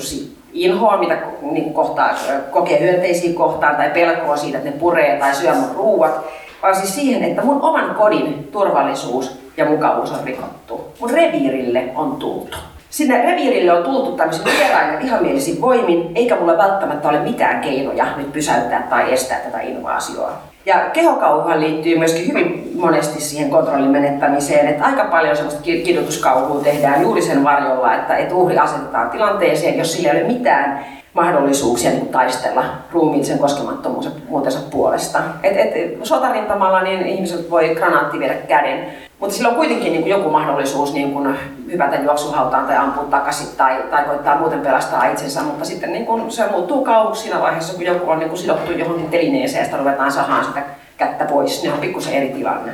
inhoa, 0.53 0.97
mitä 0.97 1.19
niin 1.43 1.75
kohtaa, 1.75 2.11
kokee 2.51 2.81
hyönteisiä 2.81 3.35
kohtaan, 3.35 3.77
tai 3.77 3.91
pelkoa 3.91 4.37
siitä, 4.37 4.59
että 4.59 4.71
ne 4.71 4.77
puree 4.77 5.19
tai 5.19 5.35
syö 5.35 5.55
mun 5.55 5.77
ruuat, 5.77 6.25
vaan 6.67 6.77
siis 6.77 6.95
siihen, 6.95 7.25
että 7.25 7.43
mun 7.43 7.63
oman 7.63 7.95
kodin 7.95 8.49
turvallisuus 8.53 9.39
ja 9.57 9.65
mukavuus 9.65 10.11
on 10.11 10.25
rikottu. 10.25 10.93
Mun 11.01 11.11
reviirille 11.11 11.85
on 11.95 12.17
tultu. 12.17 12.57
Sinne 12.91 13.23
reviirille 13.23 13.73
on 13.73 13.85
tultu 13.85 14.13
tämmöisin 14.13 14.45
vierain 14.45 14.95
ja 14.95 15.01
vihamielisin 15.01 15.61
voimin, 15.61 16.13
eikä 16.15 16.37
mulla 16.37 16.59
välttämättä 16.59 17.09
ole 17.09 17.21
mitään 17.21 17.61
keinoja 17.61 18.07
nyt 18.17 18.33
pysäyttää 18.33 18.87
tai 18.91 19.13
estää 19.13 19.39
tätä 19.39 19.61
invaasioa. 19.61 20.33
Ja 20.67 20.91
kehokauhuhan 20.93 21.61
liittyy 21.61 21.99
myöskin 21.99 22.29
hyvin 22.29 22.73
monesti 22.75 23.21
siihen 23.21 23.51
kontrollin 23.51 23.91
menettämiseen, 23.91 24.69
että 24.69 24.85
aika 24.85 25.05
paljon 25.05 25.37
sellaista 25.37 25.63
kidutuskauhua 25.63 26.65
tehdään 26.65 27.03
juuri 27.03 27.23
sen 27.23 27.45
varjolla, 27.45 27.95
että, 27.95 28.17
että 28.17 28.35
uhri 28.35 28.59
asetetaan 28.59 29.11
tilanteeseen, 29.11 29.79
jos 29.79 29.93
sillä 29.93 30.11
ei 30.11 30.21
ole 30.21 30.33
mitään 30.33 30.87
mahdollisuuksia 31.17 31.91
niin 31.91 32.09
taistella 32.09 32.65
ruumiillisen 32.93 33.39
koskemattomuutensa 33.39 34.61
puolesta. 34.71 35.19
Et, 35.43 35.57
et, 35.57 35.99
sotarintamalla 36.03 36.83
niin 36.83 37.07
ihmiset 37.07 37.51
voi 37.51 37.75
granaatti 37.75 38.19
viedä 38.19 38.35
käden, 38.35 38.87
mutta 39.21 39.37
sillä 39.37 39.49
on 39.49 39.55
kuitenkin 39.55 39.93
niin 39.93 40.03
kuin 40.03 40.11
joku 40.11 40.31
mahdollisuus 40.31 40.93
niin 40.93 41.13
kuin 41.13 41.37
hypätä 41.73 41.97
juoksuhautaan 41.97 42.67
tai 42.67 42.77
ampua 42.77 43.05
takaisin 43.05 43.57
tai, 43.57 43.83
tai 43.91 44.05
koittaa 44.05 44.39
muuten 44.39 44.61
pelastaa 44.61 45.07
itsensä, 45.07 45.43
mutta 45.43 45.65
sitten 45.65 45.93
niin 45.93 46.07
kuin 46.07 46.31
se 46.31 46.51
muuttuu 46.51 46.85
kauhuksi 46.85 47.23
siinä 47.23 47.41
vaiheessa, 47.41 47.75
kun 47.75 47.85
joku 47.85 48.11
on 48.11 48.19
niin 48.19 48.29
kuin 48.29 48.39
sidottu 48.39 48.73
johonkin 48.73 49.09
telineeseen 49.09 49.61
ja 49.61 49.65
sitä 49.65 49.77
ruvetaan 49.77 50.13
sahaan 50.13 50.45
sitä 50.45 50.63
kättä 50.97 51.25
pois. 51.25 51.63
Ne 51.63 51.73
on 51.73 51.79
pikkusen 51.79 52.15
eri 52.15 52.29
tilanne. 52.29 52.73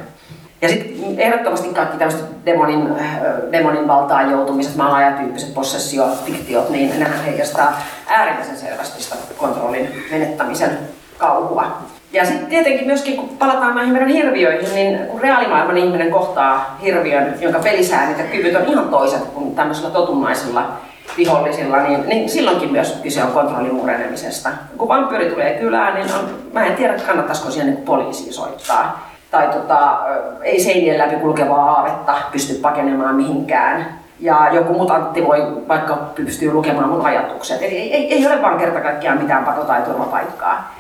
Ja 0.63 0.69
sitten 0.69 1.19
ehdottomasti 1.19 1.69
kaikki 1.69 1.99
tämmöiset 1.99 2.27
demonin, 2.47 2.87
äh, 3.01 3.17
demonin 3.53 3.89
valtaan 3.89 4.31
joutumiset, 4.31 4.77
maalaajatyyppiset 4.77 5.55
possessiot, 5.55 6.25
fiktiot, 6.25 6.71
niin 6.71 7.01
nehän 7.01 7.25
heijastaa 7.25 7.81
äärimmäisen 8.09 8.57
selvästi 8.57 9.03
sitä 9.03 9.17
kontrollin 9.37 9.89
menettämisen 10.11 10.79
kauhua. 11.19 11.79
Ja 12.13 12.27
sitten 12.27 12.47
tietenkin 12.47 12.87
myöskin, 12.87 13.17
kun 13.17 13.29
palataan 13.29 13.75
näihin 13.75 13.93
meidän 13.93 14.09
hirviöihin, 14.09 14.75
niin 14.75 15.07
kun 15.07 15.21
reaalimaailman 15.21 15.77
ihminen 15.77 16.11
kohtaa 16.11 16.79
hirviön, 16.83 17.35
jonka 17.41 17.59
pelisäännöt 17.59 18.19
ja 18.19 18.25
kyvyt 18.25 18.57
on 18.57 18.67
ihan 18.67 18.89
toiset 18.89 19.23
kuin 19.23 19.55
tämmöisellä 19.55 19.91
totunnaisilla 19.91 20.73
vihollisilla, 21.17 21.83
niin, 21.83 22.09
niin 22.09 22.31
silloinkin 22.31 22.73
myös 22.73 22.99
kyse 23.03 23.25
on 23.25 23.33
kontrollin 23.33 23.75
murenemisesta. 23.75 24.49
Kun 24.77 24.89
vampyyri 24.89 25.31
tulee 25.31 25.59
kylään, 25.59 25.95
niin 25.95 26.15
on, 26.15 26.29
mä 26.53 26.67
en 26.67 26.77
tiedä 26.77 26.95
kannattaisiko 27.07 27.51
siihen 27.51 27.75
niin 27.75 27.85
poliisiin 27.85 28.33
soittaa. 28.33 29.12
Tai 29.33 29.49
tota, 29.49 29.99
ei 30.43 30.61
seinien 30.61 30.99
läpi 30.99 31.17
kulkevaa 31.17 31.71
aavetta 31.71 32.15
pysty 32.33 32.55
pakenemaan 32.55 33.15
mihinkään. 33.15 33.99
Ja 34.21 34.49
joku 34.53 34.73
mutantti 34.73 35.27
voi 35.27 35.69
vaikka 35.69 35.97
pystyy 36.15 36.53
lukemaan 36.53 36.89
mun 36.89 37.07
ajatukset. 37.07 37.63
Eli 37.63 37.77
ei, 37.77 37.95
ei, 37.95 38.15
ei 38.15 38.27
ole 38.27 38.43
vaan 38.43 38.59
kerta 38.59 38.81
kaikkiaan 38.81 39.19
mitään 39.19 39.45
pato- 39.45 39.65
tai 39.65 39.83
turvapaikkaa. 39.83 40.75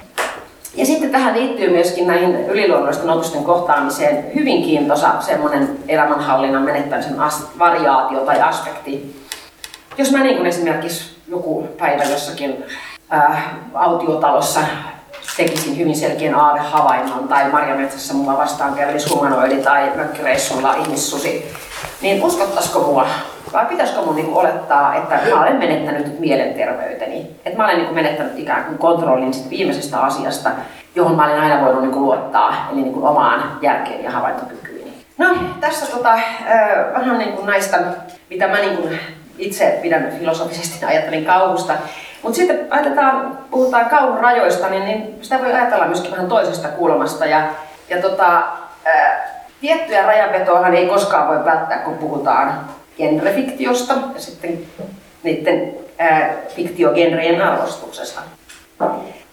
Ja 0.74 0.86
sitten 0.86 1.10
tähän 1.10 1.34
liittyy 1.34 1.70
myöskin 1.70 2.06
näihin 2.06 2.46
yliluonnollisten 2.46 3.10
otusten 3.10 3.44
kohtaamiseen 3.44 4.34
hyvin 4.34 4.62
kiintosa 4.62 5.20
semmoinen 5.20 5.78
elämänhallinnan 5.88 6.62
menettämisen 6.62 7.16
variaatio 7.58 8.20
tai 8.20 8.40
aspekti. 8.40 9.22
Jos 9.98 10.12
mä 10.12 10.22
niin 10.22 10.36
kuin 10.36 10.46
esimerkiksi 10.46 11.16
joku 11.28 11.68
päivä 11.78 12.04
jossakin 12.04 12.64
äh, 13.12 13.54
autiotalossa 13.74 14.60
tekisin 15.36 15.78
hyvin 15.78 15.96
selkeän 15.96 16.34
aavehavainnon 16.34 17.28
tai 17.28 17.50
marjametsässä 17.50 18.14
mulla 18.14 18.38
vastaan 18.38 18.74
kävelisi 18.74 19.14
humanoidi 19.14 19.56
tai 19.56 19.92
mökkireissulla 19.96 20.74
ihmissusi, 20.74 21.52
niin 22.00 22.24
uskottaisiko 22.24 22.80
mua 22.80 23.06
vai 23.52 23.66
pitäisikö 23.66 24.00
mun 24.00 24.14
niinku 24.14 24.38
olettaa, 24.38 24.94
että 24.94 25.20
mä 25.30 25.40
olen 25.40 25.56
menettänyt 25.56 26.20
mielenterveyteni? 26.20 27.30
Että 27.44 27.58
mä 27.58 27.64
olen 27.64 27.76
niinku 27.76 27.94
menettänyt 27.94 28.38
ikään 28.38 28.64
kuin 28.64 28.78
kontrollin 28.78 29.34
sit 29.34 29.50
viimeisestä 29.50 30.00
asiasta, 30.00 30.50
johon 30.94 31.16
mä 31.16 31.26
olen 31.26 31.40
aina 31.40 31.64
voinut 31.64 31.82
niinku 31.82 32.00
luottaa, 32.00 32.68
eli 32.72 32.82
niinku 32.82 33.06
omaan 33.06 33.58
järkeen 33.62 34.04
ja 34.04 34.10
havaintokykyyni. 34.10 34.92
No, 35.18 35.26
tässä 35.60 35.96
tota, 35.96 36.18
vähän 36.94 37.18
niin 37.18 37.32
kuin 37.32 37.46
näistä 37.46 37.78
mitä 38.30 38.48
mä 38.48 38.58
niin 38.58 38.76
kuin 38.76 38.98
itse 39.38 39.78
pidän 39.82 40.12
filosofisesti 40.18 40.84
ajattelin 40.84 41.24
kauhusta. 41.24 41.72
Mutta 42.22 42.36
sitten 42.36 42.66
ajatellaan, 42.70 43.38
puhutaan 43.50 43.90
kauhun 43.90 44.20
rajoista, 44.20 44.68
niin, 44.68 44.84
niin 44.84 45.18
sitä 45.22 45.38
voi 45.38 45.52
ajatella 45.52 45.86
myöskin 45.86 46.10
vähän 46.10 46.28
toisesta 46.28 46.68
kulmasta. 46.68 47.26
Ja, 47.26 47.42
ja 47.88 48.02
tota, 48.02 48.42
ää, 48.84 49.42
tiettyjä 49.60 50.06
rajanvetoahan 50.06 50.74
ei 50.74 50.86
koskaan 50.86 51.28
voi 51.28 51.44
välttää, 51.44 51.78
kun 51.78 51.98
puhutaan 51.98 52.60
genrefiktiosta 52.96 53.94
ja 54.14 54.20
sitten 54.20 54.58
niiden 55.22 55.74
ää, 55.98 56.30
fiktiogenrejen 56.48 57.42
arvostuksesta. 57.42 58.20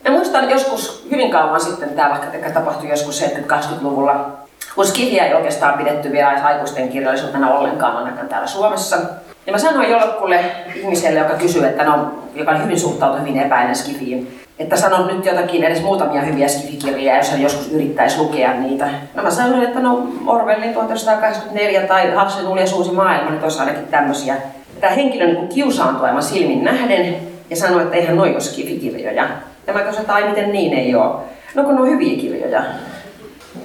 Mä 0.04 0.12
muistan 0.12 0.50
joskus 0.50 1.08
hyvin 1.12 1.32
kauan 1.32 1.62
sitten, 1.62 1.90
tämä 1.90 2.10
vaikka 2.10 2.50
tapahtui 2.50 2.90
joskus 2.90 3.22
70-80-luvulla, 3.22 4.30
kun 4.76 4.88
skifiä 4.88 5.26
ei 5.26 5.34
oikeastaan 5.34 5.78
pidetty 5.78 6.12
vielä 6.12 6.42
aikuisten 6.44 6.90
kirjallisuutena 6.90 7.54
ollenkaan 7.54 7.98
ainakaan 7.98 8.30
täällä 8.30 8.48
Suomessa. 8.48 8.98
Ja 9.46 9.52
mä 9.52 9.58
sanoin 9.58 9.90
jollekulle 9.90 10.46
ihmiselle, 10.76 11.20
joka 11.20 11.34
kysyi, 11.34 11.66
että 11.66 11.84
no, 11.84 12.19
joka 12.36 12.52
oli 12.52 12.64
hyvin 12.64 12.80
suhtautunut 12.80 13.28
hyvin 13.28 13.42
epäinen 13.42 13.76
skifiin, 13.76 14.40
että 14.60 14.76
sanon 14.76 15.08
nyt 15.08 15.26
jotakin 15.26 15.64
edes 15.64 15.82
muutamia 15.82 16.22
hyviä 16.22 16.48
skifikirjoja, 16.48 17.18
jos 17.18 17.32
hän 17.32 17.42
joskus 17.42 17.72
yrittäisi 17.72 18.18
lukea 18.18 18.54
niitä. 18.54 18.88
No 19.16 19.24
mä 19.24 19.32
sanoin, 19.32 19.64
että 19.64 19.80
no 19.80 20.08
Orwellin 20.28 20.74
1984 20.74 21.82
tai 21.82 22.16
Huxleyn 22.16 22.48
Uljas 22.48 22.74
uusi 22.74 22.92
maailma, 22.92 23.30
niin 23.32 23.44
olisi 23.44 23.60
ainakin 23.60 23.88
tämmöisiä. 23.88 24.36
Tämä 24.82 24.94
henkilö 24.94 25.28
niin 25.28 25.48
kiusaantui 25.48 26.08
aivan 26.08 26.24
silmin 26.24 26.64
nähden 26.64 27.16
ja 27.50 27.56
sanoi, 27.56 27.82
että 27.82 27.96
eihän 27.96 28.18
noi 28.18 28.32
ole 28.32 28.40
skifikirjoja. 28.40 29.28
Ja 29.68 29.74
mä 29.74 29.80
kysyin, 29.80 30.02
että 30.02 30.14
ai 30.14 30.30
miten 30.30 30.52
niin 30.52 30.74
ei 30.74 30.96
ole. 30.96 31.16
No 31.56 31.64
kun 31.64 31.76
ne 31.76 31.82
on 31.82 31.90
hyviä 31.90 32.18
kirjoja. 32.18 32.64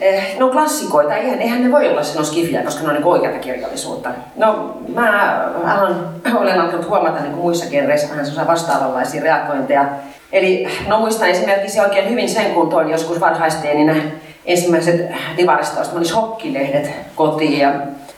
Eh, 0.01 0.37
ne 0.39 0.45
on 0.45 0.51
klassikoita, 0.51 1.14
eihän, 1.14 1.41
eihän 1.41 1.62
ne 1.62 1.72
voi 1.72 1.89
olla 1.89 2.03
sen 2.03 2.24
skifiä, 2.24 2.62
koska 2.62 2.82
ne 2.82 2.89
on 2.89 2.95
niin 2.95 3.05
oikeata 3.05 3.39
kirjallisuutta. 3.39 4.11
No 4.37 4.78
mä 4.95 5.35
alan, 5.64 6.09
olen 6.41 6.61
alkanut 6.61 6.89
huomata 6.89 7.20
niin 7.20 7.35
muissa 7.35 7.70
genreissä 7.70 8.09
vähän 8.11 8.47
vastaavanlaisia 8.47 9.22
reagointeja. 9.22 9.85
Eli 10.32 10.66
no 10.87 11.01
muistan 11.01 11.28
esimerkiksi 11.28 11.80
oikein 11.80 12.11
hyvin 12.11 12.28
sen, 12.28 12.55
kun 12.55 12.68
toin 12.68 12.91
joskus 12.91 13.20
varhaisteeninä 13.20 13.97
ensimmäiset 14.47 15.11
divaristoista, 15.37 15.97
oli 15.97 16.05
shokkilehdet 16.05 16.91
kotiin 17.16 17.59
ja 17.59 17.72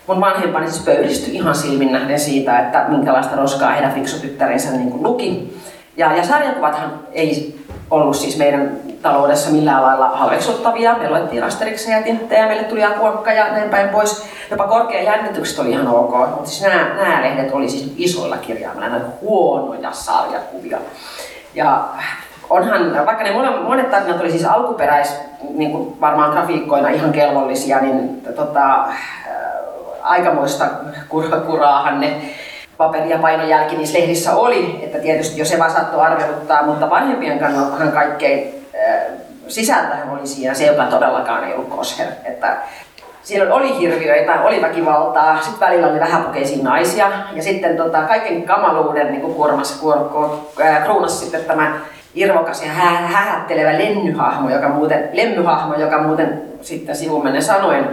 mun 0.06 0.20
vanhempani 0.20 0.70
siis 0.70 0.84
pöydistyi 0.84 1.34
ihan 1.34 1.54
silmin 1.54 1.92
nähden 1.92 2.20
siitä, 2.20 2.58
että 2.58 2.84
minkälaista 2.88 3.36
roskaa 3.36 3.72
heidän 3.72 3.92
fiksu 3.92 4.20
tyttärensä 4.20 4.70
niin 4.70 5.02
luki. 5.02 5.58
Ja, 5.96 6.16
ja 6.16 6.24
sarjakuvathan 6.24 7.00
ei 7.12 7.60
ollut 7.90 8.16
siis 8.16 8.38
meidän 8.38 8.86
taloudessa 9.07 9.50
millään 9.50 9.82
lailla 9.82 10.09
halveksuttavia. 10.09 10.98
Me 10.98 11.09
luettiin 11.09 11.44
Asterikseen 11.44 11.96
ja 11.96 12.02
tinttejä, 12.02 12.46
meille 12.46 12.64
tuli 12.64 12.84
akuankka 12.84 13.32
ja 13.32 13.52
näin 13.52 13.70
päin 13.70 13.88
pois. 13.88 14.26
Jopa 14.50 14.66
korkea 14.66 15.02
jännitykset 15.02 15.59
oli 15.59 15.70
ihan 15.70 15.88
ok, 15.88 16.30
mutta 16.30 16.50
siis 16.50 16.62
nämä, 16.62 16.94
nämä 16.94 17.22
lehdet 17.22 17.52
oli 17.52 17.68
siis 17.68 17.94
isoilla 17.96 18.36
kirjaimilla, 18.36 18.88
näitä 18.88 19.07
huonoja 19.20 19.92
sarjakuvia. 19.92 20.78
Ja 21.54 21.84
onhan, 22.50 23.07
vaikka 23.07 23.24
ne 23.24 23.30
monet 23.62 23.90
tarinat 23.90 24.20
oli 24.20 24.30
siis 24.30 24.44
alkuperäis, 24.44 25.14
niin 25.50 25.70
kuin 25.70 26.00
varmaan 26.00 26.30
grafiikkoina 26.30 26.88
ihan 26.88 27.12
kelvollisia, 27.12 27.80
niin 27.80 28.22
tota, 28.36 28.84
aikamoista 30.02 30.64
kuraahan 31.46 32.00
ne 32.00 32.16
paperi- 32.76 33.11
ja 33.11 33.18
painojälki 33.18 33.76
niissä 33.76 33.98
lehdissä 33.98 34.34
oli, 34.34 34.80
että 34.82 34.98
tietysti 34.98 35.38
jo 35.38 35.44
se 35.44 35.59
vaan 35.59 35.70
saattoi 35.70 36.00
arveluttaa, 36.00 36.62
mutta 36.62 36.90
vanhempien 36.90 37.38
kannaltahan 37.38 37.92
kaikkein 37.92 38.48
äh, 38.48 38.65
sisältähän 39.48 40.10
oli 40.10 40.26
siinä 40.26 40.54
se, 40.54 40.66
joka 40.66 40.84
todellakaan 40.84 41.44
ei 41.44 41.54
ollut 41.54 41.68
kosher. 41.68 42.06
Että 42.24 42.56
siellä 43.22 43.54
oli 43.54 43.78
hirviöitä, 43.78 44.40
oli 44.42 44.62
väkivaltaa, 44.62 45.40
sitten 45.42 45.68
välillä 45.68 45.86
oli 45.86 46.00
vähäpukeisia 46.00 46.64
naisia 46.64 47.10
ja 47.32 47.42
sitten 47.42 47.76
tota, 47.76 48.02
kaiken 48.02 48.42
kamaluuden 48.42 49.12
niin 49.12 49.34
kurmas, 49.34 49.80
kur, 49.80 49.98
kur, 49.98 50.28
äh, 50.60 50.84
kruunas 50.84 51.20
sitten 51.20 51.44
tämä 51.44 51.80
irvokas 52.14 52.62
ja 52.62 52.72
hä- 52.72 53.06
hähättelevä 53.06 53.78
lennyhahmo, 53.78 54.50
joka 54.50 54.68
muuten, 54.68 55.08
lemmyhahmo, 55.12 55.74
joka 55.74 56.02
muuten 56.02 56.42
sitten 56.62 56.96
sivumennen 56.96 57.42
sanoen 57.42 57.88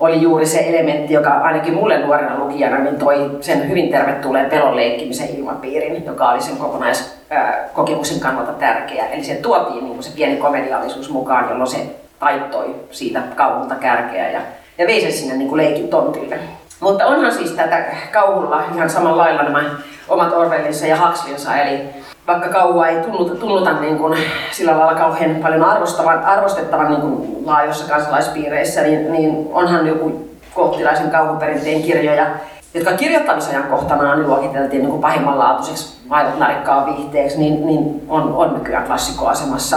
oli 0.00 0.22
juuri 0.22 0.46
se 0.46 0.68
elementti, 0.68 1.14
joka 1.14 1.30
ainakin 1.30 1.74
mulle 1.74 1.98
nuorena 1.98 2.38
lukijana 2.38 2.78
niin 2.78 2.98
toi 2.98 3.30
sen 3.40 3.68
hyvin 3.68 3.90
tervetulleen 3.90 4.50
pelon 4.50 4.76
leikkimisen 4.76 5.28
ilmapiirin, 5.38 6.04
joka 6.04 6.30
oli 6.30 6.40
sen 6.40 6.56
kokonaiskokemuksen 6.56 8.20
kannalta 8.20 8.52
tärkeä. 8.52 9.06
Eli 9.06 9.24
se 9.24 9.34
tuotiin 9.34 9.84
niin 9.84 10.02
se 10.02 10.10
pieni 10.16 10.36
komediallisuus 10.36 11.10
mukaan, 11.10 11.48
jolloin 11.48 11.70
se 11.70 11.78
taittoi 12.18 12.74
siitä 12.90 13.20
kauhulta 13.36 13.74
kärkeä 13.74 14.30
ja, 14.30 14.40
ja 14.78 14.86
vei 14.86 15.00
sen 15.00 15.12
sinne 15.12 15.36
niin 15.36 15.48
kuin 15.48 15.56
leikin 15.56 15.88
tontille. 15.88 16.38
Mutta 16.80 17.06
onhan 17.06 17.32
siis 17.32 17.50
tätä 17.50 17.84
kauhulla 18.12 18.64
ihan 18.74 18.90
samalla 18.90 19.22
lailla 19.22 19.42
nämä 19.42 19.70
omat 20.08 20.32
Orwellinsa 20.32 20.86
ja 20.86 20.96
Huxleyinsa, 21.06 21.56
eli 21.56 21.80
vaikka 22.26 22.48
kauhua 22.48 22.88
ei 22.88 23.02
tunnuta, 23.02 23.34
tunnuta 23.34 23.72
niin 23.72 23.98
kuin 23.98 24.18
sillä 24.52 24.78
lailla 24.78 24.94
kauhean 24.94 25.36
paljon 25.36 25.64
arvostavan, 25.64 26.24
arvostettavan 26.24 26.88
niin 26.88 27.00
kuin 27.00 27.46
laajoissa 27.46 27.94
kansalaispiireissä, 27.94 28.82
niin, 28.82 29.12
niin 29.12 29.48
onhan 29.52 29.86
joku 29.86 30.28
kohtilaisen 30.54 31.10
kauhuperinteen 31.10 31.82
kirjoja, 31.82 32.26
jotka 32.74 32.92
kirjoittamisajan 32.92 33.64
kohtanaan 33.64 34.18
niin 34.18 34.28
luokiteltiin 34.28 34.82
niin 34.82 35.00
pahimmanlaatuiseksi 35.00 35.98
narikkaan 36.38 36.86
viihteeksi, 36.86 37.38
niin, 37.38 37.66
niin 37.66 38.02
on, 38.08 38.34
on 38.34 38.54
nykyään 38.54 38.86
klassikkoasemassa. 38.86 39.76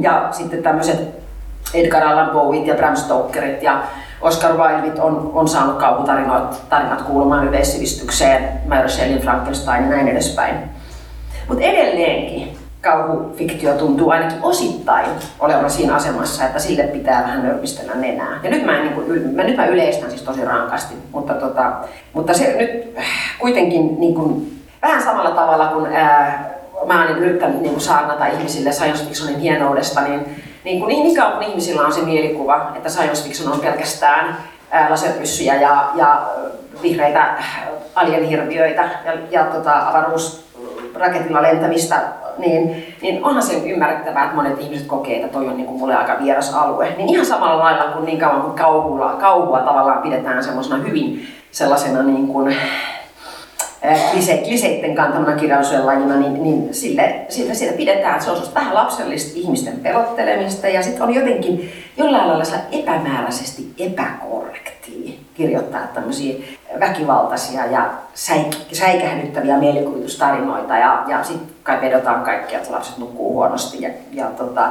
Ja 0.00 0.28
sitten 0.30 0.62
tämmöiset 0.62 1.16
Edgar 1.74 2.04
Allan 2.04 2.30
Poeit 2.30 2.66
ja 2.66 2.74
Bram 2.74 2.96
Stokerit 2.96 3.62
ja 3.62 3.82
Oscar 4.20 4.52
Wilde 4.52 5.02
on, 5.02 5.30
on 5.34 5.48
saanut 5.48 5.76
kauhutarinat 5.76 6.62
tarinat 6.68 7.02
kuulumaan 7.02 7.48
yleissivistykseen, 7.48 8.48
Mary 8.66 8.88
Shelleyn 8.88 9.22
Frankenstein 9.22 9.84
ja 9.84 9.90
näin 9.90 10.08
edespäin. 10.08 10.75
Mutta 11.48 11.64
edelleenkin 11.64 12.58
kauhufiktio 12.80 13.74
tuntuu 13.74 14.10
ainakin 14.10 14.38
osittain 14.42 15.06
olevan 15.40 15.70
siinä 15.70 15.94
asemassa, 15.94 16.44
että 16.44 16.58
sille 16.58 16.82
pitää 16.82 17.22
vähän 17.22 17.42
nörpistellä 17.42 17.94
nenää. 17.94 18.40
Ja 18.42 18.50
nyt 18.50 18.66
mä, 18.66 18.76
en, 18.76 18.82
niin 18.82 18.94
kuin, 18.94 19.34
mä, 19.34 19.42
nyt 19.42 19.56
mä 19.56 19.66
yleistän 19.66 20.10
siis 20.10 20.22
tosi 20.22 20.44
rankasti, 20.44 20.94
mutta, 21.12 21.34
tota, 21.34 21.72
mutta 22.12 22.34
se 22.34 22.56
nyt 22.58 22.96
kuitenkin 23.38 24.00
niin 24.00 24.14
kuin, 24.14 24.60
vähän 24.82 25.02
samalla 25.02 25.30
tavalla 25.30 25.66
kuin 25.66 25.86
ää, 25.92 26.50
mä 26.86 27.04
olen 27.04 27.18
yrittänyt 27.18 27.60
niin 27.60 27.80
saarnata 27.80 28.26
ihmisille 28.26 28.72
science 28.72 29.04
fictionin 29.04 29.40
hienoudesta, 29.40 30.00
niin, 30.00 30.42
niin, 30.64 30.80
kuin, 30.80 30.88
niin 30.88 31.16
kun 31.32 31.42
ihmisillä 31.42 31.82
on 31.82 31.92
se 31.92 32.00
mielikuva, 32.00 32.72
että 32.76 32.88
science 32.88 33.22
fiction 33.22 33.52
on 33.52 33.60
pelkästään 33.60 34.36
laserpyssyjä 34.88 35.54
ja, 35.54 35.90
ja 35.94 36.28
vihreitä 36.82 37.34
alienhirviöitä 37.94 38.88
ja, 39.04 39.12
ja 39.30 39.44
tota, 39.44 39.72
avaruusraketilla 40.96 41.42
lentämistä, 41.42 42.02
niin, 42.38 42.94
niin 43.02 43.24
onhan 43.24 43.42
se 43.42 43.54
ymmärrettävää, 43.54 44.24
että 44.24 44.36
monet 44.36 44.60
ihmiset 44.60 44.86
kokee, 44.86 45.16
että 45.16 45.28
toi 45.28 45.48
on 45.48 45.56
niin 45.56 45.66
kuin 45.66 45.78
mulle 45.78 45.94
aika 45.94 46.16
vieras 46.22 46.54
alue. 46.54 46.94
Niin 46.96 47.08
ihan 47.08 47.26
samalla 47.26 47.64
lailla 47.64 47.92
kuin 47.92 48.04
niin 48.04 48.18
kauan 48.18 48.42
kuin 48.42 48.54
kauhua, 48.54 49.16
kauhua 49.20 49.58
tavallaan 49.58 50.02
pidetään 50.02 50.44
semmoisena 50.44 50.76
hyvin 50.84 51.26
sellaisena 51.50 52.02
niin 52.02 52.28
kuin, 52.28 52.56
klise, 54.12 54.36
kliseitten 54.36 54.94
kantamana 54.94 55.36
kirjallisuuden 55.36 55.86
lajina, 55.86 56.16
niin, 56.16 56.42
niin 56.42 56.74
sille, 56.74 57.26
sille, 57.28 57.54
sille 57.54 57.72
pidetään, 57.72 58.22
se 58.22 58.30
on 58.30 58.42
vähän 58.54 58.74
lapsellista 58.74 59.32
ihmisten 59.34 59.80
pelottelemista 59.80 60.68
ja 60.68 60.82
sitten 60.82 61.02
on 61.02 61.14
jotenkin 61.14 61.72
jollain 61.96 62.28
lailla 62.28 62.44
epämääräisesti 62.72 63.66
epäkorrektia 63.78 65.12
kirjoittaa 65.34 65.86
tämmöisiä 65.94 66.34
väkivaltaisia 66.80 67.66
ja 67.66 67.90
säik, 68.14 68.56
säikähdyttäviä 68.72 69.56
mielikuvitustarinoita 69.56 70.76
ja, 70.76 71.04
ja 71.08 71.24
sitten 71.24 71.48
kai 71.62 71.80
vedotaan 71.80 72.24
kaikki, 72.24 72.54
että 72.54 72.72
lapset 72.72 72.98
nukkuu 72.98 73.32
huonosti 73.32 73.82
ja, 73.82 73.90
ja 74.12 74.26
tota, 74.26 74.68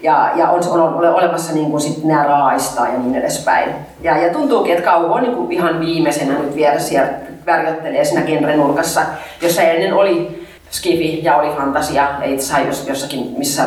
ja, 0.00 0.32
ja 0.36 0.50
on, 0.50 0.62
on, 0.68 0.80
on 0.80 1.14
olemassa 1.14 1.54
niin 1.54 1.70
kuin 1.70 1.80
sit 1.80 2.04
nämä 2.04 2.24
raaistaa 2.24 2.88
ja 2.88 2.98
niin 2.98 3.14
edespäin. 3.14 3.74
Ja, 4.02 4.18
ja 4.18 4.32
tuntuukin, 4.32 4.72
että 4.72 4.90
kauhu 4.90 5.12
on 5.12 5.22
niin 5.22 5.34
kuin 5.34 5.52
ihan 5.52 5.80
viimeisenä 5.80 6.38
nyt 6.38 6.54
vielä 6.54 6.78
siellä 6.78 7.12
värjöttelee 7.46 8.04
siinä 8.04 8.22
genrenurkassa, 8.22 9.02
jossa 9.42 9.62
ennen 9.62 9.94
oli 9.94 10.46
skifi 10.70 11.24
ja 11.24 11.36
oli 11.36 11.56
fantasia 11.56 12.08
itse 12.24 12.54
asiassa 12.54 12.88
jossakin 12.88 13.34
missä 13.36 13.64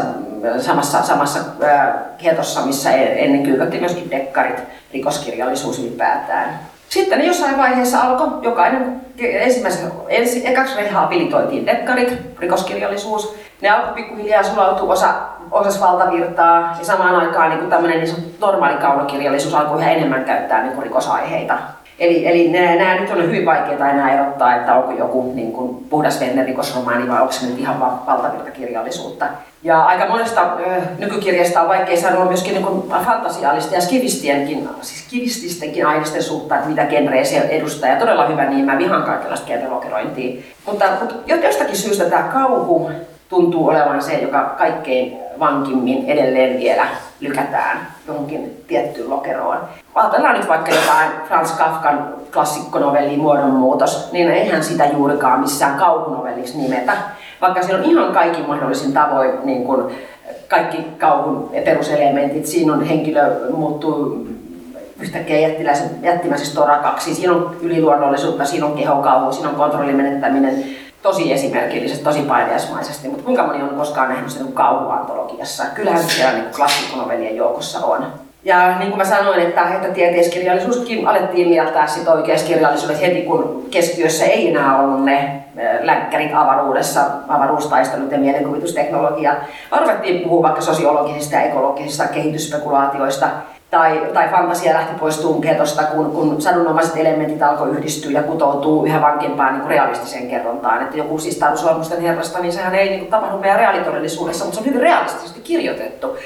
samassa, 0.59 1.03
samassa 1.03 1.39
hetossa, 2.23 2.65
missä 2.65 2.91
e-, 2.91 3.25
ennen 3.25 3.43
kyykötti 3.43 3.79
myöskin 3.79 4.11
dekkarit, 4.11 4.63
rikoskirjallisuus 4.93 5.79
ylipäätään. 5.79 6.59
Sitten 6.93 7.19
ne 7.19 7.25
jossain 7.25 7.57
vaiheessa 7.57 8.01
alkoi 8.01 8.27
jokainen 8.41 9.01
ensimmäisen, 9.19 9.91
ensi, 10.07 10.47
ekaksi 10.47 10.75
rehabilitoitiin 10.75 11.65
dekkarit, 11.65 12.13
rikoskirjallisuus. 12.39 13.35
Ne 13.61 13.69
alkoi 13.69 13.93
pikkuhiljaa 13.93 14.43
sulautua 14.43 14.93
osa, 14.93 15.13
osas 15.51 15.81
valtavirtaa 15.81 16.75
ja 16.79 16.85
samaan 16.85 17.15
aikaan 17.15 17.49
niin 17.49 17.69
tämmöinen 17.69 18.03
niin 18.03 18.35
normaali 18.39 18.77
kaunokirjallisuus 18.77 19.55
alkoi 19.55 19.79
yhä 19.79 19.91
enemmän 19.91 20.25
käyttää 20.25 20.63
niin 20.63 20.83
rikosaiheita. 20.83 21.57
Eli, 21.99 22.27
eli 22.27 22.47
nämä 22.47 22.95
nyt 22.95 23.11
on 23.11 23.23
hyvin 23.23 23.45
vaikeaa 23.45 23.89
enää 23.89 24.13
erottaa, 24.13 24.55
että 24.55 24.75
onko 24.75 24.91
joku 24.91 25.31
niin 25.35 25.51
kuin 25.51 25.75
puhdas 25.89 26.19
rikosromaani 26.45 27.09
vai 27.09 27.21
onko 27.21 27.33
se 27.33 27.45
nyt 27.45 27.59
ihan 27.59 27.79
valtavirtakirjallisuutta. 27.79 29.25
Ja 29.63 29.83
aika 29.83 30.05
monesta 30.05 30.57
nykykirjasta 30.97 31.61
on 31.61 31.67
vaikea 31.67 32.01
sanoa 32.01 32.25
myöskin 32.25 32.53
niin 32.53 32.91
fantasiaalista 33.05 33.75
ja 33.75 33.81
skivistienkin, 33.81 34.69
siis 34.81 35.05
skivististenkin 35.05 35.85
aineisten 35.85 36.23
suhteen, 36.23 36.57
että 36.57 36.69
mitä 36.69 36.85
genreä 36.85 37.23
se 37.23 37.37
edustaa. 37.37 37.89
Ja 37.89 37.95
todella 37.95 38.27
hyvä 38.27 38.45
niin, 38.45 38.65
mä 38.65 38.77
vihaan 38.77 39.03
kaikenlaista 39.03 39.47
genrelokerointia. 39.47 40.41
Mutta, 40.65 40.85
mutta 40.99 41.15
jostakin 41.45 41.77
syystä 41.77 42.05
tämä 42.05 42.23
kauhu 42.23 42.91
tuntuu 43.29 43.67
olevan 43.67 44.01
se, 44.01 44.13
joka 44.13 44.55
kaikkein 44.57 45.22
vankimmin 45.43 46.05
edelleen 46.09 46.59
vielä 46.59 46.85
lykätään 47.19 47.87
johonkin 48.07 48.63
tiettyyn 48.67 49.09
lokeroon. 49.09 49.57
Ajatellaan 49.95 50.35
nyt 50.35 50.47
vaikka 50.47 50.71
jotain 50.71 51.09
Frans 51.27 51.51
Kafkan 51.51 52.13
klassikkonovelliin 52.33 53.19
muodonmuutos, 53.19 54.11
niin 54.11 54.31
eihän 54.31 54.63
sitä 54.63 54.85
juurikaan 54.85 55.39
missään 55.39 55.79
kauhunovelliksi 55.79 56.57
nimetä, 56.57 56.93
vaikka 57.41 57.61
siellä 57.61 57.83
on 57.83 57.89
ihan 57.89 58.13
kaikki 58.13 58.41
mahdollisin 58.41 58.93
tavoin 58.93 59.31
niin 59.43 59.63
kuin 59.63 59.95
kaikki 60.47 60.77
kauhun 60.97 61.51
peruselementit. 61.65 62.45
Siinä 62.45 62.73
on 62.73 62.83
henkilö 62.83 63.51
muuttuu 63.55 64.27
yhtäkkiä 65.01 65.39
jättiläisen, 65.39 65.89
jättimäisestä 66.01 66.55
torakaksi. 66.55 67.15
Siinä 67.15 67.33
on 67.33 67.55
yliluonnollisuutta, 67.61 68.45
siinä 68.45 68.65
on 68.65 68.73
kehokauhu, 68.73 69.31
siinä 69.31 69.49
on 69.49 69.55
kontrollimenettäminen, 69.55 70.63
tosi 71.03 71.33
esimerkillisesti, 71.33 72.03
tosi 72.03 72.21
paineasmaisesti, 72.21 73.07
mutta 73.07 73.23
kuinka 73.23 73.43
moni 73.43 73.63
on 73.63 73.69
koskaan 73.69 74.09
nähnyt 74.09 74.31
sen 74.31 74.53
kauhuantologiassa? 74.53 75.63
Kyllähän 75.75 76.03
se 76.03 76.09
siellä 76.09 76.33
niin 76.33 76.53
klassikkonovellien 76.55 77.35
joukossa 77.35 77.85
on. 77.85 78.05
Ja 78.45 78.79
niin 78.79 78.89
kuin 78.89 78.97
mä 78.97 79.05
sanoin, 79.05 79.39
että, 79.39 79.73
että 79.73 79.87
tieteiskirjallisuuskin 79.87 81.07
alettiin 81.07 81.47
mieltää 81.47 81.87
sit 81.87 82.07
oikeuskirjallisuudet 82.07 83.01
heti, 83.01 83.21
kun 83.21 83.65
keskiössä 83.71 84.25
ei 84.25 84.49
enää 84.49 84.79
ollut 84.79 85.05
ne 85.05 85.43
länkkärit 85.81 86.31
avaruudessa, 86.33 87.01
avaruustaistelut 87.27 88.11
ja 88.11 88.17
mielenkuvitusteknologia. 88.17 89.35
Arvettiin 89.71 90.21
puhua 90.21 90.43
vaikka 90.43 90.61
sosiologisista 90.61 91.35
ja 91.35 91.41
ekologisista 91.41 92.07
kehitysspekulaatioista, 92.07 93.27
tai, 93.73 94.07
tai 94.13 94.29
fantasia 94.29 94.73
lähti 94.73 94.99
pois 94.99 95.17
tunketosta, 95.17 95.83
kun, 95.83 96.11
kun 96.11 96.41
sadunomaiset 96.41 96.97
elementit 96.97 97.43
alkoi 97.43 97.69
yhdistyä 97.69 98.11
ja 98.11 98.23
kutoutuu 98.23 98.85
yhä 98.85 99.01
vankempaan 99.01 99.59
niin 99.59 99.69
realistiseen 99.69 100.27
kerrontaan. 100.27 100.81
Että 100.81 100.97
joku 100.97 101.19
siis 101.19 101.39
Sormusten 101.55 102.01
herrasta, 102.01 102.39
niin 102.39 102.53
sehän 102.53 102.75
ei 102.75 102.89
niin 102.89 103.07
tapahdu 103.07 103.37
meidän 103.37 103.59
reaalitodellisuudessa, 103.59 104.45
mutta 104.45 104.55
se 104.55 104.61
on 104.61 104.65
hyvin 104.65 104.81
realistisesti 104.81 105.41
kirjoitettu. 105.41 106.17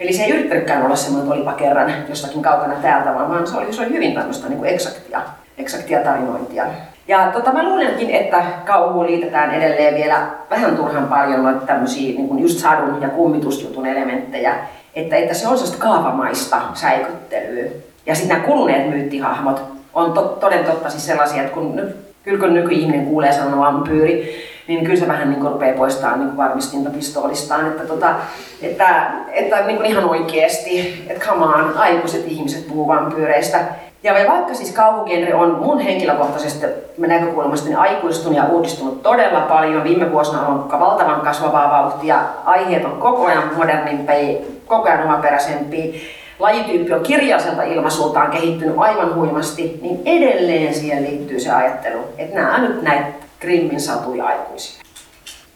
Eli 0.00 0.12
se 0.12 0.24
ei 0.24 0.30
yrittänytkään 0.30 0.84
olla 0.84 0.96
semmoinen, 0.96 1.26
että 1.26 1.34
olipa 1.34 1.52
kerran 1.52 1.92
jossakin 2.08 2.42
kaukana 2.42 2.74
täältä, 2.74 3.14
vaan 3.14 3.46
se 3.46 3.56
oli, 3.56 3.72
se 3.72 3.82
oli 3.82 3.90
hyvin 3.90 4.14
tämmöistä 4.14 4.48
niin 4.48 4.58
kuin 4.58 4.70
eksaktia, 4.70 5.20
eksaktia 5.58 6.00
tarinointia. 6.00 6.64
Ja 7.08 7.30
tota, 7.32 7.52
mä 7.52 7.68
luulenkin, 7.68 8.10
että 8.10 8.42
kauhuun 8.64 9.06
liitetään 9.06 9.50
edelleen 9.50 9.94
vielä 9.94 10.26
vähän 10.50 10.76
turhan 10.76 11.06
paljon 11.06 11.42
noita 11.42 11.66
tämmöisiä 11.66 12.16
niin 12.16 12.28
kuin 12.28 12.42
just 12.42 12.58
sadun 12.58 13.02
ja 13.02 13.08
kummitusjutun 13.08 13.86
elementtejä, 13.86 14.54
että, 14.96 15.16
että 15.16 15.34
se 15.34 15.48
on 15.48 15.58
sellaista 15.58 15.82
kaavamaista 15.82 16.60
säikyttelyä. 16.74 17.70
Ja 18.06 18.14
sitten 18.14 18.36
nämä 18.36 18.48
kuluneet 18.48 18.90
myyttihahmot 18.90 19.62
on 19.94 20.12
to, 20.12 20.22
toden 20.22 20.64
totta 20.64 20.90
siis 20.90 21.06
sellaisia, 21.06 21.42
että 21.42 21.54
kun, 21.54 21.80
kyllä 22.22 22.38
kun 22.38 22.54
nykyihminen 22.54 23.06
kuulee 23.06 23.32
sanan 23.32 23.58
vampyyri, 23.58 24.46
niin 24.68 24.84
kyllä 24.84 25.00
se 25.00 25.08
vähän 25.08 25.30
niin 25.30 25.40
kuin 25.40 25.52
rupeaa 25.52 25.76
poistamaan 25.76 26.20
niin 26.20 26.36
varmistinta 26.36 26.90
pistoolistaan, 26.90 27.66
että, 27.66 27.84
tota, 27.86 28.14
että, 28.62 29.10
että 29.32 29.66
niin 29.66 29.76
kuin 29.76 29.86
ihan 29.86 30.04
oikeasti, 30.04 31.04
että 31.08 31.26
come 31.26 31.44
on, 31.44 31.76
aikuiset 31.76 32.24
ihmiset 32.26 32.68
puhuu 32.68 32.88
vampyyreistä. 32.88 33.58
Ja 34.02 34.14
vaikka 34.28 34.54
siis 34.54 34.72
kauhugenre 34.72 35.34
on 35.34 35.58
mun 35.62 35.80
henkilökohtaisesti 35.80 36.66
näkökulmasta 36.98 37.68
niin 37.68 37.78
aikuistunut 37.78 38.36
ja 38.36 38.44
uudistunut 38.44 39.02
todella 39.02 39.40
paljon, 39.40 39.84
viime 39.84 40.12
vuosina 40.12 40.46
on 40.46 40.70
valtavan 40.70 41.20
kasvavaa 41.20 41.70
vauhtia, 41.70 42.20
aiheet 42.44 42.84
on 42.84 42.96
koko 43.00 43.26
ajan 43.26 43.50
modernimpia, 43.56 44.38
koko 44.66 44.88
ajan 44.88 45.04
omaperäisempiä, 45.04 45.94
lajityyppi 46.38 46.92
on 46.92 47.02
kirjaiselta 47.02 47.62
ilmaisultaan 47.62 48.30
kehittynyt 48.30 48.74
aivan 48.78 49.14
huimasti, 49.14 49.78
niin 49.82 50.00
edelleen 50.04 50.74
siihen 50.74 51.02
liittyy 51.02 51.40
se 51.40 51.50
ajattelu, 51.50 52.00
että 52.18 52.40
nämä 52.40 52.58
nyt 52.58 52.82
näitä 52.82 53.06
Grimmin 53.40 53.80
satuja 53.80 54.26
aikuisia. 54.26 54.82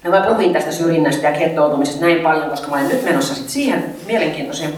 No 0.04 0.10
mä 0.10 0.20
puhuin 0.20 0.52
tästä 0.52 0.72
syrjinnästä 0.72 1.28
ja 1.28 1.38
gettoutumisesta 1.38 2.04
näin 2.04 2.20
paljon, 2.20 2.50
koska 2.50 2.68
mä 2.68 2.76
olen 2.76 2.88
nyt 2.88 3.04
menossa 3.04 3.34
sit 3.34 3.48
siihen 3.48 3.84
mielenkiintoiseen 4.06 4.72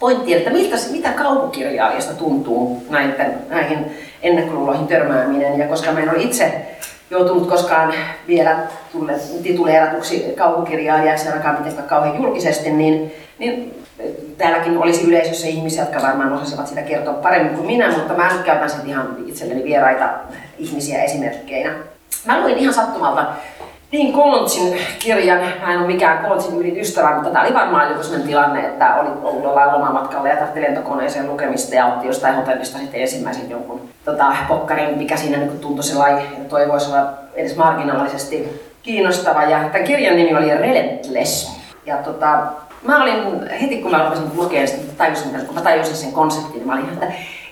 pointtiin, 0.00 0.38
että 0.38 0.50
miltä, 0.50 0.76
mitä 0.90 1.12
kaukukirjailijasta 1.12 2.14
tuntuu 2.14 2.86
näiden, 2.90 3.34
näihin 3.48 3.78
ennakkoluuloihin 4.22 4.86
törmääminen. 4.86 5.58
Ja 5.58 5.68
koska 5.68 5.92
mä 5.92 6.00
en 6.00 6.10
ole 6.10 6.22
itse 6.22 6.66
joutunut 7.10 7.48
koskaan 7.48 7.94
vielä 8.28 8.58
tituleeratuksi 9.42 10.34
kaukukirjailijaksi 10.36 11.28
ainakaan 11.28 11.58
mitenkään 11.58 11.88
kauhean 11.88 12.22
julkisesti, 12.22 12.70
niin, 12.70 13.12
niin 13.38 13.84
täälläkin 14.38 14.78
olisi 14.78 15.08
yleisössä 15.08 15.46
ihmisiä, 15.46 15.82
jotka 15.82 16.02
varmaan 16.02 16.32
osasivat 16.32 16.66
sitä 16.66 16.82
kertoa 16.82 17.14
paremmin 17.14 17.54
kuin 17.54 17.66
minä, 17.66 17.92
mutta 17.92 18.14
mä 18.14 18.32
nyt 18.32 18.42
käytän 18.42 18.70
sitten 18.70 18.90
ihan 18.90 19.16
itselleni 19.26 19.64
vieraita 19.64 20.08
ihmisiä 20.58 21.02
esimerkkeinä. 21.02 21.74
Mä 22.24 22.40
luin 22.40 22.58
ihan 22.58 22.74
sattumalta 22.74 23.26
niin 23.92 24.12
Koltsin 24.12 24.78
kirjan, 24.98 25.38
mä 25.38 25.72
en 25.72 25.78
ole 25.78 25.86
mikään 25.86 26.26
Koltsin 26.26 26.56
yritystävä, 26.56 27.14
mutta 27.14 27.30
tämä 27.30 27.44
oli 27.44 27.54
varmaan 27.54 27.90
joku 27.90 28.02
sellainen 28.02 28.28
tilanne, 28.28 28.66
että 28.66 28.94
oli 28.94 29.08
ollut 29.22 29.44
jollain 29.44 29.72
lomamatkalla 29.72 30.28
ja 30.28 30.36
tarvitsi 30.36 30.62
lentokoneeseen 30.62 31.28
lukemista 31.30 31.74
ja 31.74 31.86
otti 31.86 32.06
jostain 32.06 32.34
hotellista 32.34 32.78
sitten 32.78 33.00
ensimmäisen 33.00 33.50
jonkun 33.50 33.88
tota, 34.04 34.36
pokkarin, 34.48 34.98
mikä 34.98 35.16
siinä 35.16 35.38
niin 35.38 35.58
tuntui 35.58 35.84
sellainen, 35.84 36.22
että 36.22 36.48
toivoisi 36.48 36.90
olla 36.90 37.08
edes 37.34 37.56
marginaalisesti 37.56 38.62
kiinnostava. 38.82 39.42
Ja 39.42 39.58
tämän 39.58 39.86
kirjan 39.86 40.16
nimi 40.16 40.36
oli 40.36 40.54
Relentless. 40.54 41.56
Ja 41.86 41.96
tota, 41.96 42.38
mä 42.86 43.02
olin, 43.02 43.50
heti 43.60 43.76
kun 43.76 43.90
mä 43.90 44.04
rupesin 44.04 44.24
lukemaan 44.34 44.68
sitä, 44.68 44.92
tajusin, 44.96 45.46
kun 45.46 45.54
mä 45.54 45.60
tajusin 45.60 45.96
sen 45.96 46.12
konseptin, 46.12 46.52
niin 46.52 46.66
mä 46.66 46.72
olin, 46.72 46.84
että 46.84 47.06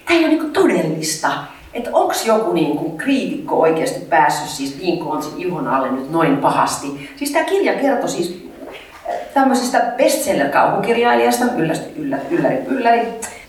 tämä 0.06 0.18
ei 0.18 0.24
ole 0.24 0.28
niin 0.28 0.52
todellista 0.52 1.30
että 1.74 1.90
onko 1.92 2.14
joku 2.24 2.52
niin 2.52 2.76
kuin 2.76 2.98
kriitikko 2.98 3.60
oikeasti 3.60 4.00
päässyt 4.00 4.48
siis 4.48 4.78
Dean 4.80 4.98
Collinsin 4.98 5.32
ihon 5.36 5.68
alle 5.68 5.90
nyt 5.90 6.10
noin 6.10 6.36
pahasti. 6.36 7.10
Siis 7.16 7.30
tämä 7.30 7.44
kirja 7.44 7.74
kertoo 7.74 8.08
siis 8.08 8.48
äh, 9.08 9.14
tämmöisestä 9.34 9.92
bestseller-kauhukirjailijasta, 9.96 11.44
ylläri, 11.56 11.80
ylläri, 11.96 12.22
ylläri, 12.30 12.56
ylläri. 12.68 13.06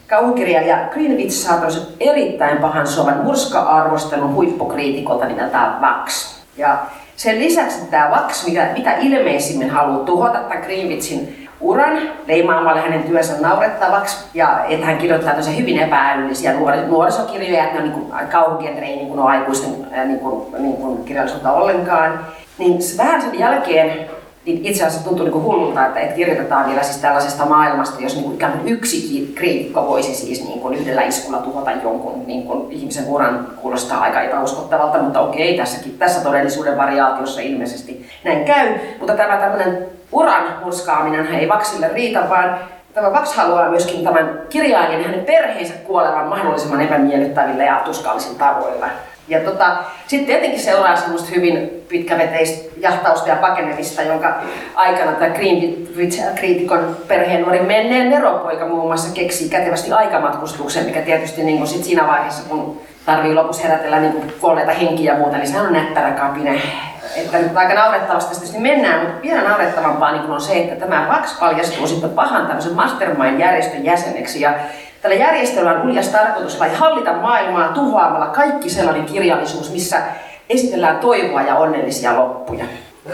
Kauhukirjailija 0.07 0.89
Greenwich 0.91 1.31
saa 1.31 1.61
erittäin 1.99 2.57
pahan 2.57 2.87
sovan 2.87 3.23
murska-arvostelun 3.23 4.33
huippukriitikolta 4.33 5.25
nimeltään 5.25 5.81
Vax. 5.81 6.35
Ja 6.57 6.77
sen 7.15 7.39
lisäksi 7.39 7.85
tämä 7.91 8.11
Vax, 8.11 8.45
mitä, 8.47 8.69
mitä 8.77 8.95
ilmeisimmin 8.97 9.69
haluaa 9.69 10.05
tuhota 10.05 10.39
tämän 10.39 10.63
Greenwichin 10.63 11.44
uran 11.59 11.97
leimaamalla 12.27 12.81
hänen 12.81 13.03
työnsä 13.03 13.33
naurettavaksi 13.41 14.25
ja 14.33 14.65
että 14.69 14.85
hän 14.85 14.97
kirjoittaa 14.97 15.33
tosi 15.33 15.57
hyvin 15.57 15.79
epäälyllisiä 15.79 16.53
nuor- 16.53 16.87
nuorisokirjoja, 16.87 17.63
että 17.63 17.81
ne 17.81 17.83
on 17.83 17.89
niin 17.89 18.29
kauhugenre 18.31 18.85
ei 18.85 18.95
niin 18.95 19.19
ole 19.19 19.31
aikuisten 19.31 19.71
niin 20.05 20.19
kuin, 20.19 20.45
niin 20.57 20.77
kuin 20.77 21.03
kirjallisuutta 21.03 21.51
ollenkaan. 21.51 22.19
Niin 22.57 22.79
vähän 22.97 23.21
sen 23.21 23.39
jälkeen 23.39 24.09
niin 24.45 24.65
itse 24.65 24.85
asiassa 24.85 25.09
tuntuu 25.09 25.25
niin 25.25 25.43
hullulta, 25.43 25.85
että, 25.85 25.99
että 25.99 26.15
kirjoitetaan 26.15 26.67
vielä 26.67 26.83
siis 26.83 26.97
tällaisesta 26.97 27.45
maailmasta, 27.45 28.01
jos 28.01 28.13
niin 28.13 28.23
kuin 28.23 28.35
ikään 28.35 28.53
kuin 28.53 28.73
yksi 28.73 29.31
kriitikko 29.35 29.87
voisi 29.87 30.15
siis 30.15 30.43
niin 30.47 30.59
kuin 30.59 30.77
yhdellä 30.77 31.01
iskulla 31.01 31.37
tuhota 31.37 31.71
jonkun 31.71 32.27
niin 32.27 32.43
kuin 32.43 32.71
ihmisen 32.71 33.07
uran, 33.07 33.47
kuulostaa 33.61 34.01
aika 34.01 34.21
epäuskottavalta, 34.21 35.01
mutta 35.01 35.21
okei, 35.21 35.57
tässäkin, 35.57 35.97
tässä 35.97 36.23
todellisuuden 36.23 36.77
variaatiossa 36.77 37.41
ilmeisesti 37.41 38.05
näin 38.23 38.45
käy. 38.45 38.69
Mutta 38.99 39.15
tämä 39.15 39.37
tämmöinen 39.37 39.87
uran 40.15 40.43
murskaaminen 40.63 41.27
ei 41.27 41.49
Vaksille 41.49 41.89
riitä, 41.93 42.29
vaan 42.29 42.59
tämä 42.93 43.13
Vaks 43.13 43.33
haluaa 43.33 43.69
myöskin 43.69 44.03
tämän 44.03 44.41
kirjailijan 44.49 45.01
ja 45.01 45.07
hänen 45.07 45.25
perheensä 45.25 45.73
kuolevan 45.73 46.27
mahdollisimman 46.27 46.81
epämiellyttävillä 46.81 47.63
ja 47.63 47.81
tuskallisilla 47.85 48.39
tavoilla. 48.39 48.87
Ja 49.27 49.39
tota, 49.39 49.77
sitten 50.07 50.27
tietenkin 50.27 50.59
seuraa 50.59 50.95
semmoista 50.95 51.29
hyvin 51.35 51.85
pitkäveteistä 51.87 52.69
jahtausta 52.77 53.29
ja 53.29 53.35
pakenemista, 53.35 54.01
jonka 54.01 54.41
aikana 54.75 55.11
tämä 55.11 55.35
Greenwich-kriitikon 55.35 56.97
perheen 57.07 57.41
nuori 57.41 57.59
menneen 57.59 58.09
neropoika 58.09 58.65
muun 58.65 58.85
muassa 58.85 59.13
keksii 59.13 59.49
kätevästi 59.49 59.91
aikamatkustuksen, 59.91 60.85
mikä 60.85 61.01
tietysti 61.01 61.43
niin 61.43 61.67
sit 61.67 61.83
siinä 61.83 62.07
vaiheessa, 62.07 62.49
kun 62.49 62.81
tarvii 63.05 63.33
lopussa 63.33 63.63
herätellä 63.63 63.99
niin 63.99 64.33
kuolleita 64.41 64.71
henkiä 64.71 65.13
ja 65.13 65.19
muuta, 65.19 65.37
niin 65.37 65.47
se 65.47 65.59
on 65.59 65.73
näppärä 65.73 66.11
kapine. 66.11 66.61
Että 67.15 67.37
nyt 67.37 67.57
aika 67.57 67.73
naurettavasti 67.73 68.35
tietysti 68.35 68.59
mennään, 68.59 68.99
mutta 68.99 69.21
vielä 69.21 69.49
naurettavampaa 69.49 70.11
niin 70.11 70.31
on 70.31 70.41
se, 70.41 70.57
että 70.57 70.75
tämä 70.75 71.07
Vax 71.09 71.39
paljastuu 71.39 71.87
sitten 71.87 72.09
pahan 72.09 72.47
tämmöisen 72.47 72.73
mastermind-järjestön 72.73 73.85
jäseneksi 73.85 74.41
ja 74.41 74.53
Tällä 75.05 75.17
järjestöllä 75.17 75.71
on 75.71 75.81
uljas 75.81 76.07
tarkoitus 76.07 76.59
vai 76.59 76.69
hallita 76.73 77.13
maailmaa 77.13 77.67
tuhoamalla 77.67 78.25
kaikki 78.27 78.69
sellainen 78.69 79.05
kirjallisuus, 79.05 79.71
missä 79.71 79.97
esitellään 80.49 80.97
toivoa 80.97 81.41
ja 81.41 81.55
onnellisia 81.55 82.19
loppuja. 82.19 82.65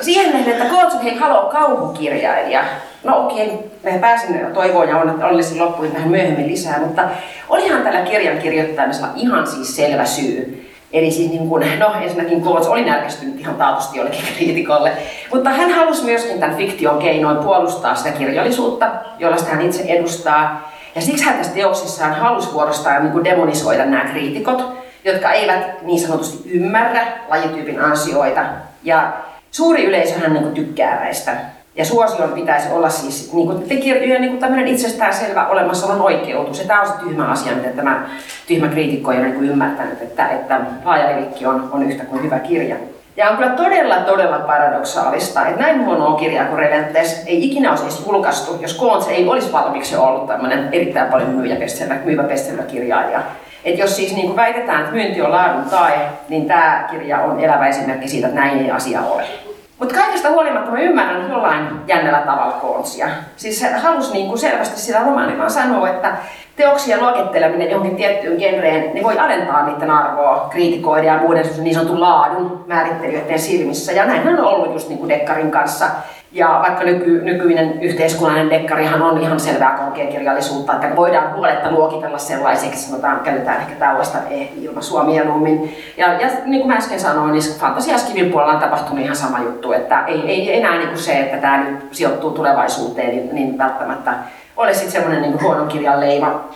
Siihen 0.01 0.33
nähden, 0.33 0.53
että 0.53 0.65
Goldson, 0.65 1.01
hei, 1.01 1.17
haloo, 1.17 1.49
kauhukirjailija. 1.49 2.63
No 3.03 3.25
okei, 3.25 3.47
okay, 3.47 3.57
me 3.83 3.99
pääsin 3.99 4.47
toivoon 4.53 4.89
ja 4.89 4.97
onnellisiin 4.97 5.61
loppuihin 5.61 5.95
vähän 5.95 6.09
myöhemmin 6.09 6.47
lisää, 6.47 6.79
mutta 6.79 7.01
olihan 7.49 7.81
tällä 7.81 8.01
kirjan 8.01 8.37
kirjoittamisella 8.37 9.09
ihan 9.15 9.47
siis 9.47 9.75
selvä 9.75 10.05
syy. 10.05 10.70
Eli 10.93 11.11
siis 11.11 11.29
niin 11.29 11.49
kuin, 11.49 11.79
no 11.79 11.93
ensinnäkin 12.01 12.43
Coates 12.43 12.67
oli 12.67 12.85
närkästynyt 12.85 13.39
ihan 13.39 13.55
taatusti 13.55 13.97
jollekin 13.97 14.23
kriitikolle, 14.35 14.91
mutta 15.33 15.49
hän 15.49 15.71
halusi 15.71 16.03
myöskin 16.03 16.39
tämän 16.39 16.57
fiktion 16.57 16.99
keinoin 16.99 17.37
puolustaa 17.37 17.95
sitä 17.95 18.11
kirjallisuutta, 18.11 18.91
jollaista 19.19 19.49
hän 19.49 19.61
itse 19.61 19.83
edustaa. 19.83 20.71
Ja 20.95 21.01
siksi 21.01 21.25
hän 21.25 21.37
tässä 21.37 21.53
teoksissaan 21.53 22.13
halusi 22.13 22.53
vuorostaan 22.53 23.03
niin 23.03 23.11
kuin 23.11 23.23
demonisoida 23.23 23.85
nämä 23.85 24.05
kriitikot, 24.05 24.73
jotka 25.05 25.31
eivät 25.31 25.81
niin 25.81 25.99
sanotusti 25.99 26.49
ymmärrä 26.49 27.07
lajityypin 27.29 27.81
ansioita. 27.81 28.41
Ja 28.83 29.13
suuri 29.51 29.85
yleisöhän 29.85 30.33
niin 30.33 30.43
kuin 30.43 30.55
tykkää 30.55 30.99
näistä. 30.99 31.37
Ja 31.75 31.85
suosion 31.85 32.29
pitäisi 32.29 32.67
olla 32.71 32.89
siis 32.89 33.33
niin 33.33 33.47
kuin 33.47 33.79
kirjojen 33.79 34.21
niin 34.21 34.39
tämmöinen 34.39 34.67
itsestäänselvä 34.67 35.47
olemassaolon 35.47 36.01
oikeutus. 36.01 36.59
Ja 36.59 36.67
tämä 36.67 36.81
on 36.81 36.87
se 36.87 36.93
tyhmä 37.03 37.25
asia, 37.25 37.55
mitä 37.55 37.69
tämä 37.69 38.09
tyhmä 38.47 38.67
kriitikko 38.67 39.11
ei 39.11 39.19
ole 39.19 39.27
niin 39.27 39.49
ymmärtänyt, 39.49 40.01
että, 40.01 40.27
että 40.27 40.61
laaja 40.85 41.17
on, 41.47 41.69
on 41.71 41.83
yhtä 41.83 42.05
kuin 42.05 42.23
hyvä 42.23 42.39
kirja. 42.39 42.75
Ja 43.17 43.29
on 43.29 43.37
kyllä 43.37 43.49
todella, 43.49 43.95
todella 43.95 44.39
paradoksaalista, 44.39 45.47
että 45.47 45.61
näin 45.61 45.85
huonoa 45.85 46.19
kirjaa 46.19 46.45
kuin 46.45 46.59
Reventes 46.59 47.23
ei 47.25 47.45
ikinä 47.45 47.69
olisi 47.69 47.83
edes 47.83 48.05
julkaistu, 48.05 48.57
jos 48.61 48.73
Koons 48.73 49.07
ei 49.07 49.27
olisi 49.27 49.51
valmiiksi 49.51 49.95
ollut 49.95 50.27
tämmöinen 50.27 50.69
erittäin 50.71 51.11
paljon 51.11 51.29
myyjä 51.29 51.57
myyvä 52.05 52.23
bestseller-kirjailija. 52.23 53.21
Et 53.65 53.77
jos 53.77 53.95
siis 53.95 54.15
niin 54.15 54.35
väitetään, 54.35 54.81
että 54.81 54.93
myynti 54.93 55.21
on 55.21 55.31
laadun 55.31 55.65
tae, 55.69 55.99
niin 56.29 56.45
tämä 56.45 56.87
kirja 56.91 57.19
on 57.19 57.39
elävä 57.39 57.67
esimerkki 57.67 58.07
siitä, 58.07 58.27
että 58.27 58.39
näin 58.39 58.59
ei 58.59 58.71
asia 58.71 59.01
ole. 59.01 59.23
Mutta 59.81 59.95
kaikesta 59.95 60.29
huolimatta 60.29 60.71
mä 60.71 60.79
ymmärrän 60.79 61.31
jollain 61.31 61.67
jännällä 61.87 62.19
tavalla 62.19 62.51
Koonsia. 62.51 63.07
Siis 63.35 63.59
se 63.59 63.73
halusi 63.73 64.13
niin 64.13 64.27
kuin 64.27 64.39
selvästi 64.39 64.79
sillä 64.79 65.03
romaanillaan 65.03 65.51
sanoa, 65.51 65.89
että 65.89 66.17
teoksien 66.55 67.01
luokitteleminen 67.01 67.71
johonkin 67.71 67.95
tiettyyn 67.95 68.37
genreen, 68.37 68.93
niin 68.93 69.03
voi 69.03 69.19
alentaa 69.19 69.65
niiden 69.65 69.91
arvoa 69.91 70.47
kriitikoiden 70.49 71.05
ja 71.05 71.17
muiden 71.17 71.45
niin 71.57 71.75
sanotun 71.75 72.01
laadun 72.01 72.63
määrittelijöiden 72.67 73.39
silmissä. 73.39 73.91
Ja 73.91 74.05
näin 74.05 74.27
on 74.27 74.39
ollut 74.39 74.73
just 74.73 74.89
niin 74.89 74.99
kuin 74.99 75.09
Dekkarin 75.09 75.51
kanssa. 75.51 75.85
Ja 76.33 76.59
vaikka 76.61 76.83
nyky, 76.83 77.21
nykyinen 77.23 77.81
yhteiskunnallinen 77.81 78.49
dekkarihan 78.49 79.01
on 79.01 79.21
ihan 79.21 79.39
selvää 79.39 79.77
korkeakirjallisuutta, 79.77 80.73
että 80.73 80.95
voidaan 80.95 81.35
huoletta 81.35 81.71
luokitella 81.71 82.17
sellaiseksi, 82.17 82.87
sanotaan, 82.87 83.19
käytetään 83.19 83.61
ehkä 83.61 83.75
tällaista 83.75 84.17
e-ilmaisua 84.29 85.03
mieluummin. 85.03 85.77
Ja, 85.97 86.13
ja 86.21 86.27
niin 86.45 86.61
kuin 86.61 86.67
mä 86.67 86.77
äsken 86.77 86.99
sanoin, 86.99 87.31
niin 87.31 87.59
fantasiaskivin 87.59 88.31
puolella 88.31 88.53
on 88.53 88.59
tapahtunut 88.59 89.03
ihan 89.03 89.15
sama 89.15 89.39
juttu, 89.39 89.71
että 89.71 90.05
ei, 90.05 90.29
ei 90.29 90.57
enää 90.57 90.77
niin 90.77 90.87
kuin 90.87 90.99
se, 90.99 91.19
että 91.19 91.37
tämä 91.37 91.63
nyt 91.63 91.87
sijoittuu 91.91 92.31
tulevaisuuteen, 92.31 93.09
niin, 93.09 93.35
niin 93.35 93.57
välttämättä 93.57 94.13
ole 94.57 94.73
sitten 94.73 94.91
semmoinen 94.91 95.21
niin 95.21 95.41
huonon 95.41 95.67
kirjan 95.67 95.99
leima 95.99 96.49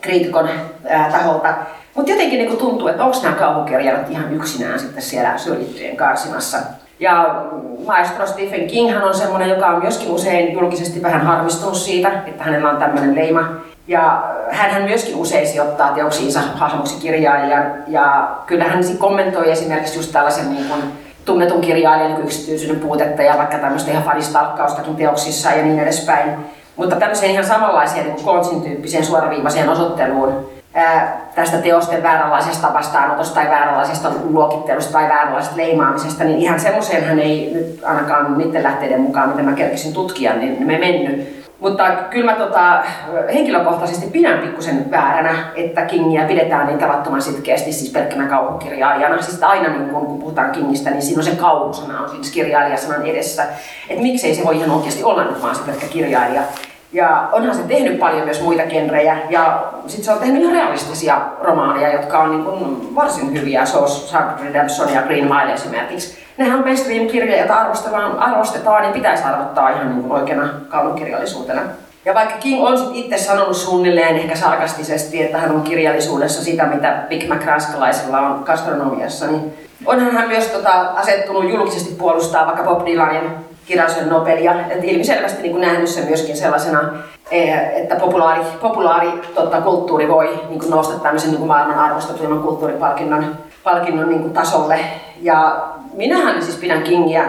kriitikon 0.00 0.48
ää, 0.88 1.10
taholta. 1.10 1.54
Mutta 1.94 2.12
jotenkin 2.12 2.38
niin 2.38 2.56
tuntuu, 2.58 2.88
että 2.88 3.04
onko 3.04 3.16
nämä 3.22 3.34
kauhukirjailijat 3.34 4.10
ihan 4.10 4.32
yksinään 4.32 4.80
sitten 4.80 5.02
siellä 5.02 5.38
syrjittyjen 5.38 5.96
karsimassa. 5.96 6.58
Ja 7.00 7.44
maestro 7.86 8.26
Stephen 8.26 8.66
King 8.66 8.90
hän 8.90 9.02
on 9.02 9.14
semmoinen, 9.14 9.48
joka 9.48 9.66
on 9.66 9.82
myöskin 9.82 10.10
usein 10.10 10.52
julkisesti 10.52 11.02
vähän 11.02 11.20
harmistunut 11.20 11.76
siitä, 11.76 12.12
että 12.26 12.44
hänellä 12.44 12.70
on 12.70 12.76
tämmöinen 12.76 13.14
leima. 13.14 13.48
Ja 13.88 14.22
hän 14.50 14.82
myöskin 14.82 15.16
usein 15.16 15.48
sijoittaa 15.48 15.92
teoksiinsa 15.92 16.40
hahmoksi 16.54 17.00
kirjailijan. 17.00 17.72
Ja 17.86 18.28
kyllä 18.46 18.64
hän 18.64 18.84
kommentoi 18.98 19.50
esimerkiksi 19.50 19.98
just 19.98 20.12
tällaisen 20.12 20.50
niin 20.50 20.68
kuin 20.68 20.82
tunnetun 21.24 21.60
kirjailijan 21.60 22.14
niin 22.14 22.24
yksityisyyden 22.24 22.80
puutetta 22.80 23.22
ja 23.22 23.38
vaikka 23.38 23.58
tämmöistä 23.58 23.90
ihan 23.90 24.04
fadistalkkaustakin 24.04 24.96
teoksissa 24.96 25.50
ja 25.50 25.62
niin 25.62 25.78
edespäin. 25.78 26.30
Mutta 26.76 26.96
tämmöiseen 26.96 27.32
ihan 27.32 27.44
samanlaiseen 27.44 28.06
niin 28.06 28.24
Kontsin 28.24 28.62
tyyppiseen 28.62 29.04
suoraviivaiseen 29.04 29.68
osoitteluun 29.68 30.49
tästä 31.34 31.58
teosten 31.58 32.02
vääränlaisesta 32.02 32.74
vastaanotosta 32.74 33.34
tai 33.34 33.48
vääränlaisesta 33.48 34.10
luokittelusta 34.24 34.92
tai 34.92 35.08
vääränlaisesta 35.08 35.56
leimaamisesta, 35.56 36.24
niin 36.24 36.38
ihan 36.38 36.60
semmoiseen 36.60 37.04
hän 37.04 37.18
ei 37.18 37.50
nyt 37.54 37.80
ainakaan 37.84 38.38
niiden 38.38 38.62
lähteiden 38.62 39.00
mukaan, 39.00 39.28
mitä 39.28 39.42
mä 39.42 39.52
kerkisin 39.52 39.92
tutkia, 39.92 40.36
niin 40.36 40.66
me 40.66 40.78
mennyt. 40.78 41.40
Mutta 41.60 41.90
kyllä 42.10 42.32
mä 42.32 42.38
tota, 42.38 42.82
henkilökohtaisesti 43.34 44.06
pidän 44.06 44.38
pikkusen 44.38 44.90
vääränä, 44.90 45.34
että 45.54 45.84
Kingiä 45.84 46.24
pidetään 46.24 46.66
niin 46.66 46.78
tavattoman 46.78 47.22
sitkeästi 47.22 47.72
siis 47.72 47.92
pelkkänä 47.92 48.26
kauhukirjailijana. 48.26 49.22
Siis 49.22 49.42
aina 49.42 49.68
niin 49.68 49.88
kun, 49.88 50.06
kun 50.06 50.18
puhutaan 50.18 50.50
Kingistä, 50.50 50.90
niin 50.90 51.02
siinä 51.02 51.20
on 51.20 51.24
se 51.24 51.36
kauhusana 51.36 52.00
on 52.00 52.08
siis 52.10 52.30
kirjailijasanan 52.30 53.06
edessä. 53.06 53.42
Että 53.88 54.02
miksei 54.02 54.34
se 54.34 54.44
voi 54.44 54.56
ihan 54.56 54.70
oikeasti 54.70 55.04
olla 55.04 55.24
nyt 55.24 55.42
vaan 55.42 55.54
se 55.54 55.62
pelkkä 55.66 55.86
kirjailija. 55.86 56.42
Ja 56.92 57.28
onhan 57.32 57.54
se 57.54 57.62
tehnyt 57.62 57.98
paljon 57.98 58.24
myös 58.24 58.42
muita 58.42 58.62
genrejä 58.62 59.16
ja 59.28 59.64
sitten 59.86 60.04
se 60.04 60.12
on 60.12 60.18
tehnyt 60.18 60.42
ihan 60.42 60.54
realistisia 60.54 61.20
romaaneja, 61.42 61.92
jotka 61.92 62.18
on 62.18 62.30
niin 62.30 62.44
kuin 62.44 62.94
varsin 62.94 63.32
hyviä. 63.32 63.66
Shawshank 63.66 64.40
Redemption 64.40 64.94
ja 64.94 65.02
Green 65.02 65.24
Mile 65.24 65.52
esimerkiksi. 65.52 66.18
Nehän 66.36 66.58
on 66.58 66.64
mainstream-kirjoja, 66.64 67.38
joita 67.38 67.54
arvostetaan, 67.54 68.18
arvostetaan 68.18 68.84
ja 68.84 68.90
pitäisi 68.90 69.24
arvottaa 69.24 69.70
ihan 69.70 69.88
niin 69.88 70.02
kuin 70.02 70.20
oikeana 70.20 70.48
kaunokirjallisuutena. 70.68 71.60
Ja 72.04 72.14
vaikka 72.14 72.34
King 72.40 72.64
on 72.64 72.78
sit 72.78 72.88
itse 72.92 73.18
sanonut 73.18 73.56
suunnilleen 73.56 74.16
ehkä 74.16 74.36
sarkastisesti, 74.36 75.22
että 75.22 75.38
hän 75.38 75.50
on 75.50 75.62
kirjallisuudessa 75.62 76.44
sitä, 76.44 76.66
mitä 76.66 77.02
Big 77.08 77.28
Mac 77.28 77.44
ranskalaisella 77.44 78.20
on 78.20 78.42
gastronomiassa, 78.44 79.26
niin 79.26 79.54
onhan 79.86 80.12
hän 80.12 80.28
myös 80.28 80.46
tota, 80.46 80.80
asettunut 80.80 81.50
julkisesti 81.50 81.94
puolustaa 81.94 82.46
vaikka 82.46 82.62
Bob 82.62 82.86
Dylanin 82.86 83.30
kirjallisuuden 83.70 84.08
Nobelia. 84.08 84.54
Et 84.70 84.84
ilmiselvästi 84.84 85.42
niin 85.42 85.60
nähnyt 85.60 85.88
sen 85.88 86.06
myöskin 86.06 86.36
sellaisena, 86.36 86.80
eh, 87.30 87.76
että 87.76 87.96
populaari, 87.96 88.40
populaari 88.60 89.08
totta, 89.34 89.60
kulttuuri 89.60 90.08
voi 90.08 90.40
niin 90.48 90.60
kuin 90.60 90.70
nousta 90.70 90.98
tämmöisen 90.98 91.30
niin 91.30 91.38
kuin 91.38 91.48
maailman 91.48 91.78
arvostetuimman 91.78 92.42
kulttuuripalkinnon 92.42 93.36
palkinnon 93.64 94.08
niin 94.08 94.20
kuin 94.20 94.32
tasolle. 94.32 94.80
Ja 95.22 95.68
minähän 95.92 96.42
siis 96.42 96.56
pidän 96.56 96.82
Kingiä 96.82 97.24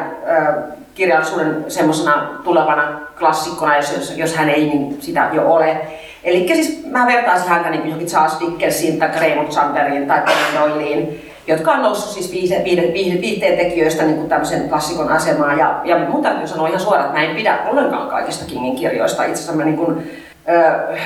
kirjallisuuden 0.96 1.66
semmoisena 1.68 2.30
tulevana 2.44 3.00
klassikkona, 3.20 3.76
jos, 3.76 4.14
jos 4.18 4.36
hän 4.36 4.50
ei 4.50 4.68
niin 4.68 5.02
sitä 5.02 5.30
jo 5.34 5.54
ole. 5.54 5.78
Eli 6.24 6.48
siis 6.48 6.86
mä 6.86 7.08
vertaisin 7.08 7.50
häntä 7.50 7.70
niin 7.70 7.84
johonkin 7.84 8.08
Charles 8.08 8.40
Dickensiin 8.40 9.00
tai 9.00 9.10
Raymond 9.20 9.48
Chandleriin 9.48 10.08
tai 10.08 10.22
Conan 10.22 10.70
Doyleen 10.70 11.10
jotka 11.52 11.72
on 11.72 11.82
noussut 11.82 12.12
siis 12.12 12.32
viihde, 12.32 12.62
viihde, 12.64 13.22
viihde, 13.22 13.56
tekijöistä 13.56 14.04
niin 14.04 14.30
tämmöisen 14.30 14.70
klassikon 14.70 15.10
asemaan. 15.10 15.58
Ja, 15.58 15.82
ja 15.84 15.98
mun 15.98 16.24
täytyy 16.24 16.48
sanoa 16.48 16.68
ihan 16.68 16.80
suoraan, 16.80 17.06
että 17.06 17.20
mä 17.20 17.26
en 17.26 17.36
pidä 17.36 17.60
ollenkaan 17.72 18.10
kaikista 18.10 18.46
Kingin 18.46 18.76
kirjoista. 18.76 19.24
Itse 19.24 19.34
asiassa 19.34 19.54
mä 19.54 19.64
niin 19.64 19.78
kuin, 19.78 20.12
ö, 20.50 20.98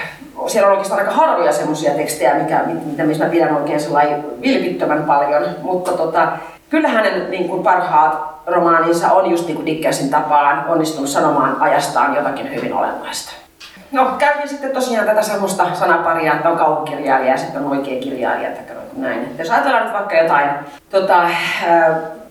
siellä 0.47 0.67
on 0.67 0.71
oikeastaan 0.71 1.01
aika 1.01 1.11
harvoja 1.11 1.51
semmoisia 1.51 1.91
tekstejä, 1.91 2.35
mikä, 2.35 2.61
mitä, 2.85 3.23
mä 3.23 3.29
pidän 3.29 3.55
oikein 3.55 3.79
vilpittömän 4.41 5.03
paljon. 5.03 5.43
Mutta 5.61 5.91
tota, 5.91 6.27
kyllä 6.69 6.87
hänen 6.87 7.31
niin 7.31 7.49
kuin 7.49 7.63
parhaat 7.63 8.35
romaaninsa 8.47 9.11
on 9.11 9.31
just 9.31 9.45
niin 9.45 9.55
kuin 9.55 9.65
Dickensin 9.65 10.09
tapaan 10.09 10.65
onnistunut 10.67 11.09
sanomaan 11.09 11.61
ajastaan 11.61 12.15
jotakin 12.15 12.55
hyvin 12.55 12.73
olennaista. 12.73 13.44
No, 13.91 14.05
käytin 14.17 14.49
sitten 14.49 14.71
tosiaan 14.71 15.07
tätä 15.07 15.21
semmoista 15.21 15.75
sanaparia, 15.75 16.33
että 16.33 16.49
on 16.49 16.57
kauhukirjailija 16.57 17.31
ja 17.31 17.38
sitten 17.38 17.65
on 17.65 17.71
oikea 17.71 17.99
kirjailija, 17.99 18.49
että 18.49 18.73
näin. 18.97 19.23
Että 19.23 19.41
jos 19.41 19.51
ajatellaan 19.51 19.83
nyt 19.83 19.93
vaikka 19.93 20.15
jotain 20.15 20.49
tota, 20.89 21.23
äh, 21.23 21.31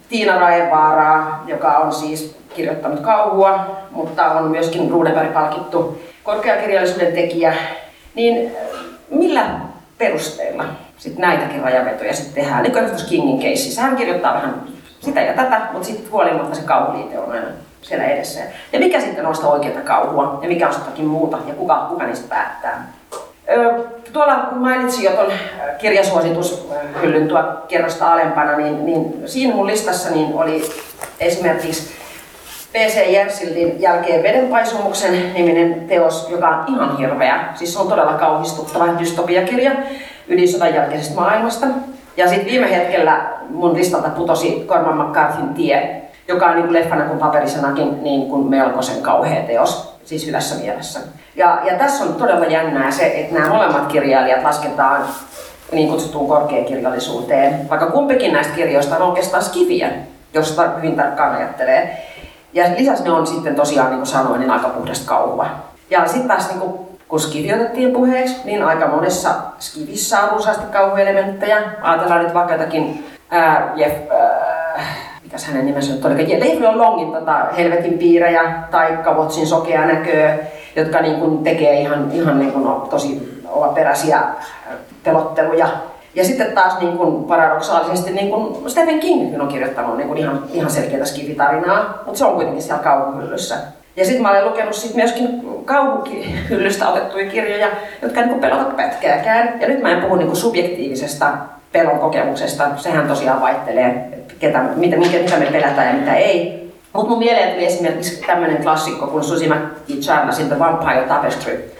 Tiina 0.09 0.39
Raevaaraa, 0.39 1.45
joka 1.47 1.79
on 1.79 1.93
siis 1.93 2.37
kirjoittanut 2.55 3.01
kauhua, 3.01 3.81
mutta 3.91 4.31
on 4.31 4.51
myöskin 4.51 4.91
Runeberg 4.91 5.33
palkittu 5.33 6.03
korkeakirjallisuuden 6.25 7.13
tekijä, 7.13 7.55
niin 8.15 8.53
millä 9.11 9.47
perusteilla 9.99 10.65
sitten 10.97 11.21
näitäkin 11.21 11.63
rajavetoja 11.63 12.15
sitten 12.15 12.45
tehdään? 12.45 12.63
Niin 12.63 12.73
kuin 12.73 12.91
Kingin 13.09 13.39
keississä, 13.39 13.83
hän 13.83 13.97
kirjoittaa 13.97 14.35
vähän 14.35 14.63
sitä 15.01 15.21
ja 15.21 15.35
tätä, 15.35 15.61
mutta 15.73 15.87
sitten 15.87 16.13
huolimatta 16.13 16.57
se 16.57 16.63
kauhuliite 16.63 17.19
on 17.19 17.33
aina 17.33 17.47
siellä 17.85 18.05
edessä. 18.05 18.41
Ja 18.73 18.79
mikä 18.79 19.01
sitten 19.01 19.27
on 19.27 19.35
sitä 19.35 19.49
oikeaa 19.49 19.81
kauhua 19.81 20.39
ja 20.43 20.49
mikä 20.49 20.69
on 20.69 20.75
jotakin 20.75 21.07
muuta 21.07 21.39
ja 21.47 21.55
kuka, 21.55 21.87
kuka 21.89 22.07
niistä 22.07 22.29
päättää. 22.29 22.87
Öö, 23.51 23.79
tuolla 24.13 24.35
kun 24.37 24.59
mainitsin 24.59 25.05
jo 25.05 25.11
tuon 25.11 25.33
kirjasuositushyllyn 25.79 27.29
tuo 27.29 27.43
kerrosta 27.69 28.13
alempana, 28.13 28.57
niin, 28.57 28.87
niin 28.87 29.23
siinä 29.27 29.55
mun 29.55 29.67
listassa 29.67 30.11
niin 30.11 30.35
oli 30.35 30.71
esimerkiksi 31.21 31.95
P.C. 32.73 33.13
Jersildin 33.13 33.81
Jälkeen 33.81 34.23
vedenpaisumuksen 34.23 35.35
niminen 35.35 35.89
teos, 35.89 36.29
joka 36.31 36.49
on 36.49 36.65
ihan 36.69 36.99
hirveä. 36.99 37.45
Siis 37.55 37.73
se 37.73 37.79
on 37.79 37.89
todella 37.89 38.13
kauhistuttava 38.13 38.99
dystopiakirja 38.99 39.73
ydinsodan 40.29 40.75
jälkeisestä 40.75 41.15
maailmasta. 41.15 41.67
Ja 42.17 42.29
sitten 42.29 42.47
viime 42.47 42.71
hetkellä 42.71 43.27
mun 43.51 43.75
listalta 43.75 44.09
putosi 44.09 44.65
Corman 44.67 45.09
McCarthyn 45.09 45.49
tie, 45.49 46.04
joka 46.29 46.47
on 46.47 46.55
niin 46.55 46.67
kuin 46.67 46.73
leffana 46.73 47.05
kuin 47.05 47.19
paperisanakin 47.19 48.03
niin 48.03 48.29
kuin 48.31 48.47
melkoisen 48.47 49.03
kauhea 49.03 49.43
teos, 49.43 49.95
siis 50.05 50.27
hyvässä 50.27 50.55
mielessä. 50.55 51.01
Ja, 51.37 51.59
ja 51.65 51.79
tässä 51.79 52.05
on 52.05 52.15
todella 52.15 52.47
jännää 52.47 52.91
se, 52.91 53.07
että 53.07 53.35
nämä 53.35 53.49
molemmat 53.49 53.87
kirjailijat 53.87 54.43
lasketaan 54.43 55.03
niin 55.73 55.89
kutsuttuun 55.89 56.29
korkeakirjallisuuteen, 56.29 57.71
vaikka 57.71 57.87
kumpikin 57.87 58.33
näistä 58.33 58.55
kirjoista 58.55 58.97
on 58.97 59.03
oikeastaan 59.03 59.43
skifiä, 59.43 59.91
jos 60.35 60.61
hyvin 60.77 60.97
tarkkaan 60.97 61.37
ajattelee. 61.37 62.07
Ja 62.53 62.65
lisäksi 62.79 63.05
ne 63.05 63.11
on 63.11 63.27
sitten 63.27 63.55
tosiaan, 63.55 63.89
niin 63.89 63.99
kuin 63.99 64.07
sanoin, 64.07 64.41
niin 64.41 64.51
aika 64.51 64.69
puhdasta 64.69 65.09
kauhua. 65.09 65.47
Ja 65.91 66.09
sitten 66.09 66.29
taas 66.29 66.49
niin 66.49 66.61
kuin, 66.61 66.73
kun 67.09 67.21
skifi 67.21 67.55
otettiin 67.55 67.93
puheeksi, 67.93 68.37
niin 68.45 68.65
aika 68.65 68.89
monessa 68.89 69.31
skivissä 69.59 70.21
on 70.21 70.31
runsaasti 70.31 70.65
kauhuelementtejä. 70.73 71.63
Ajatellaan 71.83 72.25
nyt 72.25 72.35
vaikka 72.35 72.53
jotakin 72.53 73.07
ää, 73.31 73.73
Jeff, 73.77 74.13
ää, 74.13 74.85
mikäs 75.35 75.47
hänen 75.47 75.67
nimensä 75.67 75.93
nyt 75.93 76.05
oli, 76.05 76.41
Leifri 76.41 76.67
Longin 76.67 77.13
tota, 77.13 77.47
Helvetin 77.57 77.99
piirejä 77.99 78.53
tai 78.71 78.99
Kavotsin 79.05 79.47
sokea 79.47 79.87
näköä, 79.87 80.39
jotka 80.77 81.01
niin 81.01 81.21
kuin 81.21 81.45
tekee 81.45 81.81
ihan, 81.81 82.11
ihan 82.13 82.39
niin 82.39 82.53
kuin 82.53 82.67
tosi 82.91 83.41
peräisiä 83.75 84.21
pelotteluja. 85.05 85.69
Ja 86.15 86.25
sitten 86.25 86.53
taas 86.53 86.81
niin 86.81 86.97
kuin 86.97 87.25
paradoksaalisesti 87.25 88.11
niin 88.11 88.31
kuin 88.31 88.71
Stephen 88.71 89.01
King 89.01 89.43
on 89.43 89.49
kirjoittanut 89.49 89.97
niin 89.97 90.09
kuin 90.09 90.19
ihan, 90.19 90.45
ihan 90.53 90.71
selkeää 90.71 91.05
skivitarinaa, 91.05 92.03
mutta 92.07 92.19
se 92.19 92.25
on 92.25 92.35
kuitenkin 92.35 92.63
siellä 92.63 92.83
kauhuhyllyssä. 92.83 93.55
Ja 93.97 94.05
sitten 94.05 94.23
mä 94.23 94.31
olen 94.31 94.45
lukenut 94.45 94.75
sit 94.75 94.95
myöskin 94.95 95.49
kauhuhyllystä 95.65 96.89
otettuja 96.89 97.31
kirjoja, 97.31 97.69
jotka 98.03 98.21
niin 98.21 98.41
pelota 98.41 98.65
pätkääkään. 98.65 99.61
Ja 99.61 99.69
nyt 99.69 99.83
mä 99.83 99.91
en 99.91 100.03
puhu 100.03 100.17
niin 100.17 100.27
kuin 100.27 100.37
subjektiivisesta 100.37 101.33
pelon 101.73 101.99
kokemuksesta, 101.99 102.65
sehän 102.77 103.09
tosiaan 103.09 103.41
vaihtelee, 103.41 104.14
ketä, 104.39 104.63
mitä, 104.77 104.97
mitä, 104.97 105.19
mitä 105.19 105.37
me 105.37 105.47
pelätään 105.47 105.89
ja 105.89 105.95
mitä 105.95 106.15
ei. 106.15 106.65
Mutta 106.93 107.11
mun 107.11 107.19
mieleen 107.19 107.53
tuli 107.53 107.67
esimerkiksi 107.67 108.23
tämmöinen 108.27 108.63
klassikko 108.63 109.07
kuin 109.07 109.25
Susi 109.25 109.49
McGee 109.49 110.47
The 110.49 110.59
Vampire 110.59 111.03
Tapestry. 111.09 111.71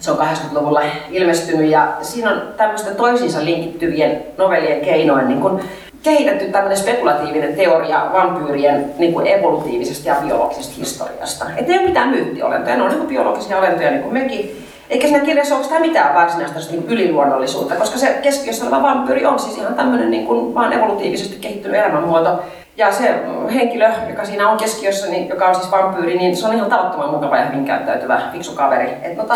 Se 0.00 0.10
on 0.10 0.18
80-luvulla 0.18 0.80
ilmestynyt 1.10 1.70
ja 1.70 1.96
siinä 2.02 2.30
on 2.30 2.42
tämmöisten 2.56 2.96
toisiinsa 2.96 3.44
linkittyvien 3.44 4.22
novellien 4.38 4.80
keinoin 4.80 5.28
niin 5.28 5.40
kun 5.40 5.60
kehitetty 6.02 6.44
tämmöinen 6.44 6.78
spekulatiivinen 6.78 7.54
teoria 7.54 8.10
vampyyrien 8.12 8.94
niin 8.98 9.12
kuin 9.12 9.26
evolutiivisesta 9.26 10.08
ja 10.08 10.16
biologisesta 10.24 10.74
historiasta. 10.78 11.44
Että 11.56 11.72
ei 11.72 11.78
ole 11.78 11.88
mitään 11.88 12.08
myyttiolentoja, 12.08 12.76
ne 12.76 12.82
on 12.82 12.90
niin 12.90 13.06
biologisia 13.06 13.58
olentoja 13.58 13.90
niin 13.90 14.02
kuin 14.02 14.12
mekin. 14.12 14.66
Eikä 14.90 15.08
siinä 15.08 15.24
kirjassa 15.24 15.56
ole 15.56 15.78
mitään 15.78 16.14
varsinaista 16.14 16.70
niin 16.70 16.88
yliluonnollisuutta, 16.88 17.74
koska 17.74 17.98
se 17.98 18.18
keskiössä 18.22 18.64
oleva 18.64 18.82
vampyyri 18.82 19.26
on 19.26 19.38
siis 19.38 19.58
ihan 19.58 19.74
tämmöinen 19.74 20.10
niin 20.10 20.26
kuin 20.26 20.54
vaan 20.54 20.72
evolutiivisesti 20.72 21.36
kehittynyt 21.40 21.80
elämänmuoto. 21.80 22.42
Ja 22.76 22.92
se 22.92 23.14
henkilö, 23.54 23.90
joka 24.08 24.24
siinä 24.24 24.50
on 24.50 24.58
keskiössä, 24.58 25.06
niin, 25.06 25.28
joka 25.28 25.46
on 25.46 25.54
siis 25.54 25.70
vampyyri, 25.70 26.18
niin 26.18 26.36
se 26.36 26.46
on 26.46 26.54
ihan 26.54 26.70
tavattoman 26.70 27.10
mukava 27.10 27.36
ja 27.36 27.46
hyvin 27.46 27.64
käyttäytyvä, 27.64 28.22
fiksu 28.32 28.52
kaveri. 28.52 28.90
Et, 29.02 29.16
nota, 29.16 29.34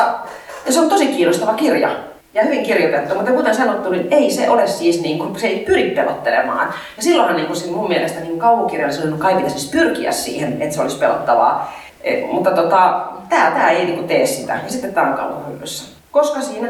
ja 0.67 0.73
se 0.73 0.81
on 0.81 0.89
tosi 0.89 1.07
kiinnostava 1.07 1.55
kirja 1.55 1.91
ja 2.35 2.43
hyvin 2.43 2.63
kirjoitettu, 2.63 3.15
mutta 3.15 3.33
kuten 3.33 3.55
sanottu, 3.55 3.91
niin 3.91 4.09
ei 4.11 4.31
se 4.31 4.51
ole 4.51 4.67
siis 4.67 5.03
niin 5.03 5.19
kuin, 5.19 5.41
se 5.41 5.47
ei 5.47 5.59
pyri 5.59 5.91
pelottelemaan. 5.91 6.75
Ja 6.97 7.03
silloinhan 7.03 7.37
niin 7.37 7.47
kuin, 7.47 7.75
mun 7.75 7.89
mielestä 7.89 8.21
niin 8.21 8.39
kauhukirjallisuuden 8.39 9.19
kai 9.19 9.35
pitäisi 9.35 9.59
siis 9.59 9.71
pyrkiä 9.71 10.13
siihen, 10.13 10.63
että 10.63 10.75
se 10.75 10.83
olisi 10.83 10.99
pelottavaa. 10.99 11.73
E, 12.05 12.27
mutta 12.27 12.51
tota, 12.51 13.01
tämä, 13.29 13.51
tämä 13.51 13.71
ei 13.71 13.85
niin 13.85 13.97
kuin, 13.97 14.09
tee 14.09 14.27
sitä. 14.27 14.53
Ja 14.53 14.71
sitten 14.71 14.95
tämä 14.95 15.11
on 15.11 15.17
kauhuhyllyssä. 15.17 15.97
Koska 16.11 16.41
siinä 16.41 16.69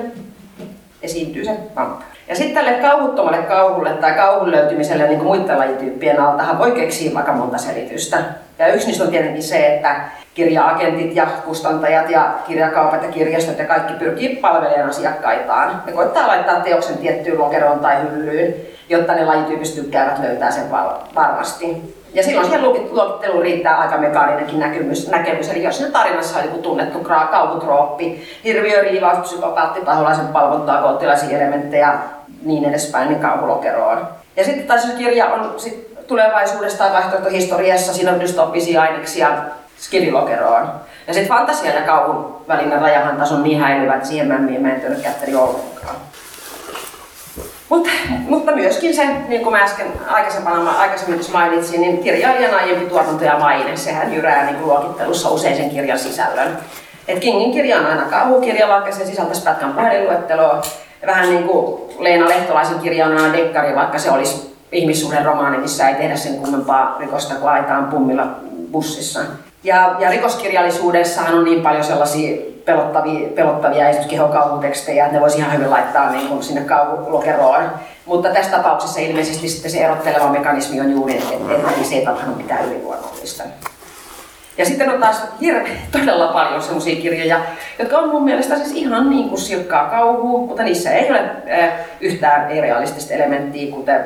esiintyy 1.03 1.45
se 1.45 1.57
vampyyri. 1.77 2.11
Ja 2.29 2.37
sitten 2.37 2.55
tälle 2.55 2.79
kauhuttomalle 2.79 3.39
kauhulle 3.39 3.93
tai 3.93 4.13
kauhun 4.13 4.51
löytymiselle 4.51 5.09
niin 5.09 5.23
muiden 5.23 5.59
lajityyppien 5.59 6.21
altahan 6.21 6.59
voi 6.59 6.73
keksiä 6.73 7.15
vaikka 7.15 7.33
monta 7.33 7.59
selitystä. 7.59 8.25
Ja 8.59 8.75
yksi 8.75 8.87
niistä 8.87 9.05
on 9.05 9.11
tietenkin 9.11 9.43
se, 9.43 9.75
että 9.75 10.01
kirja-agentit 10.35 11.17
ja 11.17 11.27
kustantajat 11.45 12.11
ja 12.11 12.35
kirjakaupat 12.47 13.03
ja 13.03 13.09
kirjastot 13.09 13.59
ja 13.59 13.65
kaikki 13.65 13.93
pyrkii 13.93 14.37
palvelemaan 14.37 14.89
asiakkaitaan. 14.89 15.83
Ne 15.87 15.93
koittaa 15.93 16.29
laittaa 16.29 16.61
teoksen 16.61 16.99
tiettyyn 16.99 17.39
lokeroon 17.39 17.81
tai 17.81 18.03
hyllyyn, 18.03 18.55
jotta 18.89 19.15
ne 19.15 19.25
lajityyppiset 19.25 19.75
tykkäävät 19.75 20.19
löytää 20.19 20.51
sen 20.51 20.71
varmasti. 21.15 21.95
Ja 22.15 22.23
silloin 22.23 22.47
siihen 22.47 22.65
luokitteluun 22.91 23.43
riittää 23.43 23.79
aika 23.79 23.99
mekaaninenkin 23.99 24.59
näkemys, 24.59 25.09
näkemys. 25.09 25.51
Eli 25.51 25.65
jos 25.65 25.77
siinä 25.77 25.93
tarinassa 25.93 26.39
on 26.39 26.45
joku 26.45 26.59
tunnettu 26.59 26.99
kauhutrooppi, 27.31 28.23
hirviö, 28.45 28.83
riivaus, 28.83 29.19
psykopaatti, 29.19 29.81
paholaisen 29.81 30.29
palvontaa, 30.29 30.83
koottilaisia 30.83 31.39
elementtejä, 31.39 31.95
niin 32.43 32.65
edespäin, 32.65 33.09
niin 33.09 33.21
kauhulokeroon. 33.21 34.09
Ja 34.37 34.45
sitten 34.45 34.67
taas 34.67 34.89
kirja 34.99 35.27
on 35.27 35.55
sit 35.57 36.07
tulevaisuudessa 36.07 36.79
tai 36.79 36.93
vaihtoehtohistoriassa, 36.93 37.95
siinä 37.95 38.13
on 38.13 38.21
dystopisia 38.21 38.83
aineksia, 38.83 39.29
skidilokeroon. 39.79 40.69
Ja 41.07 41.15
sitten 41.15 41.37
fantasian 41.37 41.75
ja 41.75 41.83
kauhun 41.83 42.37
välinen 42.49 42.81
rajahan 42.81 43.17
taas 43.17 43.33
on 43.33 43.43
niin 43.43 43.61
häilyvä, 43.61 43.95
että 43.95 44.09
siihen 44.09 44.29
mä 44.29 44.35
en, 44.35 44.63
mä 44.63 44.75
en 44.75 44.81
törkättäri 44.81 45.35
ollenkaan. 45.35 45.97
Mut, 47.71 47.89
mutta 48.29 48.53
myöskin 48.53 48.95
se, 48.95 49.07
niin 49.29 49.43
kuin 49.43 49.53
mä 49.53 49.63
äsken 49.63 49.87
aikaisempana, 50.09 50.71
aikaisemmin 50.71 51.21
mainitsin, 51.33 51.81
niin 51.81 51.99
kirjailijan 51.99 52.55
aiempi 52.55 52.87
tuotanto 52.87 53.25
ja 53.25 53.39
maine, 53.39 53.77
sehän 53.77 54.15
jyrää 54.15 54.45
niin 54.45 54.63
luokittelussa 54.63 55.29
usein 55.29 55.57
sen 55.57 55.71
kirjan 55.71 55.99
sisällön. 55.99 56.59
Et 57.09 57.19
Kingin 57.19 57.53
kirja 57.53 57.79
on 57.79 57.87
aina 57.87 58.03
kauhukirja, 58.03 58.69
vaikka 58.69 58.93
se 58.93 59.07
sisältäisi 59.07 59.43
pätkän 59.43 59.73
puhelinluetteloa. 59.73 60.63
Vähän 61.07 61.31
niin 61.31 61.45
kuin 61.45 61.83
Leena 61.99 62.29
Lehtolaisen 62.29 62.79
kirja 62.79 63.07
on 63.07 63.17
aina 63.17 63.33
dekkari, 63.33 63.77
vaikka 63.77 63.99
se 63.99 64.11
olisi 64.11 64.57
ihmissuhden 64.73 65.25
romaani, 65.25 65.59
missä 65.59 65.89
ei 65.89 65.95
tehdä 65.95 66.17
sen 66.17 66.35
kummempaa 66.35 66.97
rikosta 66.99 67.35
kuin 67.35 67.51
aitaan 67.51 67.85
pummilla 67.85 68.27
bussissa. 68.73 69.21
Ja, 69.65 69.97
ja 69.99 70.11
rikoskirjallisuudessahan 70.11 71.35
on 71.35 71.45
niin 71.45 71.63
paljon 71.63 71.85
sellaisia 71.85 72.37
pelottavia, 72.65 73.29
pelottavia 73.29 73.89
esimerkiksi 73.89 74.17
kehokauhutekstejä, 74.17 75.05
että 75.05 75.17
ne 75.17 75.21
voisi 75.21 75.39
ihan 75.39 75.53
hyvin 75.53 75.71
laittaa 75.71 76.13
niin 76.13 76.29
kuin 76.29 76.43
sinne 76.43 76.61
kauhulokeroon. 76.61 77.71
Mutta 78.07 78.29
tässä 78.29 78.51
tapauksessa 78.51 79.01
ilmeisesti 79.01 79.49
sitten 79.49 79.71
se 79.71 79.85
erotteleva 79.85 80.31
mekanismi 80.31 80.81
on 80.81 80.93
juuri, 80.93 81.19
että, 81.19 81.55
että 81.55 81.71
niissä 81.77 81.95
ei 81.95 82.05
tapahdu 82.05 82.35
mitään 82.35 82.65
yliluonnollista. 82.65 83.43
Ja 84.59 84.67
sitten 84.67 84.91
on 84.91 85.01
taas 85.01 85.23
hirveän 85.41 85.79
todella 85.93 86.29
paljon 86.33 86.63
sellaisia 86.63 87.03
kirjoja, 87.03 87.41
jotka 87.79 87.99
on 87.99 88.09
mun 88.09 88.25
mielestä 88.25 88.57
siis 88.57 88.73
ihan 88.73 89.11
niin 89.11 89.29
kuin 89.29 89.41
silkkaa 89.41 89.91
kauhua, 89.91 90.47
mutta 90.47 90.63
niissä 90.63 90.93
ei 90.93 91.11
ole 91.11 91.21
äh, 91.21 91.73
yhtään 92.01 92.51
ei-realistista 92.51 93.15
elementtiä, 93.15 93.75
kuten 93.75 94.05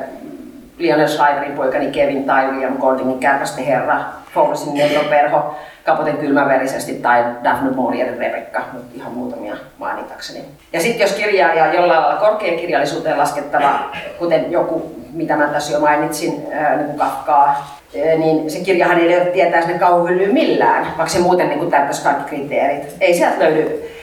Lionel 0.77 1.07
Shriverin 1.07 1.51
poikani 1.51 1.87
Kevin 1.87 2.23
tai 2.23 2.47
William 2.47 2.77
Goldingin 2.77 3.19
Kärpästen 3.19 3.65
herra, 3.65 3.95
Fowlesin 4.33 4.81
Perho, 5.09 5.55
Kapoten 5.83 6.17
kylmäverisesti 6.17 6.93
tai 6.93 7.25
Daphne 7.43 7.71
Maurierin 7.71 8.17
Rebekka, 8.17 8.61
mutta 8.73 8.95
ihan 8.95 9.11
muutamia 9.11 9.55
mainitakseni. 9.77 10.45
Ja 10.73 10.81
sitten 10.81 11.01
jos 11.01 11.13
kirjailija 11.13 11.65
on 11.65 11.73
jollain 11.73 12.01
lailla 12.01 12.19
korkeakirjallisuuteen 12.19 13.17
laskettava, 13.17 13.79
kuten 14.19 14.51
joku, 14.51 14.95
mitä 15.13 15.35
mä 15.35 15.47
tässä 15.47 15.73
jo 15.73 15.79
mainitsin, 15.79 16.31
niin 16.75 16.85
kuin 16.85 16.97
Kafkaa, 16.97 17.79
niin 18.17 18.51
se 18.51 18.59
kirjahan 18.59 18.99
ei 18.99 19.31
tietää 19.33 19.61
sinne 19.61 19.79
kauhuhyllyyn 19.79 20.33
millään, 20.33 20.83
vaikka 20.85 21.07
se 21.07 21.19
muuten 21.19 21.49
niin 21.49 21.71
täyttäisi 21.71 22.03
kaikki 22.03 22.29
kriteerit. 22.29 22.95
Ei 23.01 23.13
sieltä 23.13 23.39
löydy 23.39 23.94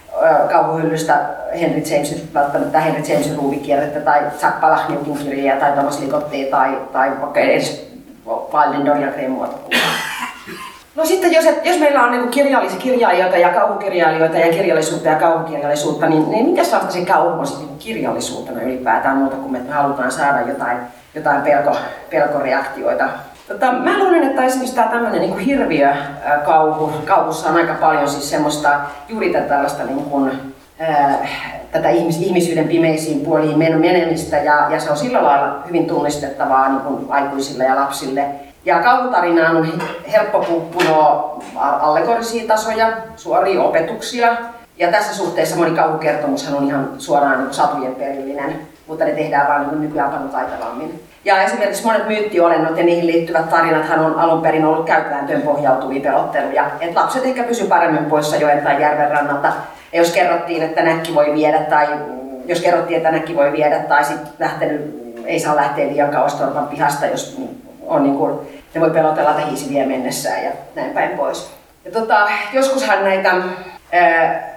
kauhuhyllystä 0.50 1.20
Henry 1.60 1.82
Jamesin, 1.90 2.30
välttämättä 2.34 2.80
Henry 2.80 3.02
Jamesin 3.08 3.36
ruuvikierrettä 3.36 4.00
tai 4.00 4.20
Jack 4.42 4.60
Palahniukin 4.60 5.18
kirjaa 5.18 5.60
tai 5.60 5.72
Thomas 5.72 6.00
Ligottia 6.00 6.50
tai, 6.50 6.78
tai 6.92 7.10
vaikka 7.20 7.40
edes 7.40 7.92
Wildin 8.26 8.86
Dorian 8.86 9.12
Grayn. 9.12 9.36
No 10.94 11.06
sitten 11.06 11.32
jos, 11.32 11.44
jos 11.64 11.78
meillä 11.78 12.02
on 12.02 12.12
niin 12.12 12.28
kirjallisia 12.28 12.78
kirjailijoita 12.78 13.36
ja 13.36 13.48
kauhukirjailijoita 13.48 14.38
ja 14.38 14.52
kirjallisuutta 14.52 15.08
ja 15.08 15.16
kauhukirjallisuutta, 15.16 16.06
niin, 16.06 16.30
niin 16.30 16.44
minkä 16.44 16.64
sellaista 16.64 16.92
se 16.92 17.04
kauhu 17.04 17.40
on 17.40 17.46
sitten 17.46 17.78
ylipäätään 17.78 18.62
ylipäätään 18.62 19.16
muuta 19.16 19.36
kuin 19.36 19.52
me 19.52 19.60
halutaan 19.70 20.12
saada 20.12 20.48
jotain, 20.48 20.78
jotain 21.14 21.42
pelko, 21.42 21.76
pelkoreaktioita 22.10 23.08
Tota, 23.52 23.72
mä 23.72 23.98
luulen, 23.98 24.24
että 24.24 24.44
esimerkiksi 24.44 24.74
tämä 24.74 24.88
tämmöinen 24.88 25.20
niin 25.20 25.38
hirviökauhu, 25.38 26.92
kauhussa 27.04 27.48
on 27.48 27.56
aika 27.56 27.74
paljon 27.74 28.08
siis 28.08 28.30
semmoista 28.30 28.80
juuri 29.08 29.32
tällaista 29.48 29.84
niin 29.84 30.04
kuin, 30.04 30.30
äh, 30.80 31.30
tätä 31.72 31.88
ihmis, 31.88 32.16
ihmisyyden 32.16 32.68
pimeisiin 32.68 33.20
puoliin 33.20 33.58
menemistä 33.58 34.36
ja, 34.36 34.66
ja 34.70 34.80
se 34.80 34.90
on 34.90 34.96
sillä 34.96 35.24
lailla 35.24 35.62
hyvin 35.66 35.86
tunnistettavaa 35.86 36.68
niin 36.68 36.80
kuin 36.80 37.06
aikuisille 37.10 37.64
ja 37.64 37.76
lapsille. 37.76 38.24
Ja 38.64 38.82
kauhutarinaan 38.82 39.56
on 39.56 39.80
helppo 40.12 40.40
punoa 40.72 41.42
allegorisia 41.56 42.48
tasoja, 42.48 42.92
suoria 43.16 43.62
opetuksia. 43.62 44.36
Ja 44.78 44.90
tässä 44.90 45.14
suhteessa 45.14 45.56
moni 45.56 45.70
kauhukertomushan 45.70 46.54
on 46.54 46.66
ihan 46.66 46.88
suoraan 46.98 47.44
niin 47.44 47.54
satujen 47.54 47.94
perillinen, 47.94 48.58
mutta 48.86 49.04
ne 49.04 49.10
tehdään 49.10 49.48
vain 49.48 49.68
niin 49.68 49.80
nykyään 49.80 50.10
paljon 50.10 50.30
taitavammin. 50.30 51.02
Ja 51.24 51.42
esimerkiksi 51.42 51.84
monet 51.84 52.08
myyttiolennot 52.08 52.78
ja 52.78 52.84
niihin 52.84 53.06
liittyvät 53.06 53.50
tarinathan 53.50 54.00
on 54.00 54.18
alun 54.18 54.42
perin 54.42 54.64
ollut 54.64 54.86
käytäntöön 54.86 55.42
pohjautuvia 55.42 56.00
pelotteluja. 56.00 56.70
Et 56.80 56.94
lapset 56.94 57.24
ehkä 57.24 57.42
pysy 57.44 57.64
paremmin 57.64 58.04
poissa 58.04 58.36
joen 58.36 58.60
tai 58.60 58.82
järven 58.82 59.10
rannalta. 59.10 59.52
Ja 59.92 59.98
jos 59.98 60.12
kerrottiin, 60.12 60.62
että 60.62 60.82
näkki 60.82 61.14
voi 61.14 61.34
viedä 61.34 61.58
tai 61.58 61.88
jos 62.46 62.60
kerrottiin, 62.60 62.96
että 62.96 63.10
näkki 63.10 63.36
voi 63.36 63.52
viedä 63.52 63.78
tai 63.78 64.04
sitten 64.04 64.32
lähtenyt, 64.38 65.02
ei 65.26 65.40
saa 65.40 65.56
lähteä 65.56 65.86
liian 65.86 66.10
kauas 66.10 66.42
pihasta, 66.70 67.06
jos 67.06 67.40
on 67.86 68.02
niin 68.02 68.16
kuin, 68.16 68.38
ne 68.74 68.80
voi 68.80 68.90
pelotella, 68.90 69.30
että 69.30 69.46
hiisi 69.46 69.70
vie 69.70 69.86
mennessään 69.86 70.44
ja 70.44 70.50
näin 70.74 70.90
päin 70.90 71.10
pois. 71.10 71.50
Ja 71.84 71.90
tota, 71.90 72.28
joskushan 72.52 73.04
näitä 73.04 73.34
ää, 73.92 74.51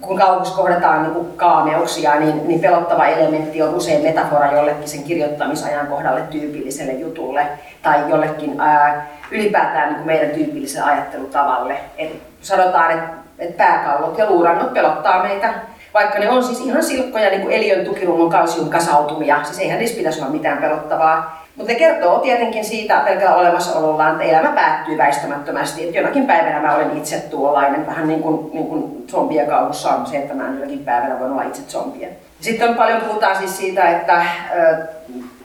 kun 0.00 0.18
kauhussa 0.18 0.56
kohdataan 0.56 1.02
niin 1.02 1.14
kuin 1.14 1.32
kaameuksia, 1.36 2.20
niin, 2.20 2.48
niin 2.48 2.60
pelottava 2.60 3.06
elementti 3.06 3.62
on 3.62 3.74
usein 3.74 4.02
metafora 4.02 4.52
jollekin 4.52 4.88
sen 4.88 5.02
kirjoittamisajan 5.02 5.86
kohdalle 5.86 6.20
tyypilliselle 6.20 6.92
jutulle 6.92 7.46
tai 7.82 8.10
jollekin 8.10 8.60
ää, 8.60 9.06
ylipäätään 9.30 9.88
niin 9.88 9.96
kuin 9.96 10.06
meidän 10.06 10.30
tyypilliselle 10.30 10.90
ajattelutavalle. 10.90 11.76
Et 11.98 12.10
sanotaan, 12.40 12.90
että 12.90 13.20
et 13.38 13.56
pääkallot 13.56 14.18
ja 14.18 14.30
luurannot 14.30 14.74
pelottaa 14.74 15.22
meitä, 15.22 15.54
vaikka 15.94 16.18
ne 16.18 16.30
on 16.30 16.44
siis 16.44 16.60
ihan 16.60 16.82
silkkoja 16.82 17.30
niin 17.30 17.42
kuin 17.42 17.54
eliön 17.54 17.84
tukirungon 17.84 18.30
kalsium 18.30 18.70
kasautumia, 18.70 19.44
siis 19.44 19.58
eihän 19.58 19.78
niissä 19.78 19.96
pitäisi 19.96 20.20
olla 20.20 20.30
mitään 20.30 20.58
pelottavaa. 20.58 21.39
Mutta 21.60 21.72
ne 21.72 21.78
kertoo 21.78 22.18
tietenkin 22.18 22.64
siitä 22.64 23.00
pelkällä 23.04 23.34
olemassaolollaan, 23.34 24.12
että 24.12 24.24
elämä 24.24 24.48
päättyy 24.54 24.98
väistämättömästi. 24.98 25.84
Että 25.84 25.98
jonakin 25.98 26.26
päivänä 26.26 26.60
mä 26.60 26.74
olen 26.74 26.96
itse 26.96 27.16
tuollainen, 27.16 27.86
vähän 27.86 28.08
niin 28.08 28.22
kuin, 28.22 28.50
niin 28.52 28.66
kuin 28.66 29.04
zombien 29.10 29.46
kauhussa 29.46 29.90
on 29.90 30.06
se, 30.06 30.16
että 30.16 30.34
mä 30.34 30.44
jonakin 30.54 30.78
päivänä 30.78 31.20
voin 31.20 31.32
olla 31.32 31.42
itse 31.42 31.62
zombia. 31.68 32.08
Sitten 32.40 32.68
on 32.68 32.74
paljon 32.74 33.00
puhutaan 33.00 33.36
siis 33.36 33.58
siitä, 33.58 33.90
että 33.90 34.22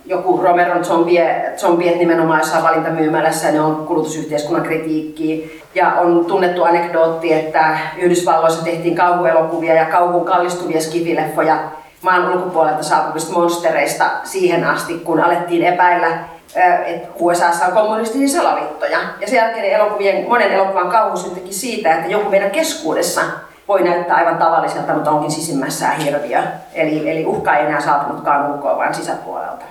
joku 0.06 0.38
Romeron 0.44 0.86
zombiet, 0.86 1.60
zombiet 1.60 2.00
nimenomaan 2.00 2.40
jossain 2.40 2.64
valintamyymälässä, 2.64 3.52
ne 3.52 3.62
on 3.62 3.76
kulutusyhteiskunnan 3.88 4.66
kritiikki. 4.66 5.62
Ja 5.76 5.92
on 5.92 6.26
tunnettu 6.26 6.64
anekdootti, 6.64 7.34
että 7.34 7.78
Yhdysvalloissa 7.98 8.64
tehtiin 8.64 8.96
kauhuelokuvia 8.96 9.74
ja 9.74 9.86
kauhuun 9.86 10.26
kallistuvia 10.26 10.82
skifileffoja 10.82 11.58
maan 12.06 12.34
ulkopuolelta 12.34 12.84
saapuvista 12.84 13.34
monstereista 13.34 14.06
siihen 14.24 14.66
asti, 14.66 14.94
kun 14.94 15.20
alettiin 15.20 15.64
epäillä, 15.64 16.08
että 16.86 17.08
USAssa 17.20 17.66
on 17.66 17.74
kommunistisia 17.74 18.42
salaliittoja. 18.42 19.00
Ja 19.22 19.28
sen 19.28 19.38
jälkeen 19.38 19.66
elokuvien, 19.66 20.30
monen 20.30 20.52
elokuvan 20.52 20.90
kauhu 20.90 21.18
teki 21.18 21.54
siitä, 21.54 21.96
että 21.96 22.12
joku 22.12 22.30
meidän 22.30 22.52
keskuudessa 22.52 23.22
voi 23.68 23.84
näyttää 23.84 24.18
aivan 24.18 24.38
tavalliselta, 24.38 24.94
mutta 24.94 25.12
onkin 25.12 25.32
sisimmässään 25.32 25.98
hirviö. 25.98 26.40
Eli, 26.74 27.10
eli 27.10 27.26
uhka 27.26 27.56
ei 27.56 27.66
enää 27.66 27.82
saapunutkaan 27.82 28.52
ulkoa, 28.52 28.78
vaan 28.78 28.94
sisäpuolelta. 28.94 29.66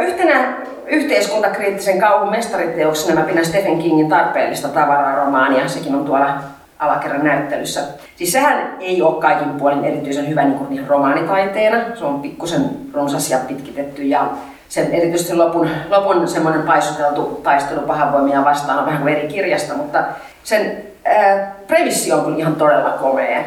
Yhtenä 0.00 0.52
yhteiskuntakriittisen 0.86 2.00
kauhun 2.00 2.30
mestariteoksena 2.30 3.20
mä 3.20 3.26
pidän 3.26 3.44
Stephen 3.44 3.78
Kingin 3.78 4.08
tarpeellista 4.08 4.68
tavararomaania. 4.68 5.68
Sekin 5.68 5.94
on 5.94 6.04
tuolla 6.04 6.34
alakerran 6.80 7.24
näyttelyssä. 7.24 7.80
Siis 8.16 8.32
sehän 8.32 8.76
ei 8.80 9.02
ole 9.02 9.20
kaikin 9.20 9.48
puolin 9.50 9.84
erityisen 9.84 10.28
hyvä 10.28 10.44
niin 10.44 10.58
kuin 10.58 10.86
romaanitaiteena. 10.88 11.96
Se 11.96 12.04
on 12.04 12.20
pikkusen 12.20 12.70
runsas 12.94 13.30
ja 13.30 13.38
pitkitetty 13.48 14.02
ja 14.02 14.28
sen 14.68 14.94
erityisesti 14.94 15.34
lopun, 15.34 15.68
lopun 15.90 16.28
semmoinen 16.28 16.62
paisuteltu 16.62 17.40
taistelu 17.42 17.80
pahanvoimia 17.80 18.44
vastaan 18.44 18.78
on 18.78 18.86
vähän 18.86 19.02
kuin 19.02 19.14
eri 19.14 19.28
kirjasta, 19.28 19.74
mutta 19.74 20.04
sen 20.44 20.82
ää, 21.04 21.54
premissi 21.66 22.12
on 22.12 22.24
kyllä 22.24 22.38
ihan 22.38 22.54
todella 22.54 22.90
komea. 22.90 23.40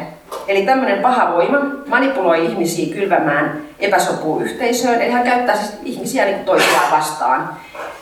Eli 0.48 0.62
tämmöinen 0.62 0.98
paha 0.98 1.32
voima 1.32 1.58
manipuloi 1.88 2.44
ihmisiä 2.44 2.94
kylvämään 2.94 3.62
epäsopua 3.78 4.42
yhteisöön, 4.42 5.02
eli 5.02 5.10
hän 5.10 5.24
käyttää 5.24 5.56
siis 5.56 5.78
ihmisiä 5.82 6.24
niin 6.24 6.44
toisiaan 6.44 6.90
vastaan. 6.90 7.48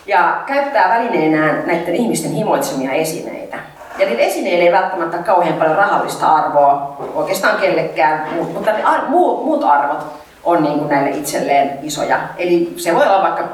Ja 0.06 0.42
käyttää 0.46 0.88
välineenään 0.88 1.62
näiden 1.66 1.94
ihmisten 1.94 2.32
himoitsemia 2.32 2.92
esineitä. 2.92 3.58
Ja 3.98 4.06
niillä 4.06 4.22
esineillä 4.22 4.64
ei 4.64 4.72
välttämättä 4.72 5.18
kauhean 5.18 5.54
paljon 5.58 5.76
rahallista 5.76 6.26
arvoa 6.26 6.96
oikeastaan 7.14 7.56
kellekään, 7.58 8.26
mutta 8.52 8.72
ne 8.72 8.82
ar- 8.84 9.08
muut, 9.08 9.44
muut 9.44 9.64
arvot 9.64 10.04
on 10.44 10.62
niin 10.62 10.78
kuin 10.78 10.88
näille 10.88 11.10
itselleen 11.10 11.78
isoja. 11.82 12.18
Eli 12.36 12.74
se 12.76 12.94
voi 12.94 13.06
olla 13.06 13.22
vaikka 13.22 13.44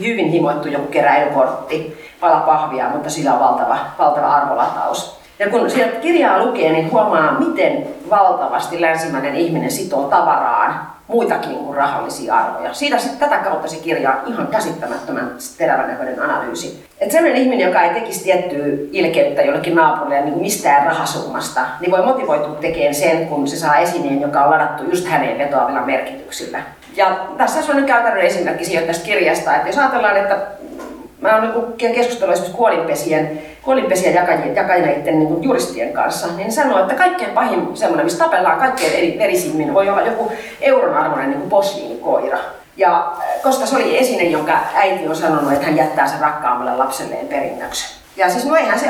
hyvin 0.00 0.28
himoittu 0.28 0.68
joku 0.68 0.86
keräilykortti, 0.86 2.08
pala 2.20 2.40
pahvia, 2.40 2.88
mutta 2.88 3.10
sillä 3.10 3.32
on 3.34 3.40
valtava, 3.40 3.78
valtava 3.98 4.26
arvolataus. 4.26 5.21
Ja 5.42 5.50
kun 5.50 5.70
sieltä 5.70 5.96
kirjaa 5.96 6.44
lukee, 6.44 6.72
niin 6.72 6.92
huomaa, 6.92 7.40
miten 7.40 7.86
valtavasti 8.10 8.80
länsimäinen 8.80 9.36
ihminen 9.36 9.70
sitoo 9.70 10.04
tavaraan 10.04 10.80
muitakin 11.08 11.56
kuin 11.56 11.76
rahallisia 11.76 12.34
arvoja. 12.34 12.74
Siitä 12.74 12.98
sitten 12.98 13.18
tätä 13.18 13.42
kautta 13.42 13.68
se 13.68 13.76
kirja 13.76 14.10
on 14.10 14.32
ihan 14.32 14.46
käsittämättömän 14.46 15.30
terävän 15.58 15.88
näköinen 15.88 16.22
analyysi. 16.22 16.84
Että 17.00 17.12
sellainen 17.12 17.42
ihminen, 17.42 17.66
joka 17.66 17.82
ei 17.82 17.94
tekisi 17.94 18.24
tiettyä 18.24 18.66
ilkeyttä 18.92 19.42
jollekin 19.42 19.74
naapurille 19.74 20.20
niin 20.20 20.32
kuin 20.32 20.42
mistään 20.42 20.86
rahasummasta, 20.86 21.60
niin 21.80 21.90
voi 21.90 22.04
motivoitua 22.04 22.54
tekemään 22.60 22.94
sen, 22.94 23.26
kun 23.26 23.48
se 23.48 23.56
saa 23.56 23.76
esineen, 23.76 24.20
joka 24.20 24.44
on 24.44 24.50
ladattu 24.50 24.84
just 24.84 25.08
häneen 25.08 25.38
vetoavilla 25.38 25.80
merkityksillä. 25.80 26.58
Ja 26.96 27.16
tässä 27.36 27.72
on 27.72 27.76
nyt 27.76 27.86
käytännön 27.86 28.22
esimerkki 28.22 28.80
tästä 28.86 29.04
kirjasta, 29.04 29.56
että 29.56 29.68
jos 29.68 29.78
ajatellaan, 29.78 30.16
että 30.16 30.38
mä 31.20 31.36
oon 31.36 31.74
niin 31.78 31.94
keskustellut 31.94 32.32
esimerkiksi 32.32 32.56
kuolinpesien, 32.56 33.42
kuolinpesien 33.62 34.14
jakajien, 34.14 34.56
jakajien 34.56 35.18
niin 35.18 35.42
juristien 35.42 35.92
kanssa, 35.92 36.26
niin 36.36 36.52
sanoo, 36.52 36.80
että 36.80 36.94
kaikkein 36.94 37.30
pahin 37.30 37.76
semmoinen, 37.76 38.06
missä 38.06 38.24
tapellaan 38.24 38.58
kaikkein 38.58 38.92
eri, 38.92 39.18
verisimmin, 39.18 39.74
voi 39.74 39.88
olla 39.88 40.02
joku 40.02 40.32
euron 40.60 40.96
arvoinen 40.96 41.30
niin 41.30 41.50
posliinikoira. 41.50 42.38
Ja 42.76 43.12
koska 43.42 43.66
se 43.66 43.76
oli 43.76 43.98
esine, 43.98 44.22
jonka 44.22 44.52
äiti 44.74 45.08
on 45.08 45.16
sanonut, 45.16 45.52
että 45.52 45.66
hän 45.66 45.76
jättää 45.76 46.06
sen 46.08 46.20
rakkaammalle 46.20 46.76
lapselleen 46.76 47.28
perinnöksi. 47.28 48.02
Ja 48.16 48.30
siis 48.30 48.44
no 48.44 48.56
eihän 48.56 48.78
se 48.78 48.88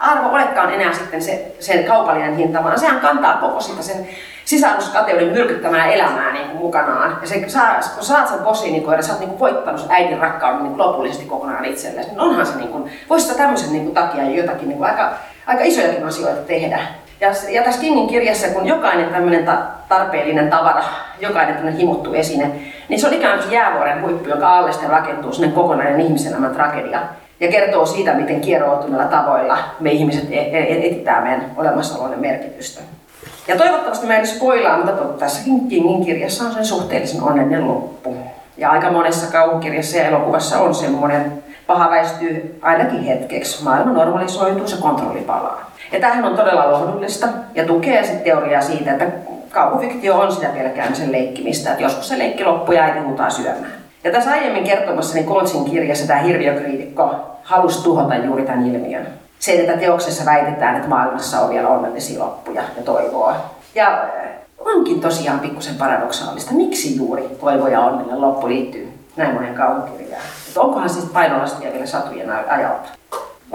arvo 0.00 0.28
olekaan 0.28 0.72
enää 0.74 0.92
sitten 0.92 1.22
se, 1.22 1.54
sen 1.60 1.84
kaupallinen 1.84 2.36
hinta, 2.36 2.64
vaan 2.64 2.80
sehän 2.80 3.00
kantaa 3.00 3.36
koko 3.36 3.60
sitä 3.60 3.82
sen 3.82 4.08
sisaruskateuden 4.44 5.28
myrkyttämään 5.28 5.90
elämää 5.90 6.32
niin 6.32 6.48
kuin 6.48 6.58
mukanaan. 6.58 7.18
Ja 7.20 7.28
se, 7.28 7.44
saa, 7.46 7.80
kun 7.94 8.04
saat 8.04 8.28
sen 8.28 8.38
posliinikoira, 8.38 9.02
sä 9.02 9.12
oot 9.12 9.20
niin 9.20 9.28
kuin 9.30 9.40
voittanut 9.40 9.86
äidin 9.88 10.18
rakkauden 10.18 10.62
niin 10.62 10.74
kuin 10.74 10.86
lopullisesti 10.86 11.26
kokonaan 11.26 11.64
itsellesi. 11.64 12.08
Niin 12.08 12.20
onhan 12.20 12.46
se, 12.46 12.56
niin 12.56 12.68
kuin, 12.68 12.90
voisi 13.10 13.36
tämmöisen 13.36 13.72
niin 13.72 13.84
kuin 13.84 13.94
takia 13.94 14.30
jotakin 14.30 14.68
niin 14.68 14.78
kuin 14.78 14.90
aika, 14.90 15.12
aika 15.46 15.64
isojakin 15.64 16.04
asioita 16.04 16.40
tehdä. 16.40 16.78
Ja, 17.20 17.30
ja 17.50 17.62
tässä 17.62 17.80
Kingin 17.80 18.06
kirjassa, 18.08 18.48
kun 18.48 18.66
jokainen 18.66 19.08
tämmöinen 19.08 19.44
ta- 19.44 19.62
tarpeellinen 19.88 20.50
tavara, 20.50 20.84
jokainen 21.20 21.54
tämmöinen 21.54 21.80
himottu 21.80 22.14
esine, 22.14 22.50
niin 22.88 23.00
se 23.00 23.06
on 23.06 23.14
ikään 23.14 23.38
kuin 23.38 23.52
jäävuoren 23.52 24.02
huippu, 24.02 24.28
joka 24.28 24.58
alle 24.58 24.72
sitten 24.72 24.90
rakentuu 24.90 25.32
sinne 25.32 25.52
kokonainen 25.52 26.00
ihmisen 26.00 26.32
elämän 26.32 26.54
tragedia. 26.54 27.02
Ja 27.40 27.48
kertoo 27.48 27.86
siitä, 27.86 28.14
miten 28.14 28.40
kieroutuneilla 28.40 29.06
tavoilla 29.06 29.58
me 29.80 29.90
ihmiset 29.90 30.24
e- 30.30 30.58
e- 30.58 30.86
etsitään 30.86 31.22
meidän 31.22 31.50
olemassaoloinen 31.56 32.20
merkitystä. 32.20 32.82
Ja 33.48 33.56
toivottavasti 33.56 34.06
mä 34.06 34.16
en 34.16 34.26
spoilaa, 34.26 34.76
mutta 34.76 34.92
tässäkin 34.92 35.68
Kingin 35.68 36.04
kirjassa 36.04 36.44
on 36.44 36.52
sen 36.52 36.64
suhteellisen 36.64 37.22
onnellinen 37.22 37.68
loppu. 37.68 38.16
Ja 38.56 38.70
aika 38.70 38.92
monessa 38.92 39.32
kauhukirjassa 39.32 39.96
ja 39.96 40.04
elokuvassa 40.04 40.60
on 40.60 40.74
semmoinen 40.74 41.44
paha 41.66 41.90
väistyy 41.90 42.58
ainakin 42.62 43.04
hetkeksi. 43.04 43.64
Maailma 43.64 43.92
normalisoituu, 43.92 44.68
se 44.68 44.76
kontrolli 44.76 45.20
palaa. 45.20 45.70
Ja 45.92 46.00
tämähän 46.00 46.24
on 46.24 46.36
todella 46.36 46.72
lohdullista 46.72 47.28
ja 47.54 47.66
tukee 47.66 48.02
sitten 48.02 48.24
teoriaa 48.24 48.62
siitä, 48.62 48.92
että 48.92 49.06
kauhufiktio 49.50 50.18
on 50.18 50.32
sitä 50.32 50.48
pelkäämisen 50.48 51.12
leikkimistä, 51.12 51.70
että 51.70 51.82
joskus 51.82 52.08
se 52.08 52.18
leikki 52.18 52.44
loppuu 52.44 52.74
ja 52.74 52.82
äiti 52.82 52.98
huutaa 52.98 53.30
syömään. 53.30 53.72
Ja 54.04 54.12
tässä 54.12 54.30
aiemmin 54.30 54.64
kertomassani 54.64 55.24
Koltsin 55.24 55.64
kirjassa 55.64 56.06
tämä 56.06 56.20
hirviökriitikko 56.20 57.14
halusi 57.42 57.84
tuhota 57.84 58.14
juuri 58.14 58.42
tämän 58.42 58.66
ilmiön 58.66 59.06
se, 59.38 59.52
että 59.52 59.76
teoksessa 59.76 60.24
väitetään, 60.24 60.76
että 60.76 60.88
maailmassa 60.88 61.40
on 61.40 61.50
vielä 61.50 61.68
onnellisia 61.68 62.24
loppuja 62.24 62.62
ja 62.76 62.82
toivoa. 62.82 63.36
Ja 63.74 64.02
äh, 64.02 64.28
onkin 64.58 65.00
tosiaan 65.00 65.40
pikkusen 65.40 65.74
paradoksaalista, 65.74 66.54
miksi 66.54 66.96
juuri 66.96 67.28
toivo 67.40 67.68
ja 67.68 67.80
onnellinen 67.80 68.20
loppu 68.20 68.48
liittyy 68.48 68.92
näin 69.16 69.34
monen 69.34 69.54
kauhukirjaan. 69.54 70.22
Että 70.48 70.60
onkohan 70.60 70.90
siis 70.90 71.04
painolastia 71.04 71.72
vielä 71.72 71.86
satujen 71.86 72.30
ajalta. 72.30 72.88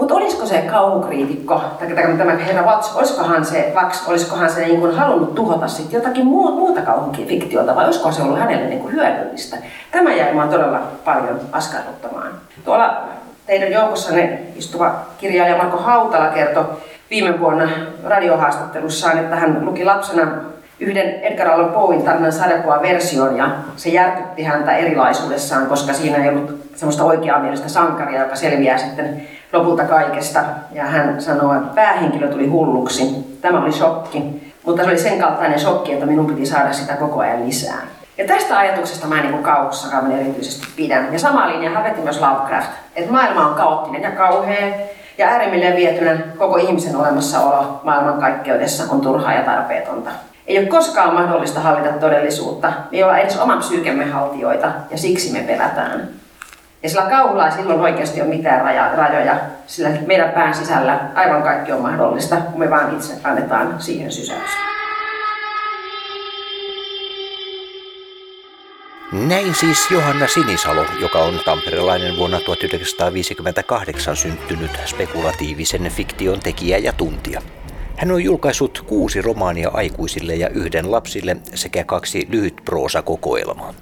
Mutta 0.00 0.14
olisiko 0.14 0.46
se 0.46 0.58
kauhukriitikko, 0.58 1.60
tai 1.78 1.88
tämä 2.18 2.32
herra 2.32 2.62
Watts, 2.62 2.96
olisikohan 2.96 3.44
se, 3.44 3.72
Vax, 3.74 4.08
olisikohan 4.08 4.50
se 4.50 4.60
niin 4.60 4.80
kuin 4.80 4.94
halunnut 4.94 5.34
tuhota 5.34 5.68
sit 5.68 5.92
jotakin 5.92 6.26
muuta, 6.26 6.54
muuta 6.54 6.80
kauhufiktiota, 6.80 7.76
vai 7.76 7.84
olisiko 7.84 8.12
se 8.12 8.22
ollut 8.22 8.38
hänelle 8.38 8.66
niin 8.66 8.80
kuin 8.80 8.92
hyödyllistä? 8.92 9.56
Tämä 9.90 10.14
jäi 10.14 10.30
minua 10.30 10.46
todella 10.46 10.82
paljon 11.04 11.40
askarruttamaan. 11.52 12.32
Tuolla 12.64 13.02
teidän 13.50 13.72
joukossanne 13.72 14.38
istuva 14.56 15.06
kirjaaja 15.18 15.56
Marko 15.56 15.76
Hautala 15.76 16.26
kertoi 16.26 16.64
viime 17.10 17.40
vuonna 17.40 17.68
radiohaastattelussaan, 18.04 19.18
että 19.18 19.36
hän 19.36 19.66
luki 19.66 19.84
lapsena 19.84 20.30
yhden 20.80 21.20
Edgar 21.20 21.48
Allan 21.48 21.72
Poein 21.72 22.02
tarinan 22.02 22.32
sarjakuva-version 22.32 23.36
ja 23.36 23.50
se 23.76 23.88
järkytti 23.88 24.42
häntä 24.42 24.76
erilaisuudessaan, 24.76 25.66
koska 25.66 25.92
siinä 25.92 26.24
ei 26.24 26.28
ollut 26.28 26.60
semmoista 26.74 27.04
oikeamielistä 27.04 27.68
sankaria, 27.68 28.22
joka 28.22 28.36
selviää 28.36 28.78
sitten 28.78 29.28
lopulta 29.52 29.84
kaikesta. 29.84 30.40
Ja 30.72 30.84
hän 30.84 31.22
sanoi, 31.22 31.56
että 31.56 31.74
päähenkilö 31.74 32.28
tuli 32.28 32.46
hulluksi. 32.46 33.16
Tämä 33.40 33.62
oli 33.62 33.72
shokki, 33.72 34.52
mutta 34.66 34.82
se 34.82 34.88
oli 34.88 34.98
sen 34.98 35.18
kaltainen 35.18 35.60
shokki, 35.60 35.92
että 35.92 36.06
minun 36.06 36.26
piti 36.26 36.46
saada 36.46 36.72
sitä 36.72 36.94
koko 36.94 37.20
ajan 37.20 37.46
lisää. 37.46 37.82
Ja 38.20 38.26
tästä 38.26 38.58
ajatuksesta 38.58 39.06
mä 39.06 39.20
en 39.20 39.30
niin 39.30 39.42
kauhussakaan 39.42 40.12
erityisesti 40.12 40.66
pidän. 40.76 41.12
Ja 41.12 41.18
sama 41.18 41.48
linja 41.48 41.70
hävetti 41.70 42.00
myös 42.00 42.20
Lovecraft, 42.20 42.70
että 42.96 43.12
maailma 43.12 43.46
on 43.46 43.54
kaoottinen 43.54 44.02
ja 44.02 44.10
kauhea, 44.10 44.76
ja 45.18 45.26
äärimmilleen 45.26 45.76
vietynä 45.76 46.18
koko 46.38 46.56
ihmisen 46.56 46.96
olemassaolo 46.96 47.80
maailmankaikkeudessa 47.84 48.92
on 48.92 49.00
turhaa 49.00 49.32
ja 49.32 49.42
tarpeetonta. 49.42 50.10
Ei 50.46 50.58
ole 50.58 50.66
koskaan 50.66 51.14
mahdollista 51.14 51.60
hallita 51.60 51.92
todellisuutta, 51.92 52.68
me 52.68 52.96
ei 52.96 53.02
olla 53.02 53.18
edes 53.18 53.38
oman 53.38 53.58
psyykemme 53.58 54.04
haltioita, 54.04 54.72
ja 54.90 54.98
siksi 54.98 55.32
me 55.32 55.38
pelätään. 55.38 56.08
Ja 56.82 56.88
sillä 56.88 57.02
kauhulla 57.02 57.46
ei 57.46 57.52
silloin 57.52 57.80
oikeasti 57.80 58.20
ole 58.20 58.30
mitään 58.30 58.64
rajoja, 58.96 59.36
sillä 59.66 59.90
meidän 60.06 60.30
pään 60.30 60.54
sisällä 60.54 61.00
aivan 61.14 61.42
kaikki 61.42 61.72
on 61.72 61.80
mahdollista, 61.80 62.36
kun 62.36 62.60
me 62.60 62.70
vaan 62.70 62.94
itse 62.96 63.14
annetaan 63.24 63.74
siihen 63.78 64.12
sysäys. 64.12 64.69
Näin 69.12 69.54
siis 69.54 69.90
Johanna 69.90 70.28
Sinisalo, 70.28 70.84
joka 71.00 71.18
on 71.18 71.40
tamperelainen 71.44 72.16
vuonna 72.16 72.40
1958 72.40 74.16
syntynyt 74.16 74.70
spekulatiivisen 74.86 75.92
fiktion 75.92 76.40
tekijä 76.40 76.78
ja 76.78 76.92
tuntija. 76.92 77.42
Hän 77.96 78.10
on 78.10 78.24
julkaissut 78.24 78.84
kuusi 78.86 79.22
romaania 79.22 79.70
aikuisille 79.72 80.34
ja 80.34 80.48
yhden 80.48 80.90
lapsille 80.90 81.36
sekä 81.54 81.84
kaksi 81.84 82.26
lyhytproosakokoelmaa. 82.30 83.74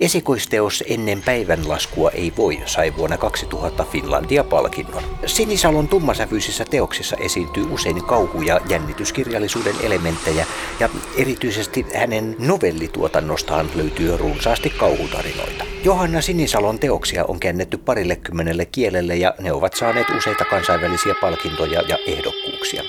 Esikoisteos 0.00 0.84
ennen 0.86 1.22
päivänlaskua 1.22 2.10
ei 2.10 2.32
voi 2.36 2.58
sai 2.66 2.96
vuonna 2.96 3.18
2000 3.18 3.84
Finlandia-palkinnon. 3.84 5.02
Sinisalon 5.26 5.88
tummasävyisissä 5.88 6.64
teoksissa 6.64 7.16
esiintyy 7.16 7.64
usein 7.70 8.04
kauhu- 8.04 8.42
ja 8.42 8.60
jännityskirjallisuuden 8.68 9.74
elementtejä 9.82 10.46
ja 10.80 10.88
erityisesti 11.16 11.86
hänen 11.94 12.36
novellituotannostaan 12.38 13.70
löytyy 13.74 14.16
runsaasti 14.16 14.70
kauhutarinoita. 14.70 15.64
Johanna 15.84 16.20
Sinisalon 16.20 16.78
teoksia 16.78 17.24
on 17.24 17.40
käännetty 17.40 17.78
parille 17.78 18.16
kymmenelle 18.16 18.66
kielelle 18.66 19.16
ja 19.16 19.34
ne 19.40 19.52
ovat 19.52 19.74
saaneet 19.74 20.10
useita 20.10 20.44
kansainvälisiä 20.44 21.14
palkintoja 21.20 21.82
ja 21.88 21.98
ehdokkuuksia. 22.06 22.82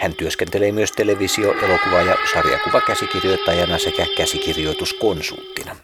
Hän 0.00 0.14
työskentelee 0.14 0.72
myös 0.72 0.92
televisio-, 0.92 1.54
elokuva- 1.64 2.02
ja 2.02 2.16
sarjakuvakäsikirjoittajana 2.32 3.78
sekä 3.78 4.06
käsikirjoituskonsulttina. 4.16 5.76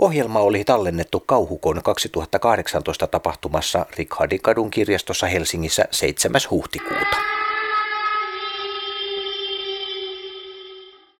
Ohjelma 0.00 0.40
oli 0.40 0.64
tallennettu 0.64 1.20
Kauhukon 1.20 1.82
2018 1.82 3.06
tapahtumassa 3.06 3.86
Rikhardikadun 3.96 4.70
kirjastossa 4.70 5.26
Helsingissä 5.26 5.84
7. 5.90 6.40
huhtikuuta. 6.50 7.39